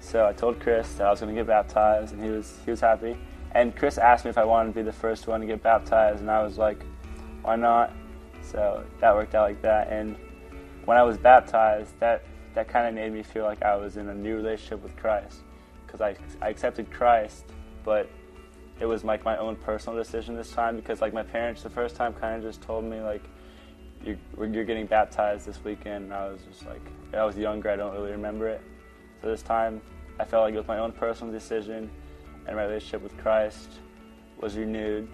so 0.00 0.26
I 0.26 0.32
told 0.32 0.60
Chris 0.60 0.94
that 0.94 1.06
I 1.06 1.10
was 1.10 1.20
going 1.20 1.34
to 1.34 1.40
get 1.40 1.46
baptized, 1.46 2.12
and 2.12 2.22
he 2.22 2.30
was 2.30 2.58
he 2.64 2.70
was 2.70 2.80
happy. 2.80 3.16
And 3.52 3.74
Chris 3.74 3.98
asked 3.98 4.24
me 4.24 4.30
if 4.30 4.38
I 4.38 4.44
wanted 4.44 4.70
to 4.70 4.74
be 4.74 4.82
the 4.82 4.92
first 4.92 5.26
one 5.26 5.40
to 5.40 5.46
get 5.46 5.62
baptized, 5.62 6.20
and 6.20 6.30
I 6.30 6.42
was 6.42 6.58
like, 6.58 6.84
why 7.42 7.56
not? 7.56 7.92
So 8.42 8.84
that 9.00 9.14
worked 9.14 9.34
out 9.34 9.48
like 9.48 9.62
that. 9.62 9.88
And 9.90 10.16
when 10.84 10.96
I 10.96 11.02
was 11.02 11.16
baptized, 11.16 11.98
that 12.00 12.24
that 12.54 12.68
kind 12.68 12.86
of 12.86 12.94
made 12.94 13.12
me 13.12 13.22
feel 13.22 13.44
like 13.44 13.62
I 13.62 13.76
was 13.76 13.96
in 13.96 14.08
a 14.08 14.14
new 14.14 14.36
relationship 14.36 14.82
with 14.82 14.96
Christ, 14.96 15.40
because 15.86 16.00
I 16.00 16.16
I 16.40 16.50
accepted 16.50 16.90
Christ, 16.90 17.44
but 17.84 18.08
it 18.80 18.86
was 18.86 19.04
like 19.04 19.24
my 19.24 19.36
own 19.38 19.56
personal 19.56 19.98
decision 19.98 20.36
this 20.36 20.50
time 20.50 20.76
because 20.76 21.00
like 21.00 21.14
my 21.14 21.22
parents 21.22 21.62
the 21.62 21.70
first 21.70 21.96
time 21.96 22.12
kind 22.12 22.36
of 22.36 22.42
just 22.42 22.60
told 22.60 22.84
me 22.84 23.00
like 23.00 23.22
you're, 24.04 24.18
you're 24.46 24.64
getting 24.64 24.86
baptized 24.86 25.46
this 25.46 25.62
weekend 25.64 26.04
and 26.04 26.14
I 26.14 26.28
was 26.28 26.40
just 26.42 26.66
like 26.66 26.82
I 27.14 27.24
was 27.24 27.36
younger 27.36 27.70
I 27.70 27.76
don't 27.76 27.94
really 27.94 28.10
remember 28.10 28.48
it 28.48 28.60
so 29.26 29.30
this 29.32 29.42
time 29.42 29.80
I 30.20 30.24
felt 30.24 30.44
like 30.44 30.54
it 30.54 30.56
was 30.56 30.68
my 30.68 30.78
own 30.78 30.92
personal 30.92 31.32
decision, 31.32 31.90
and 32.46 32.56
my 32.56 32.62
relationship 32.62 33.02
with 33.02 33.18
Christ 33.18 33.68
was 34.40 34.56
renewed. 34.56 35.08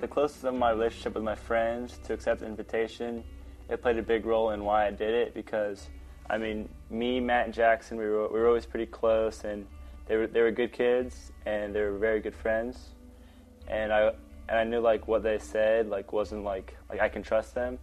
The 0.00 0.06
closest 0.06 0.44
of 0.44 0.54
my 0.54 0.70
relationship 0.70 1.16
with 1.16 1.24
my 1.24 1.34
friends 1.34 1.98
to 2.04 2.12
accept 2.12 2.38
the 2.38 2.46
invitation, 2.46 3.24
it 3.68 3.82
played 3.82 3.98
a 3.98 4.02
big 4.02 4.26
role 4.26 4.50
in 4.50 4.64
why 4.64 4.86
I 4.86 4.92
did 4.92 5.12
it 5.12 5.34
because, 5.34 5.88
I 6.30 6.38
mean, 6.38 6.68
me, 6.88 7.18
Matt, 7.18 7.46
and 7.46 7.52
Jackson, 7.52 7.98
we 7.98 8.04
were, 8.04 8.28
we 8.28 8.38
were 8.38 8.46
always 8.46 8.64
pretty 8.64 8.86
close, 8.86 9.42
and 9.42 9.66
they 10.06 10.14
were, 10.14 10.28
they 10.28 10.40
were 10.40 10.52
good 10.52 10.72
kids, 10.72 11.32
and 11.46 11.74
they 11.74 11.80
were 11.80 11.98
very 11.98 12.20
good 12.20 12.36
friends. 12.36 12.90
And 13.66 13.92
I, 13.92 14.12
and 14.48 14.56
I 14.56 14.62
knew 14.62 14.78
like 14.78 15.08
what 15.08 15.24
they 15.24 15.40
said 15.40 15.88
like 15.88 16.12
wasn't 16.12 16.44
like 16.44 16.76
like 16.88 17.00
I 17.00 17.08
can 17.08 17.24
trust 17.24 17.56
them 17.56 17.76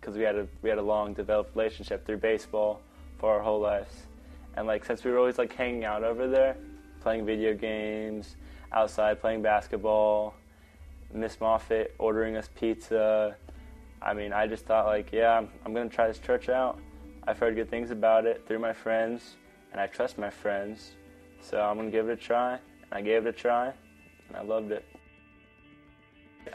because 0.00 0.16
we 0.16 0.22
had 0.22 0.36
a 0.36 0.48
we 0.62 0.70
had 0.70 0.78
a 0.78 0.82
long 0.82 1.12
developed 1.12 1.54
relationship 1.54 2.06
through 2.06 2.16
baseball 2.16 2.80
for 3.18 3.34
our 3.34 3.40
whole 3.40 3.60
lives 3.60 4.06
and 4.56 4.66
like 4.66 4.84
since 4.84 5.04
we 5.04 5.10
were 5.10 5.18
always 5.18 5.38
like 5.38 5.52
hanging 5.52 5.84
out 5.84 6.04
over 6.04 6.28
there, 6.28 6.56
playing 7.00 7.26
video 7.26 7.54
games, 7.54 8.36
outside 8.72 9.20
playing 9.20 9.42
basketball, 9.42 10.34
Miss 11.12 11.40
Moffat 11.40 11.94
ordering 11.98 12.36
us 12.36 12.48
pizza. 12.54 13.36
I 14.00 14.14
mean, 14.14 14.32
I 14.32 14.46
just 14.46 14.66
thought 14.66 14.86
like, 14.86 15.12
yeah, 15.12 15.38
I'm, 15.38 15.48
I'm 15.64 15.74
gonna 15.74 15.88
try 15.88 16.08
this 16.08 16.18
church 16.18 16.48
out. 16.48 16.78
I've 17.26 17.38
heard 17.38 17.54
good 17.54 17.70
things 17.70 17.90
about 17.90 18.26
it 18.26 18.44
through 18.46 18.58
my 18.58 18.72
friends, 18.72 19.36
and 19.70 19.80
I 19.80 19.86
trust 19.86 20.18
my 20.18 20.30
friends, 20.30 20.92
so 21.40 21.60
I'm 21.60 21.76
gonna 21.76 21.90
give 21.90 22.08
it 22.08 22.12
a 22.12 22.16
try. 22.16 22.52
And 22.54 22.92
I 22.92 23.00
gave 23.00 23.26
it 23.26 23.28
a 23.28 23.32
try, 23.32 23.72
and 24.28 24.36
I 24.36 24.42
loved 24.42 24.72
it. 24.72 24.84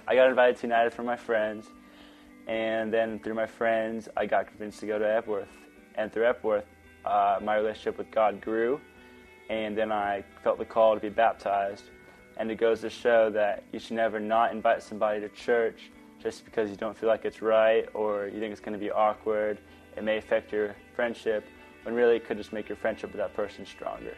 I 0.07 0.15
got 0.15 0.29
invited 0.29 0.57
to 0.57 0.67
United 0.67 0.93
from 0.93 1.05
my 1.05 1.15
friends, 1.15 1.67
and 2.47 2.91
then 2.91 3.19
through 3.19 3.35
my 3.35 3.45
friends, 3.45 4.09
I 4.17 4.25
got 4.25 4.47
convinced 4.47 4.79
to 4.81 4.87
go 4.87 4.99
to 4.99 5.05
Epworth. 5.05 5.47
And 5.95 6.11
through 6.11 6.27
Epworth, 6.27 6.65
uh, 7.07 7.39
my 7.41 7.55
relationship 7.55 7.97
with 7.97 8.11
God 8.11 8.41
grew, 8.41 8.79
and 9.49 9.77
then 9.77 9.91
I 9.91 10.23
felt 10.43 10.57
the 10.57 10.65
call 10.65 10.95
to 10.95 10.99
be 10.99 11.09
baptized. 11.09 11.85
And 12.37 12.51
it 12.51 12.55
goes 12.55 12.81
to 12.81 12.89
show 12.89 13.29
that 13.31 13.63
you 13.71 13.79
should 13.79 13.95
never 13.95 14.19
not 14.19 14.51
invite 14.51 14.83
somebody 14.83 15.19
to 15.21 15.29
church 15.29 15.91
just 16.21 16.45
because 16.45 16.69
you 16.69 16.75
don't 16.75 16.95
feel 16.97 17.09
like 17.09 17.25
it's 17.25 17.41
right 17.41 17.87
or 17.93 18.27
you 18.27 18.39
think 18.39 18.51
it's 18.51 18.61
going 18.61 18.73
to 18.73 18.79
be 18.79 18.91
awkward. 18.91 19.59
It 19.95 20.03
may 20.03 20.17
affect 20.17 20.51
your 20.51 20.75
friendship, 20.95 21.45
when 21.83 21.95
really 21.95 22.17
it 22.17 22.27
could 22.27 22.37
just 22.37 22.53
make 22.53 22.69
your 22.69 22.75
friendship 22.75 23.11
with 23.11 23.17
that 23.17 23.33
person 23.33 23.65
stronger. 23.65 24.15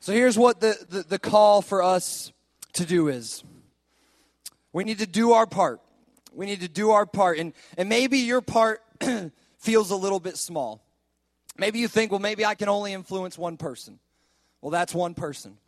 So 0.00 0.12
here's 0.12 0.38
what 0.38 0.60
the, 0.60 0.76
the, 0.86 1.02
the, 1.02 1.18
call 1.18 1.62
for 1.62 1.82
us 1.82 2.30
to 2.74 2.84
do 2.84 3.08
is 3.08 3.42
we 4.74 4.82
need 4.84 4.98
to 4.98 5.06
do 5.06 5.32
our 5.32 5.46
part. 5.46 5.80
We 6.32 6.46
need 6.46 6.60
to 6.60 6.68
do 6.68 6.90
our 6.90 7.06
part. 7.06 7.38
And, 7.38 7.54
and 7.78 7.88
maybe 7.88 8.18
your 8.18 8.42
part 8.42 8.82
feels 9.58 9.90
a 9.92 9.96
little 9.96 10.18
bit 10.20 10.36
small. 10.36 10.84
Maybe 11.56 11.78
you 11.78 11.86
think, 11.86 12.10
well, 12.10 12.20
maybe 12.20 12.44
I 12.44 12.56
can 12.56 12.68
only 12.68 12.92
influence 12.92 13.38
one 13.38 13.56
person. 13.56 14.00
Well, 14.60 14.70
that's 14.70 14.92
one 14.92 15.14
person. 15.14 15.56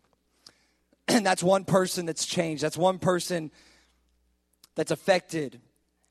And 1.09 1.25
that's 1.25 1.40
one 1.40 1.64
person 1.64 2.05
that's 2.05 2.27
changed. 2.27 2.64
That's 2.64 2.77
one 2.77 2.99
person 2.99 3.53
that's 4.75 4.90
affected 4.90 5.61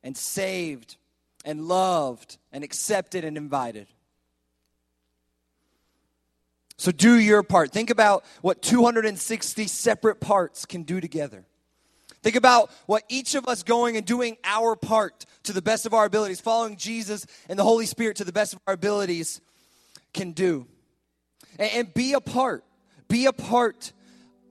and 0.03 0.15
saved 0.15 0.95
and 1.43 1.67
loved 1.67 2.37
and 2.53 2.63
accepted 2.63 3.25
and 3.25 3.35
invited. 3.35 3.87
So 6.77 6.93
do 6.93 7.19
your 7.19 7.43
part. 7.43 7.73
Think 7.73 7.89
about 7.89 8.23
what 8.41 8.61
260 8.61 9.67
separate 9.67 10.21
parts 10.21 10.65
can 10.65 10.83
do 10.83 11.01
together. 11.01 11.45
Think 12.25 12.37
about 12.37 12.71
what 12.87 13.03
each 13.07 13.35
of 13.35 13.47
us 13.47 13.61
going 13.61 13.97
and 13.97 14.03
doing 14.03 14.37
our 14.43 14.75
part 14.75 15.27
to 15.43 15.53
the 15.53 15.61
best 15.61 15.85
of 15.85 15.93
our 15.93 16.05
abilities, 16.05 16.41
following 16.41 16.75
Jesus 16.75 17.27
and 17.47 17.59
the 17.59 17.63
Holy 17.63 17.85
Spirit 17.85 18.17
to 18.17 18.23
the 18.23 18.31
best 18.31 18.55
of 18.55 18.59
our 18.65 18.73
abilities 18.73 19.41
can 20.11 20.31
do. 20.31 20.65
And, 21.59 21.71
and 21.71 21.93
be 21.93 22.13
a 22.13 22.19
part. 22.19 22.63
Be 23.07 23.27
a 23.27 23.31
part 23.31 23.93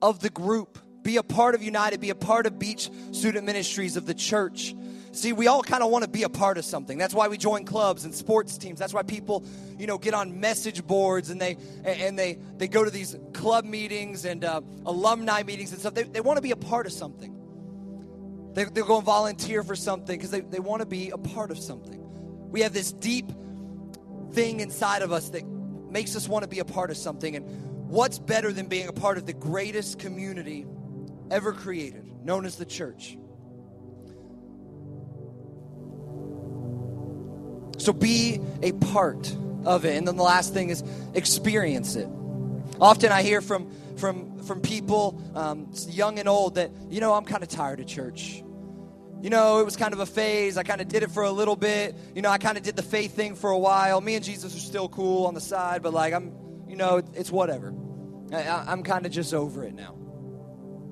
of 0.01 0.21
the 0.21 0.29
group. 0.29 0.79
Be 1.03 1.17
a 1.17 1.23
part 1.23 1.53
of 1.53 1.61
United. 1.61 1.99
Be 1.99 2.11
a 2.11 2.15
part 2.15 2.47
of 2.47 2.57
Beach 2.57 2.89
Student 3.11 3.45
Ministries 3.45 3.97
of 3.97 4.05
the 4.05 4.13
church. 4.13 4.73
See, 5.11 5.33
we 5.33 5.47
all 5.47 5.61
kind 5.61 5.83
of 5.83 5.91
want 5.91 6.05
to 6.05 6.09
be 6.09 6.23
a 6.23 6.29
part 6.29 6.57
of 6.57 6.63
something. 6.63 6.97
That's 6.97 7.13
why 7.13 7.27
we 7.27 7.37
join 7.37 7.65
clubs 7.65 8.05
and 8.05 8.15
sports 8.15 8.57
teams. 8.57 8.79
That's 8.79 8.93
why 8.93 9.03
people, 9.03 9.43
you 9.77 9.85
know, 9.85 9.97
get 9.97 10.13
on 10.13 10.39
message 10.39 10.87
boards 10.87 11.29
and 11.29 11.41
they 11.41 11.57
and 11.83 12.17
they 12.17 12.37
they 12.55 12.69
go 12.69 12.85
to 12.85 12.89
these 12.89 13.17
club 13.33 13.65
meetings 13.65 14.23
and 14.23 14.45
uh, 14.45 14.61
alumni 14.85 15.43
meetings 15.43 15.71
and 15.73 15.81
stuff. 15.81 15.93
They, 15.93 16.03
they 16.03 16.21
want 16.21 16.37
to 16.37 16.41
be 16.41 16.51
a 16.51 16.55
part 16.55 16.85
of 16.85 16.93
something. 16.93 17.34
They, 18.55 18.63
they'll 18.63 18.85
go 18.85 18.97
and 18.97 19.05
volunteer 19.05 19.63
for 19.63 19.75
something 19.75 20.17
because 20.17 20.31
they, 20.31 20.39
they 20.39 20.59
want 20.59 20.79
to 20.79 20.85
be 20.85 21.09
a 21.09 21.17
part 21.17 21.51
of 21.51 21.59
something. 21.59 21.99
We 22.49 22.61
have 22.61 22.73
this 22.73 22.91
deep 22.93 23.29
thing 24.31 24.61
inside 24.61 25.01
of 25.01 25.11
us 25.11 25.29
that 25.29 25.45
makes 25.45 26.15
us 26.15 26.27
want 26.27 26.43
to 26.43 26.49
be 26.49 26.59
a 26.59 26.65
part 26.65 26.89
of 26.89 26.95
something. 26.95 27.35
And 27.35 27.45
what's 27.89 28.17
better 28.17 28.53
than 28.53 28.67
being 28.67 28.87
a 28.87 28.93
part 28.93 29.17
of 29.17 29.25
the 29.25 29.33
greatest 29.33 29.99
community 29.99 30.65
ever 31.29 31.51
created, 31.51 32.05
known 32.23 32.45
as 32.45 32.55
the 32.55 32.65
church? 32.65 33.17
So 37.77 37.91
be 37.91 38.39
a 38.61 38.71
part 38.71 39.35
of 39.65 39.83
it. 39.83 39.97
And 39.97 40.07
then 40.07 40.15
the 40.15 40.23
last 40.23 40.53
thing 40.53 40.69
is 40.69 40.81
experience 41.13 41.97
it. 41.97 42.07
Often 42.79 43.11
I 43.11 43.21
hear 43.21 43.41
from 43.41 43.69
from 43.97 44.39
from 44.39 44.61
people, 44.61 45.21
um, 45.33 45.71
young 45.87 46.19
and 46.19 46.27
old, 46.27 46.55
that 46.55 46.71
you 46.89 46.99
know 46.99 47.13
I'm 47.13 47.25
kind 47.25 47.43
of 47.43 47.49
tired 47.49 47.79
of 47.79 47.87
church. 47.87 48.43
You 49.21 49.29
know, 49.29 49.59
it 49.59 49.65
was 49.65 49.75
kind 49.75 49.93
of 49.93 49.99
a 49.99 50.05
phase. 50.05 50.57
I 50.57 50.63
kind 50.63 50.81
of 50.81 50.87
did 50.87 51.03
it 51.03 51.11
for 51.11 51.23
a 51.23 51.31
little 51.31 51.55
bit. 51.55 51.95
You 52.13 52.21
know, 52.21 52.29
I 52.29 52.37
kind 52.37 52.57
of 52.57 52.63
did 52.63 52.75
the 52.75 52.83
faith 52.83 53.15
thing 53.15 53.35
for 53.35 53.49
a 53.49 53.57
while. 53.57 54.01
Me 54.01 54.15
and 54.15 54.23
Jesus 54.23 54.55
are 54.55 54.59
still 54.59 54.89
cool 54.89 55.25
on 55.25 55.33
the 55.33 55.41
side, 55.41 55.81
but 55.81 55.93
like 55.93 56.13
I'm, 56.13 56.33
you 56.67 56.75
know, 56.75 57.01
it's 57.13 57.31
whatever. 57.31 57.73
I, 58.31 58.71
am 58.71 58.83
kind 58.83 59.05
of 59.05 59.11
just 59.11 59.33
over 59.33 59.63
it 59.63 59.73
now. 59.73 59.95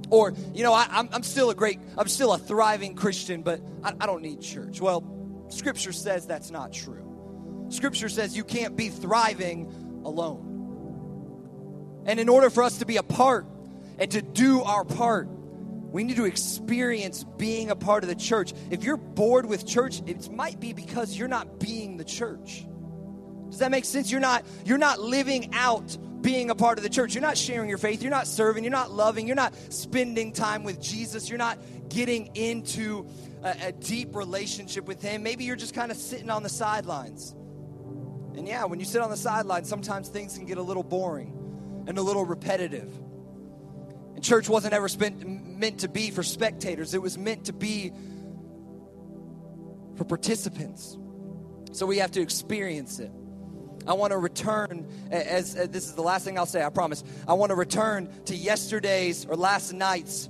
Or, 0.10 0.34
you 0.54 0.64
know, 0.64 0.74
I, 0.74 1.08
am 1.12 1.24
still 1.24 1.50
a 1.50 1.56
great, 1.56 1.80
I'm 1.98 2.08
still 2.08 2.34
a 2.34 2.38
thriving 2.38 2.96
Christian, 2.96 3.42
but 3.42 3.62
I, 3.84 3.94
I 4.00 4.06
don't 4.06 4.22
need 4.22 4.42
church. 4.42 4.80
Well, 4.80 5.04
Scripture 5.50 5.92
says 5.92 6.26
that's 6.28 6.52
not 6.52 6.72
true. 6.72 7.68
Scripture 7.70 8.10
says 8.10 8.38
you 8.38 8.44
can't 8.44 8.76
be 8.76 8.90
thriving 8.90 10.02
alone. 10.06 12.04
And 12.06 12.20
in 12.20 12.30
order 12.30 12.50
for 12.50 12.64
us 12.64 12.80
to 12.80 12.86
be 12.86 12.98
a 12.98 13.04
part 13.04 13.48
and 13.98 14.12
to 14.12 14.22
do 14.22 14.62
our 14.62 14.84
part, 14.84 15.30
we 15.94 16.04
need 16.04 16.16
to 16.16 16.26
experience 16.26 17.24
being 17.38 17.70
a 17.70 17.76
part 17.76 18.04
of 18.04 18.10
the 18.10 18.16
church. 18.16 18.52
If 18.72 18.84
you're 18.84 18.98
bored 18.98 19.46
with 19.46 19.64
church, 19.66 20.02
it 20.08 20.32
might 20.32 20.60
be 20.60 20.74
because 20.74 21.16
you're 21.16 21.28
not 21.28 21.60
being 21.60 21.98
the 21.98 22.04
church. 22.04 22.66
Does 23.52 23.60
that 23.60 23.70
make 23.70 23.86
sense? 23.86 24.12
You're 24.12 24.20
not 24.20 24.44
you're 24.66 24.80
not 24.80 25.00
living 25.00 25.54
out 25.54 25.96
being 26.22 26.50
a 26.50 26.56
part 26.56 26.80
of 26.80 26.84
the 26.84 26.90
church. 26.90 27.14
You're 27.14 27.22
not 27.22 27.38
sharing 27.38 27.70
your 27.70 27.78
faith, 27.78 28.02
you're 28.02 28.10
not 28.10 28.26
serving, 28.26 28.64
you're 28.64 28.72
not 28.72 28.90
loving, 28.90 29.28
you're 29.28 29.36
not 29.36 29.54
spending 29.72 30.34
time 30.34 30.64
with 30.64 30.82
Jesus, 30.82 31.30
you're 31.30 31.38
not 31.38 31.60
getting 31.90 32.36
into 32.36 33.06
a, 33.44 33.68
a 33.68 33.72
deep 33.72 34.16
relationship 34.16 34.88
with 34.88 35.00
Him. 35.00 35.22
Maybe 35.22 35.44
you're 35.44 35.56
just 35.56 35.76
kind 35.76 35.92
of 35.92 35.98
sitting 35.98 36.32
on 36.32 36.42
the 36.42 36.50
sidelines. 36.50 37.36
And 38.36 38.48
yeah, 38.48 38.66
when 38.66 38.80
you 38.80 38.86
sit 38.86 39.00
on 39.02 39.12
the 39.12 39.18
sidelines, 39.18 39.70
sometimes 39.70 40.10
things 40.10 40.36
can 40.36 40.48
get 40.48 40.58
a 40.58 40.64
little 40.64 40.82
boring 40.82 41.84
and 41.86 42.00
a 42.00 42.02
little 42.02 42.26
repetitive. 42.26 42.92
Church 44.24 44.50
wasn't 44.50 44.74
ever 44.74 44.88
spent, 44.88 45.28
meant 45.28 45.82
to 45.82 45.90
be 45.90 46.10
for 46.10 46.24
spectators, 46.24 46.94
it 46.94 47.02
was 47.02 47.18
meant 47.18 47.46
to 47.46 47.54
be 47.54 47.92
for 49.96 50.06
participants. 50.06 50.98
So 51.74 51.86
we 51.86 51.98
have 51.98 52.12
to 52.12 52.22
experience 52.22 53.00
it. 53.00 53.12
I 53.86 53.94
want 53.94 54.12
to 54.12 54.18
return, 54.18 54.88
as, 55.12 55.56
as, 55.56 55.70
this 55.70 55.86
is 55.86 55.94
the 55.94 56.02
last 56.02 56.24
thing 56.24 56.38
I'll 56.38 56.46
say, 56.46 56.64
I 56.64 56.70
promise. 56.70 57.04
I 57.28 57.34
want 57.34 57.50
to 57.50 57.56
return 57.56 58.10
to 58.26 58.36
yesterday's 58.36 59.26
or 59.26 59.36
last 59.36 59.74
night's 59.74 60.30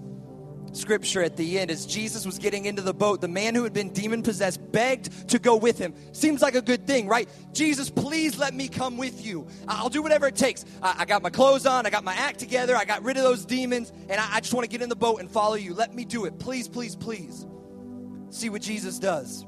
scripture 0.74 1.24
at 1.24 1.38
the 1.38 1.60
end 1.60 1.72
as 1.72 1.86
Jesus 1.86 2.26
was 2.26 2.38
getting 2.38 2.66
into 2.66 2.82
the 2.82 2.94
boat, 2.94 3.22
the 3.22 3.28
man 3.28 3.56
who 3.56 3.64
had 3.64 3.74
been 3.74 3.90
demon 3.90 4.24
possessed 4.24 4.60
begged 4.72 5.30
to 5.30 5.40
go 5.40 5.56
with 5.56 5.78
him. 5.78 5.94
Seems 6.12 6.42
like 6.42 6.56
a 6.56 6.62
good 6.62 6.86
thing, 6.86 7.08
right? 7.08 7.30
Jesus, 7.54 7.90
please 7.90 8.38
let 8.38 8.54
me 8.54 8.68
come 8.68 8.98
with 8.98 9.26
you. 9.26 9.48
I'll 9.68 9.90
do 9.90 10.02
whatever 10.02 10.28
it 10.28 10.36
takes. 10.36 10.66
I, 10.82 10.96
I 11.00 11.06
got 11.06 11.22
my 11.22 11.30
clothes 11.30 11.66
on, 11.66 11.86
I 11.86 11.90
got 11.90 12.04
my 12.04 12.16
act 12.16 12.40
together, 12.40 12.76
I 12.76 12.86
got 12.86 13.04
rid 13.04 13.18
of 13.18 13.24
those 13.24 13.46
demons, 13.46 13.92
and 14.10 14.20
I, 14.20 14.36
I 14.36 14.40
just 14.40 14.54
want 14.54 14.66
to 14.66 14.70
get 14.70 14.82
in 14.82 14.90
the 14.90 14.96
boat 14.96 15.20
and 15.20 15.30
follow 15.30 15.56
you. 15.56 15.74
Let 15.74 15.94
me 15.94 16.06
do 16.06 16.26
it. 16.26 16.40
Please, 16.40 16.68
please, 16.68 16.96
please. 16.96 17.46
See 18.30 18.50
what 18.50 18.62
Jesus 18.62 19.00
does. 19.00 19.46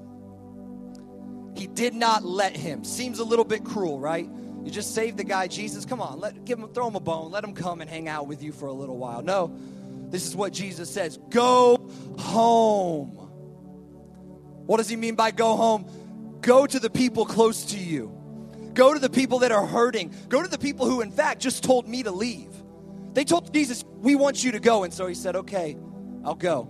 He 1.55 1.67
did 1.67 1.93
not 1.93 2.23
let 2.23 2.55
him. 2.55 2.83
Seems 2.83 3.19
a 3.19 3.23
little 3.23 3.45
bit 3.45 3.63
cruel, 3.63 3.99
right? 3.99 4.29
You 4.63 4.71
just 4.71 4.93
saved 4.93 5.17
the 5.17 5.23
guy, 5.23 5.47
Jesus. 5.47 5.85
Come 5.85 6.01
on, 6.01 6.19
let 6.19 6.43
give 6.43 6.59
him 6.59 6.67
throw 6.69 6.87
him 6.87 6.95
a 6.95 6.99
bone. 6.99 7.31
Let 7.31 7.43
him 7.43 7.53
come 7.53 7.81
and 7.81 7.89
hang 7.89 8.07
out 8.07 8.27
with 8.27 8.43
you 8.43 8.51
for 8.51 8.65
a 8.65 8.73
little 8.73 8.97
while. 8.97 9.21
No. 9.21 9.55
This 10.15 10.27
is 10.27 10.33
what 10.33 10.53
Jesus 10.53 10.89
says 10.89 11.19
Go 11.29 11.91
home. 12.17 13.09
What 14.65 14.77
does 14.77 14.87
he 14.87 14.95
mean 14.95 15.15
by 15.15 15.31
go 15.31 15.57
home? 15.57 16.39
Go 16.39 16.65
to 16.65 16.79
the 16.79 16.89
people 16.89 17.25
close 17.25 17.65
to 17.65 17.77
you. 17.77 18.17
Go 18.73 18.93
to 18.93 18.99
the 18.99 19.09
people 19.09 19.39
that 19.39 19.51
are 19.51 19.65
hurting. 19.65 20.15
Go 20.29 20.41
to 20.41 20.47
the 20.47 20.57
people 20.57 20.85
who, 20.85 21.01
in 21.01 21.11
fact, 21.11 21.41
just 21.41 21.65
told 21.65 21.85
me 21.85 22.01
to 22.03 22.11
leave. 22.11 22.49
They 23.11 23.25
told 23.25 23.53
Jesus, 23.53 23.83
We 23.97 24.15
want 24.15 24.41
you 24.41 24.53
to 24.53 24.61
go. 24.61 24.85
And 24.85 24.93
so 24.93 25.05
he 25.05 25.15
said, 25.15 25.35
Okay, 25.35 25.75
I'll 26.23 26.33
go. 26.33 26.69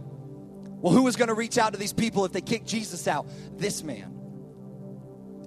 Well, 0.82 0.92
who 0.92 1.04
was 1.04 1.16
going 1.16 1.28
to 1.28 1.36
reach 1.36 1.60
out 1.60 1.74
to 1.74 1.80
these 1.80 1.94
people 1.94 2.26
if 2.26 2.32
they 2.32 2.42
kicked 2.42 2.66
Jesus 2.66 3.08
out? 3.08 3.28
This 3.60 3.84
man. 3.84 4.15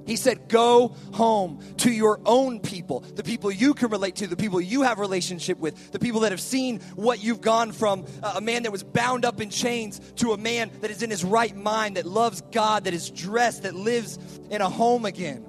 He 0.09 0.17
said, 0.17 0.49
Go 0.49 0.97
home 1.13 1.61
to 1.79 1.93
your 1.93 2.19
own 2.25 2.61
people, 2.61 3.01
the 3.01 3.23
people 3.23 3.53
you 3.53 3.75
can 3.75 3.91
relate 3.91 4.17
to, 4.17 4.27
the 4.27 4.37
people 4.37 4.59
you 4.59 4.83
have 4.83 4.99
relationship 4.99 5.59
with, 5.59 5.93
the 5.93 5.99
people 5.99 6.21
that 6.21 6.33
have 6.33 6.41
seen 6.41 6.81
what 6.97 7.23
you've 7.23 7.43
gone 7.43 7.73
from 7.73 8.07
uh, 8.23 8.33
a 8.37 8.41
man 8.41 8.63
that 8.63 8.73
was 8.73 8.83
bound 8.83 9.27
up 9.27 9.39
in 9.39 9.51
chains 9.51 10.01
to 10.17 10.33
a 10.33 10.39
man 10.39 10.71
that 10.81 10.91
is 10.91 11.03
in 11.03 11.11
his 11.11 11.25
right 11.25 11.55
mind, 11.55 11.99
that 11.99 12.07
loves 12.07 12.41
God, 12.53 12.85
that 12.85 12.95
is 12.95 13.11
dressed, 13.11 13.65
that 13.65 13.75
lives 13.75 14.19
in 14.51 14.63
a 14.63 14.71
home 14.71 15.05
again, 15.05 15.45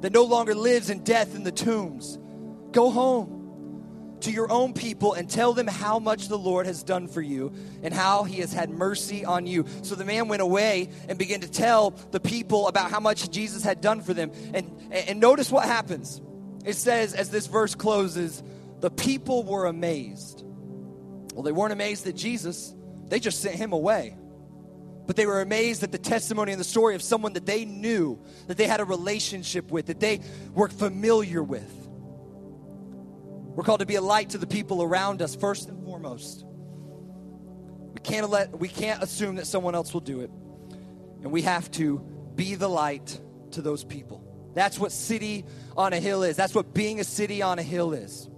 that 0.00 0.12
no 0.12 0.24
longer 0.24 0.54
lives 0.54 0.90
in 0.90 1.02
death 1.04 1.34
in 1.34 1.42
the 1.42 1.52
tombs. 1.52 2.18
Go 2.72 2.90
home. 2.90 3.41
To 4.22 4.32
your 4.32 4.50
own 4.50 4.72
people 4.72 5.14
and 5.14 5.28
tell 5.28 5.52
them 5.52 5.66
how 5.66 5.98
much 5.98 6.28
the 6.28 6.38
Lord 6.38 6.66
has 6.66 6.82
done 6.82 7.08
for 7.08 7.20
you 7.20 7.52
and 7.82 7.92
how 7.92 8.24
he 8.24 8.40
has 8.40 8.52
had 8.52 8.70
mercy 8.70 9.24
on 9.24 9.46
you. 9.46 9.66
So 9.82 9.94
the 9.94 10.04
man 10.04 10.28
went 10.28 10.42
away 10.42 10.90
and 11.08 11.18
began 11.18 11.40
to 11.40 11.50
tell 11.50 11.90
the 11.90 12.20
people 12.20 12.68
about 12.68 12.90
how 12.90 13.00
much 13.00 13.30
Jesus 13.30 13.62
had 13.62 13.80
done 13.80 14.00
for 14.00 14.14
them. 14.14 14.32
And, 14.54 14.70
and 14.90 15.20
notice 15.20 15.50
what 15.50 15.64
happens. 15.64 16.20
It 16.64 16.74
says, 16.74 17.14
as 17.14 17.30
this 17.30 17.46
verse 17.46 17.74
closes, 17.74 18.42
the 18.80 18.90
people 18.90 19.42
were 19.42 19.66
amazed. 19.66 20.44
Well, 21.34 21.42
they 21.42 21.52
weren't 21.52 21.72
amazed 21.72 22.06
at 22.06 22.16
Jesus, 22.16 22.74
they 23.08 23.20
just 23.20 23.40
sent 23.40 23.56
him 23.56 23.72
away. 23.72 24.16
But 25.06 25.16
they 25.16 25.26
were 25.26 25.40
amazed 25.40 25.82
at 25.82 25.90
the 25.90 25.98
testimony 25.98 26.52
and 26.52 26.60
the 26.60 26.64
story 26.64 26.94
of 26.94 27.02
someone 27.02 27.32
that 27.32 27.44
they 27.46 27.64
knew, 27.64 28.22
that 28.46 28.56
they 28.56 28.66
had 28.66 28.80
a 28.80 28.84
relationship 28.84 29.70
with, 29.70 29.86
that 29.86 29.98
they 29.98 30.20
were 30.54 30.68
familiar 30.68 31.42
with. 31.42 31.81
We're 33.54 33.64
called 33.64 33.80
to 33.80 33.86
be 33.86 33.96
a 33.96 34.00
light 34.00 34.30
to 34.30 34.38
the 34.38 34.46
people 34.46 34.82
around 34.82 35.20
us, 35.20 35.34
first 35.34 35.68
and 35.68 35.82
foremost. 35.84 36.44
We 37.94 38.00
can't, 38.00 38.30
let, 38.30 38.58
we 38.58 38.68
can't 38.68 39.02
assume 39.02 39.36
that 39.36 39.46
someone 39.46 39.74
else 39.74 39.92
will 39.92 40.00
do 40.00 40.20
it. 40.20 40.30
And 41.22 41.30
we 41.30 41.42
have 41.42 41.70
to 41.72 41.98
be 42.34 42.54
the 42.54 42.68
light 42.68 43.20
to 43.52 43.62
those 43.62 43.84
people. 43.84 44.24
That's 44.54 44.78
what 44.78 44.92
city 44.92 45.44
on 45.76 45.92
a 45.92 46.00
hill 46.00 46.22
is. 46.22 46.36
That's 46.36 46.54
what 46.54 46.74
being 46.74 47.00
a 47.00 47.04
city 47.04 47.42
on 47.42 47.58
a 47.58 47.62
hill 47.62 47.92
is. 47.92 48.28